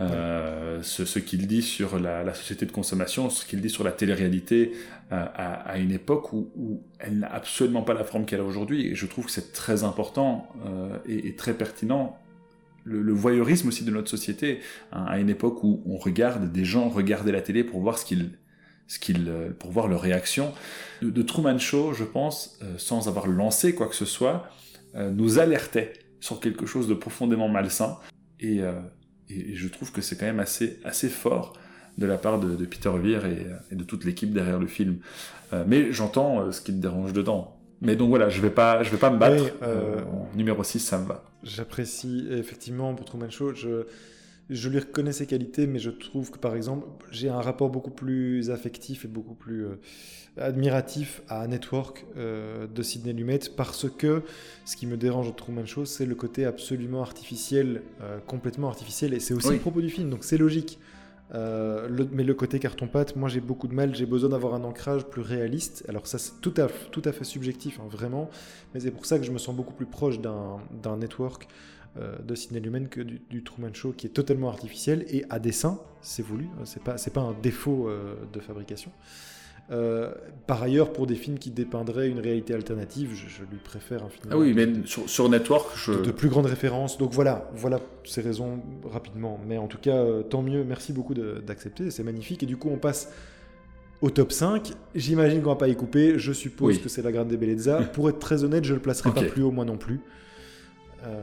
[0.00, 4.72] euh, ce, qu'il dit sur la, société de consommation, ce qu'il dit sur la télé-réalité
[5.12, 8.86] euh, à, une époque où, elle n'a absolument pas la forme qu'elle a aujourd'hui.
[8.86, 10.48] Et je trouve que c'est très important
[11.06, 12.18] et, très pertinent.
[12.84, 14.60] Le, voyeurisme aussi de notre société,
[14.92, 18.06] hein, à une époque où on regarde des gens regarder la télé pour voir ce
[18.06, 18.30] qu'ils
[18.86, 20.54] ce qu'ils, pour voir leur réaction.
[21.02, 24.67] De, de, Truman Show, je pense, sans avoir lancé quoi que ce soit, euh,
[24.98, 27.98] nous alertait sur quelque chose de profondément malsain.
[28.40, 28.72] Et, euh,
[29.28, 31.52] je trouve que c'est quand même assez, assez fort
[31.98, 34.98] de la part de, Peter Weir et, de toute l'équipe derrière le film.
[35.52, 37.56] Euh, mais j'entends ce qui me dérange dedans.
[37.80, 39.52] Mais donc voilà, je vais pas, je vais pas me battre.
[40.34, 41.24] numéro 6, ça me va.
[41.42, 43.54] J'apprécie effectivement pour Truman Show.
[43.54, 43.86] Je,
[44.50, 47.90] je lui reconnais ses qualités, mais je trouve que par exemple, j'ai un rapport beaucoup
[47.90, 49.76] plus affectif et beaucoup plus euh,
[50.38, 54.22] admiratif à Network euh, de Sidney Lumet parce que
[54.64, 59.12] ce qui me dérange au Truman Show, c'est le côté absolument artificiel, euh, complètement artificiel,
[59.12, 60.78] et c'est aussi le propos du film, donc c'est logique.
[61.30, 65.20] mais le côté carton-pâte, moi j'ai beaucoup de mal, j'ai besoin d'avoir un ancrage plus
[65.20, 65.84] réaliste.
[65.90, 68.30] Alors ça c'est tout à, tout à fait subjectif, hein, vraiment,
[68.72, 71.48] mais c'est pour ça que je me sens beaucoup plus proche d'un network
[72.24, 76.22] de Sidney Lumet que du, Truman Show qui est totalement artificiel et à dessin, c'est
[76.22, 78.90] voulu, c'est pas, pas un défaut euh, de fabrication.
[79.70, 80.12] Euh,
[80.46, 84.28] par ailleurs, pour des films qui dépeindraient une réalité alternative, je, lui préfère un film.
[84.30, 85.92] Ah oui, mais sur, sur Network, je...
[85.92, 86.96] de, plus grandes références.
[86.96, 89.38] Donc voilà, voilà ces raisons rapidement.
[89.46, 90.64] Mais en tout cas, euh, tant mieux.
[90.64, 91.90] Merci beaucoup d'accepter.
[91.90, 92.42] C'est magnifique.
[92.42, 93.12] Et du coup, on passe
[94.00, 94.72] au top 5.
[94.94, 96.18] J'imagine qu'on va pas y couper.
[96.18, 97.82] Je suppose que c'est la Grande Bellezza.
[97.92, 100.00] Pour être très honnête, je le placerai pas plus haut, moi non plus.
[101.04, 101.22] Euh,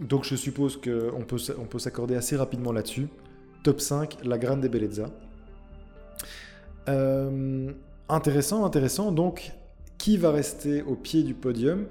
[0.00, 3.08] donc je suppose qu'on peut, on peut s'accorder assez rapidement là-dessus.
[3.62, 5.10] Top 5, la Grande Bellezza.
[6.88, 7.72] Euh,
[8.08, 9.10] intéressant, intéressant.
[9.12, 9.52] Donc,
[9.98, 11.86] qui va rester au pied du podium?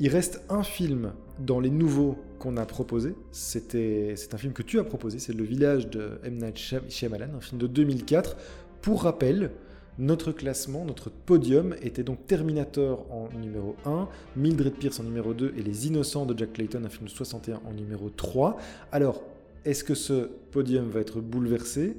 [0.00, 3.14] Il reste un film dans les nouveaux qu'on a proposé.
[3.32, 6.36] C'était, c'est un film que tu as proposé, c'est Le Village de M.
[6.36, 6.56] Night
[6.88, 8.36] Shyamalan, un film de 2004.
[8.80, 9.50] Pour rappel,
[9.98, 15.54] notre classement, notre podium était donc Terminator en numéro 1, Mildred Pierce en numéro 2
[15.56, 18.56] et Les Innocents de Jack Clayton, un film de 61 en numéro 3.
[18.92, 19.22] Alors,
[19.64, 21.96] est-ce que ce podium va être bouleversé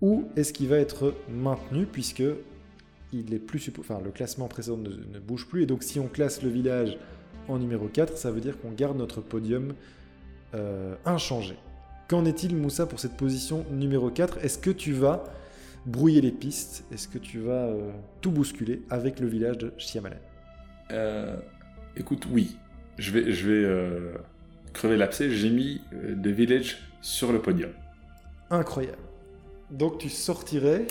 [0.00, 2.22] ou est-ce qu'il va être maintenu puisque
[3.12, 6.42] il est plus enfin, le classement précédent ne, bouge plus et donc si on classe
[6.42, 6.98] le village
[7.48, 9.74] en numéro 4, ça veut dire qu'on garde notre podium
[10.54, 11.56] euh, inchangé.
[12.06, 15.24] Qu'en est-il Moussa pour cette position numéro 4 Est-ce que tu vas
[15.86, 17.90] brouiller les pistes Est-ce que tu vas euh,
[18.20, 20.16] tout bousculer avec le village de Shyamalan?
[20.90, 21.36] Euh,
[21.96, 22.56] Écoute, oui.
[22.98, 24.12] Je vais, je vais
[24.72, 25.30] crever l'abcès.
[25.30, 27.70] J'ai mis The Village sur le podium.
[28.50, 28.98] Incroyable.
[29.70, 30.86] Donc tu sortirais.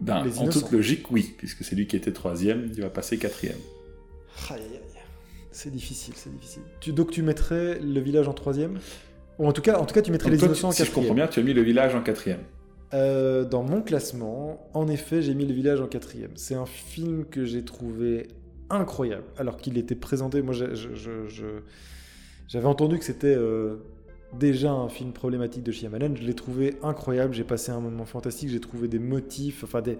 [0.00, 3.58] Ben, en toute logique, oui, puisque c'est lui qui était troisième, il va passer quatrième.
[4.50, 5.00] Aïe, aïe, aïe.
[5.52, 6.62] C'est difficile, c'est difficile.
[6.80, 8.80] Tu, donc tu mettrais le village en troisième?
[9.38, 10.86] Ou en tout cas, en tout cas, tu mettrais les innocents en quatrième.
[10.86, 12.40] Si je comprends bien, tu as mis le village en quatrième.
[12.94, 16.32] Euh, dans mon classement, en effet, j'ai mis le village en quatrième.
[16.34, 18.28] C'est un film que j'ai trouvé
[18.68, 20.42] incroyable, alors qu'il était présenté.
[20.42, 20.54] Moi,
[22.48, 23.76] j'avais entendu que c'était euh,
[24.38, 26.16] déjà un film problématique de Shyamalan.
[26.16, 29.98] Je l'ai trouvé incroyable, j'ai passé un moment fantastique, j'ai trouvé des motifs, enfin des...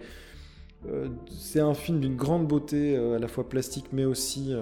[0.89, 4.55] Euh, c'est un film d'une grande beauté, à la fois plastique, mais aussi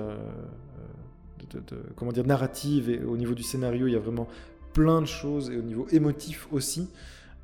[1.97, 2.91] comment dire, narrative.
[2.91, 4.29] Et au niveau du scénario, il y a vraiment
[4.73, 6.89] plein de choses, et au niveau émotif aussi,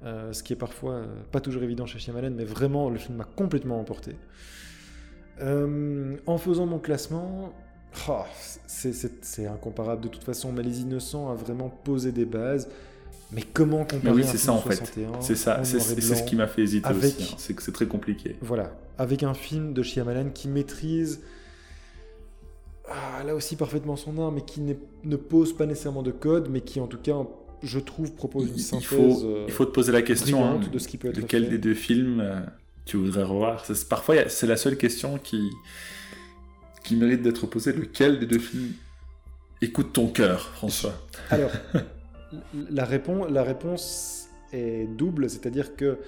[0.02, 1.02] ce qui est parfois
[1.32, 4.16] pas toujours évident chez Shyamalan, mais vraiment, le film m'a complètement emporté.
[5.40, 7.52] en faisant mon classement,
[8.08, 8.22] Oh,
[8.66, 12.68] c'est incomparable de toute façon, mais Les Innocents a vraiment posé des bases.
[13.32, 14.80] Mais comment comparer oui, c'est ça en fait.
[15.20, 17.32] C'est ça, c'est ce qui m'a fait hésiter aussi.
[17.32, 17.36] Hein.
[17.38, 18.36] C'est que c'est très compliqué.
[18.40, 21.22] Voilà, avec un film de Shyamalan qui maîtrise
[22.88, 26.60] ah, là aussi parfaitement son art, mais qui ne pose pas nécessairement de code, mais
[26.60, 27.16] qui en tout cas,
[27.62, 28.88] je trouve, propose une synthèse.
[28.92, 31.48] Il faut, il faut te poser la question hein, de ce qui peut être lequel
[31.48, 32.40] des deux films euh,
[32.84, 33.64] tu voudrais revoir.
[33.88, 35.50] Parfois, c'est la seule question qui
[36.86, 37.72] qui mérite d'être posé.
[37.72, 38.72] Lequel des deux films
[39.60, 40.94] écoute ton cœur, François?
[41.30, 41.50] Alors,
[42.70, 45.98] la, réponse, la réponse est double, c'est-à-dire que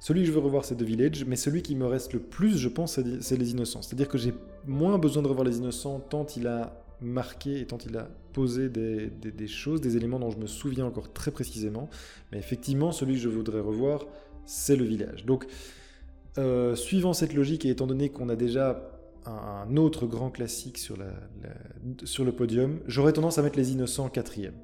[0.00, 2.58] celui que je veux revoir, c'est The Village, mais celui qui me reste le plus,
[2.58, 3.82] je pense, c'est Les Innocents.
[3.82, 4.34] C'est-à-dire que j'ai
[4.66, 8.08] moins besoin de revoir Les Innocents tant il a marqué et tant il a
[8.46, 11.88] des, choses, des éléments dont je me souviens encore très précisément.
[12.32, 14.06] Mais effectivement, celui que je voudrais revoir,
[14.46, 15.24] c'est Le Village.
[15.24, 15.46] Donc,
[16.38, 18.90] euh, suivant cette logique et étant donné qu'on a déjà
[19.26, 21.10] un autre grand classique sur, la,
[22.04, 24.54] sur le podium, j'aurais tendance à mettre Les Innocents quatrième.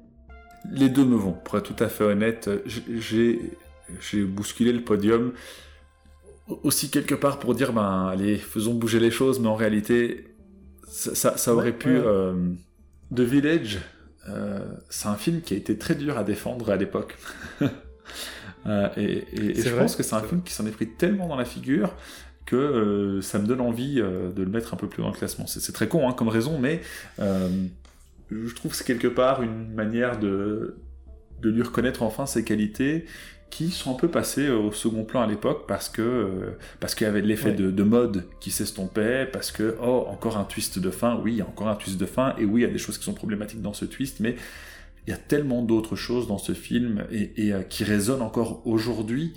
[0.71, 2.49] Les deux me vont, pour être tout à fait honnête.
[2.65, 5.33] J'ai bousculé le podium
[6.63, 10.35] aussi quelque part pour dire, ben allez, faisons bouger les choses, mais en réalité,
[10.87, 11.89] ça, ça, aurait pu...
[11.89, 12.33] Euh,
[13.13, 13.79] The Village,
[14.29, 14.59] euh,
[14.89, 17.17] c'est un film qui a été très dur à défendre à l'époque.
[18.67, 21.45] Euh, et, je pense que c'est un film qui s'en est pris tellement dans la
[21.45, 21.93] figure
[22.47, 25.45] que euh, ça me donne envie de le mettre un peu plus dans le classement.
[25.45, 26.81] C'est très con hein, comme raison, mais
[27.19, 30.77] je trouve que c'est quelque part une manière de,
[31.41, 33.05] de lui reconnaître enfin ses qualités
[33.55, 37.09] qui sont un peu passées au second plan à l'époque parce que parce qu'il y
[37.09, 41.17] avait l'effet de, de, mode qui s'estompait, parce que oh encore un twist de fin,
[41.23, 42.77] oui, il y a encore un twist de fin, et oui, il y a des
[42.77, 44.35] choses qui sont problématiques dans ce twist, mais
[45.07, 49.31] il y a tellement d'autres choses dans ce film et, et qui résonnent encore aujourd'hui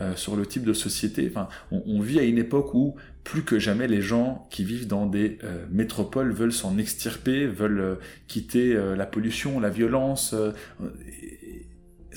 [0.00, 1.28] euh, sur le type de société.
[1.28, 5.06] Enfin, on, vit à une époque où plus que jamais les gens qui vivent dans
[5.06, 7.94] des euh, métropoles veulent s'en extirper, veulent euh,
[8.28, 10.36] quitter la pollution, la violence.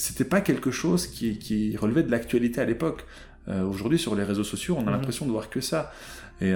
[0.01, 3.05] C'était pas quelque chose qui, relevait de l'actualité à l'époque.
[3.47, 4.91] Aujourd'hui, sur les réseaux sociaux, on a mhm.
[4.91, 5.91] l'impression de voir que ça.
[6.41, 6.53] Et,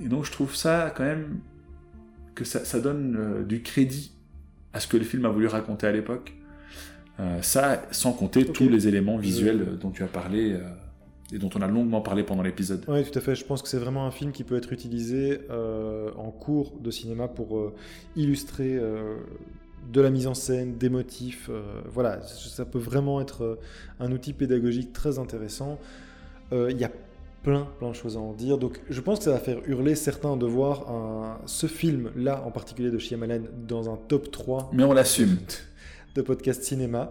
[0.00, 1.40] donc, je trouve ça quand même
[2.34, 4.12] que ça, ça donne du crédit
[4.72, 6.34] à ce que le film a voulu raconter à l'époque.
[7.20, 10.60] Euh, ça, sans compter tous les éléments visuels euh, dont tu as parlé euh,
[11.32, 12.82] et dont on a longuement parlé pendant l'épisode.
[12.88, 13.34] Oui, tout à fait.
[13.34, 17.28] Je pense que c'est vraiment un film qui peut être utilisé en cours de cinéma
[17.28, 17.72] pour
[18.16, 18.80] illustrer
[19.92, 21.50] de la mise en scène, des motifs.
[21.86, 23.58] voilà, ça peut vraiment être
[23.98, 25.78] un outil pédagogique très intéressant.
[26.52, 26.90] Il y a
[27.42, 28.58] plein, plein de choses à en dire.
[28.58, 32.50] Donc, je pense que ça va faire hurler certains de voir un- ce film-là, en
[32.50, 35.38] particulier de Shyamalan, dans un top 3 Mais on l'assume.
[36.14, 37.10] de podcast cinéma.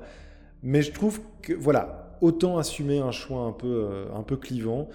[0.61, 4.89] Mais je trouve que, voilà, autant assumer un choix un peu, euh, un peu clivant.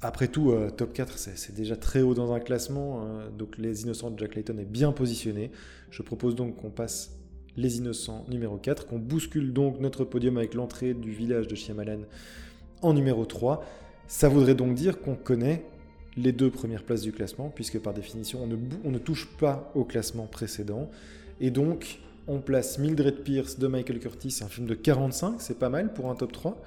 [0.00, 3.02] Après tout, euh, top 4, c'est déjà très haut dans un classement.
[3.04, 5.50] euh, donc, Les Innocents de Jack Layton est bien positionné.
[5.90, 7.16] Je propose donc qu'on passe
[7.56, 12.00] Les Innocents numéro 4, qu'on bouscule donc notre podium avec l'entrée du village de Shyamalan
[12.82, 13.64] en numéro 3.
[14.06, 15.64] Ça voudrait donc dire qu'on connaît
[16.16, 19.28] les deux premières places du classement, puisque par définition, on ne, bou- on ne touche
[19.38, 20.90] pas au classement précédent.
[21.40, 25.68] Et donc, on place Mildred Pierce de Michael Curtis, un film de 45, c'est pas
[25.68, 26.60] mal pour un top 3.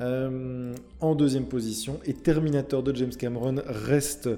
[0.00, 4.28] Euh, en deuxième position, et Terminator de James Cameron reste,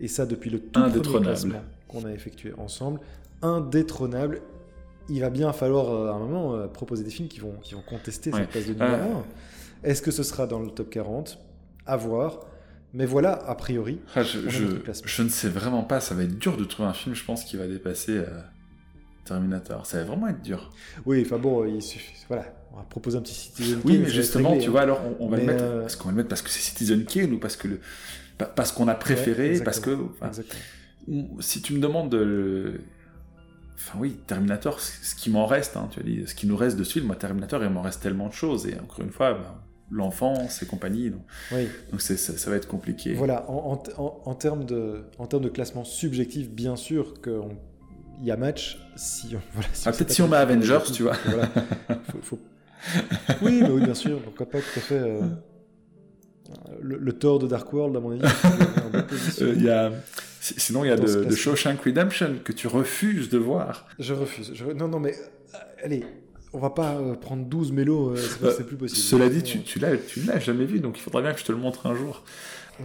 [0.00, 2.98] et ça depuis le tout premier classement qu'on a effectué ensemble,
[3.44, 4.40] indétrônable.
[5.08, 7.74] Il va bien falloir euh, à un moment euh, proposer des films qui vont, qui
[7.74, 8.40] vont contester Ouais.
[8.40, 9.84] cette place de numéro Euh.
[9.84, 9.88] 1.
[9.90, 11.38] Est-ce que ce sera dans le top 40
[11.86, 12.40] À voir.
[12.94, 16.64] Mais voilà, a priori, Ah, je, ne sais vraiment pas, ça va être dur de
[16.64, 18.26] trouver un film, je pense, qui va dépasser euh,
[19.24, 19.84] Terminator.
[19.84, 20.70] Ça va vraiment être dur.
[21.04, 22.14] oui, enfin bon, il suffit.
[22.28, 24.72] Voilà, on va proposer un petit Citizen Oui, Kane, mais justement, réglé, tu hein.
[24.72, 25.64] vois, alors on, on va le mettre.
[25.64, 27.80] euh, Est-ce qu'on va le mettre parce que c'est Citizen Kane ou parce que le,
[28.38, 29.90] pa- parce qu'on a préféré, Ouais, parce que.
[30.20, 30.30] enfin,
[31.40, 32.80] si tu me demandes de.
[33.76, 36.76] Enfin oui, Terminator, ce qui m'en reste, hein, tu as dit, ce qui nous reste
[36.76, 39.34] de ce film, moi Terminator, il m'en reste tellement de choses, et encore une fois,
[39.34, 39.40] ben,
[39.90, 41.20] l'enfance et compagnie, donc
[41.52, 41.68] Oui.
[41.90, 43.12] donc ça, ça va être compliqué.
[43.14, 47.42] Voilà, en, en- en- en termes de, en termes de classement subjectif, bien sûr qu'il
[48.22, 48.78] y a match.
[48.96, 51.16] Si on, voilà, si Ah, peut-être si on met Avengers, tu vois.
[51.26, 51.48] Voilà.
[52.10, 52.38] Faut- faut-
[53.42, 54.20] Oui, mais oui, bien sûr.
[54.22, 54.94] Pourquoi pas tout à fait.
[54.98, 55.20] euh,
[56.80, 58.22] Le, le Thor de Dark World, à mon avis.
[59.42, 59.90] Euh, il y a...
[60.44, 61.34] si- Sinon, il y a de, de.
[61.34, 63.86] Shawshank Redemption que tu refuses de voir.
[63.98, 64.52] Je refuse.
[64.54, 65.14] Je- Non, non, mais
[65.82, 66.04] allez,
[66.52, 69.00] on va pas euh, prendre 12 mélos, euh, c'est Euh, plus possible.
[69.00, 71.58] Cela dit, tu, tu l'as jamais vu, donc il faudra bien que je te le
[71.58, 72.22] montre un jour.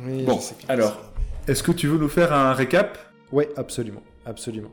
[0.05, 1.01] Oui, Bon, alors.
[1.47, 2.97] Est-ce que tu veux nous faire un récap?
[3.31, 4.71] Ouais, absolument, absolument.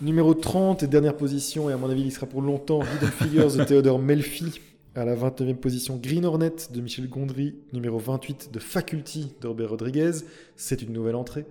[0.00, 3.52] Numéro 30 et dernière position, et à mon avis il sera pour longtemps, Hidden Figures
[3.52, 4.60] de Theodore Melfi.
[4.96, 7.54] À la 29e position, Green Hornet de Michel Gondry.
[7.74, 10.12] Numéro 28 de Faculty de Robert Rodriguez.
[10.56, 11.44] C'est une nouvelle entrée.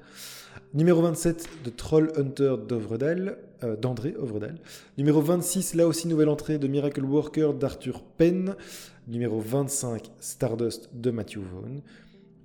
[0.73, 2.55] Numéro 27 de Troll Hunter
[3.63, 4.55] euh, d'André Ovredal.
[4.97, 8.55] Numéro 26, là aussi nouvelle entrée de Miracle Worker d'Arthur Penn.
[9.07, 11.81] Numéro 25, Stardust de Matthew Vaughn.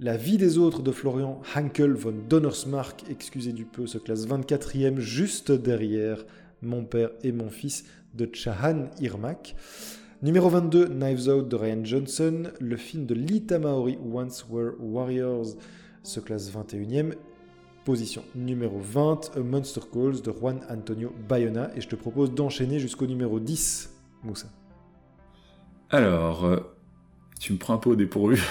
[0.01, 4.99] La vie des autres de Florian Hankel von Donnersmarck, excusez du peu, se classe 24e
[4.99, 6.27] juste derrière
[6.61, 9.55] Mon père et mon fils de Chahan Irmak.
[10.23, 12.43] Numéro 22, Knives Out de Ryan Johnson.
[12.61, 15.57] Le film de Lita Maori, Once Were Warriors,
[16.03, 17.15] se classe 21e.
[17.87, 21.71] Position numéro 20, A Monster Calls de Juan Antonio Bayona.
[21.75, 24.49] Et je te propose d'enchaîner jusqu'au numéro 10, Moussa.
[25.89, 26.59] Alors, euh,
[27.39, 28.43] tu me prends un peu au dépourvu.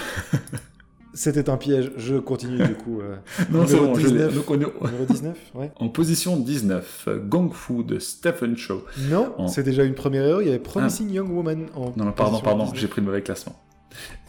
[1.13, 3.01] C'était un piège, je continue du coup.
[3.01, 3.15] euh,
[3.51, 4.27] non, c'est bon, je l'ai.
[4.27, 4.35] 19.
[4.35, 4.57] Donc, on est-
[4.91, 5.71] numéro 19, ouais.
[5.79, 8.83] En position 19, euh, Gong Fu de Stephen Chow.
[9.09, 10.41] Non, En- c'est déjà une première erreur.
[10.41, 11.93] Il y avait Promising Young Woman en.
[11.97, 12.79] Non, non, pardon, pardon, 19.
[12.79, 13.55] j'ai pris le mauvais classement.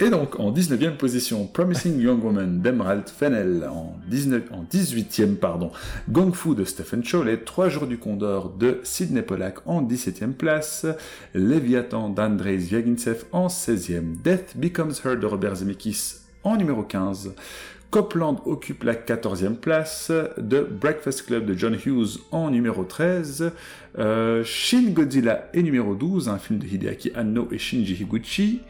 [0.01, 3.69] Et donc, en 19e position, Promising Young Woman d'Emerald Fennell.
[3.70, 5.70] En, 19, en 18e, pardon,
[6.09, 7.23] Gong Fu de Stephen Chow.
[7.24, 10.86] Les Trois Jours du Condor de Sidney Pollack en 17e place.
[11.35, 14.16] Léviathan d'Andrei Zviagintsev en 16e.
[14.24, 17.34] Death Becomes Her de Robert Zemeckis en numéro 15.
[17.90, 23.50] Copland occupe la 14e place de Breakfast Club de John Hughes en numéro 13.
[23.98, 28.60] Euh, Shin Godzilla est numéro 12, un film de Hideaki Anno et Shinji Higuchi,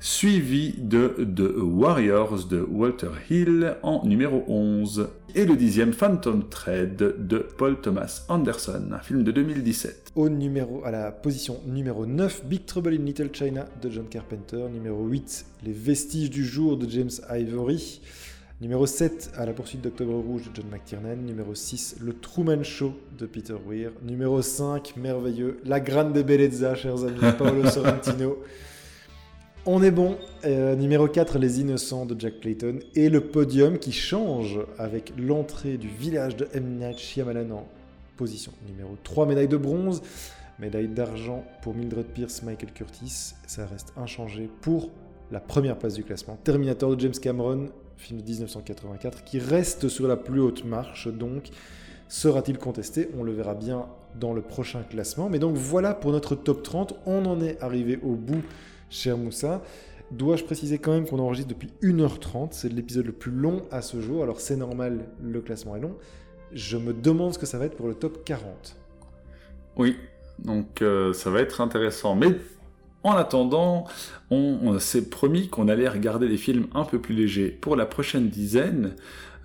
[0.00, 5.08] suivi de The Warriors de Walter Hill en numéro 11.
[5.34, 10.12] Et le dixième Phantom Thread de Paul Thomas Anderson, un film de 2017.
[10.16, 14.66] Au numéro, à la position numéro 9, Big Trouble in Little China de John Carpenter.
[14.72, 18.00] Numéro 8, Les Vestiges du Jour de James Ivory.
[18.60, 21.16] Numéro 7, À la poursuite d'Octobre Rouge de John McTiernan.
[21.24, 23.92] Numéro 6, Le Truman Show de Peter Weir.
[24.02, 28.38] Numéro 5, merveilleux, La Grande Bellezza, chers amis, Paolo Sorrentino.
[29.66, 30.16] On est bon.
[30.46, 32.78] Euh, numéro 4, Les Innocents de Jack Clayton.
[32.94, 36.78] Et le podium qui change avec l'entrée du village de M.
[36.78, 36.96] Night
[37.52, 37.66] en
[38.16, 40.02] position numéro 3, médaille de bronze.
[40.58, 43.34] Médaille d'argent pour Mildred Pierce, Michael Curtis.
[43.46, 44.88] Ça reste inchangé pour
[45.30, 46.38] la première place du classement.
[46.42, 47.68] Terminator de James Cameron,
[47.98, 51.08] film de 1984, qui reste sur la plus haute marche.
[51.08, 51.50] Donc,
[52.08, 53.10] sera-t-il contesté?
[53.18, 53.86] On le verra bien
[54.18, 55.28] dans le prochain classement.
[55.28, 56.94] Mais donc voilà pour notre top 30.
[57.04, 58.42] On en est arrivé au bout,
[58.90, 59.62] cher Moussa.
[60.10, 64.00] Dois-je préciser quand même qu'on enregistre depuis 1h30 C'est l'épisode le plus long à ce
[64.00, 64.22] jour.
[64.22, 65.96] Alors c'est normal, le classement est long.
[66.52, 68.76] Je me demande ce que ça va être pour le top 40.
[69.76, 69.96] Oui,
[70.40, 72.16] donc euh, ça va être intéressant.
[72.16, 72.28] Mais
[73.02, 73.86] En attendant,
[74.30, 78.28] on, s'est promis qu'on allait regarder des films un peu plus légers pour la prochaine
[78.28, 78.94] dizaine.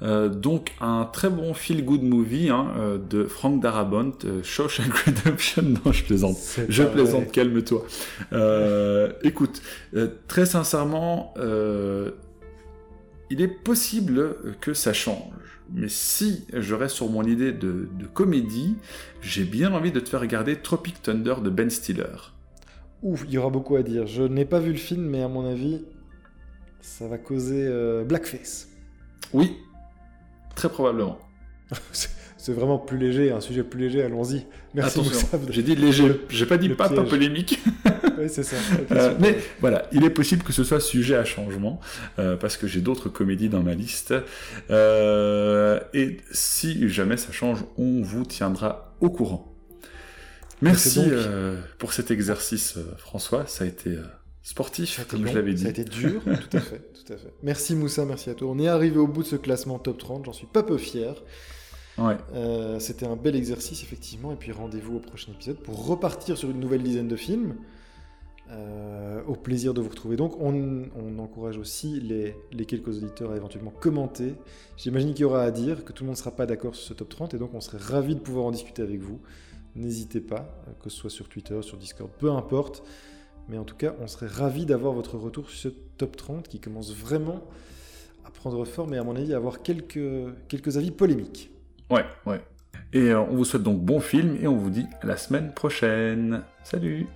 [0.01, 5.63] Euh, donc un très bon feel-good movie hein, euh, de Frank Darabont, euh, Shawshank Redemption.
[5.63, 6.38] Non, je plaisante.
[6.67, 7.85] Je plaisante, calme-toi.
[9.23, 9.61] écoute,
[10.27, 11.34] très sincèrement,
[13.30, 15.31] il est possible que ça change.
[15.73, 18.76] Mais si je reste sur mon idée de, de comédie,
[19.22, 22.34] j'ai bien envie de te faire regarder Tropic Thunder de Ben Stiller.
[23.01, 24.05] Ouf, il y aura beaucoup à dire.
[24.05, 25.84] Je n'ai pas vu le film, mais à mon avis,
[26.81, 27.67] ça va causer
[28.05, 28.69] blackface.
[29.34, 29.57] Oui,
[30.56, 31.19] Très probablement.
[32.45, 34.45] c'est vraiment plus léger, un sujet plus léger, allons-y.
[34.76, 35.02] Merci
[35.49, 37.60] J'ai dit léger, j'ai pas dit pas, pas polémique.
[38.19, 38.57] oui, c'est ça.
[38.91, 41.80] Euh, mais voilà, il est possible que ce soit sujet à changement,
[42.19, 44.14] euh, parce que j'ai d'autres comédies dans ma liste.
[44.69, 49.52] Euh, et si jamais ça change, on vous tiendra au courant.
[50.61, 51.02] Merci
[51.80, 53.45] pour cet exercice, François.
[53.48, 53.98] Ça a été
[54.45, 55.63] sportif, comme je l'avais dit.
[55.63, 57.34] Ça a été dur, tout à fait, tout à fait.
[57.41, 58.47] Merci Moussa, merci à toi.
[58.51, 61.15] On est arrivé au bout de ce classement top 30, j'en suis pas peu fier.
[61.97, 62.15] Ouais.
[62.35, 66.51] Euh, c'était un bel exercice, effectivement, et puis rendez-vous au prochain épisode pour repartir sur
[66.51, 67.55] une nouvelle dizaine de films.
[68.51, 70.17] Euh, au plaisir de vous retrouver.
[70.17, 74.35] Donc, on, encourage aussi les, les, quelques auditeurs à éventuellement commenter.
[74.77, 76.89] J'imagine qu'il y aura à dire, que tout le monde ne sera pas d'accord sur
[76.89, 79.19] ce top 30, et donc on serait ravi de pouvoir en discuter avec vous.
[79.76, 82.84] N'hésitez pas, euh, que ce soit sur Twitter, sur Discord, peu importe.
[83.49, 86.59] Mais en tout cas, on serait ravi d'avoir votre retour sur ce top 30 qui
[86.59, 87.43] commence vraiment
[88.26, 89.99] à prendre forme et à mon avis à avoir quelques,
[90.47, 91.51] quelques avis polémiques.
[91.89, 92.41] Ouais, ouais.
[92.93, 95.53] Et euh, on vous souhaite donc bon film et on vous dit à la semaine
[95.53, 96.43] prochaine.
[96.63, 97.07] Salut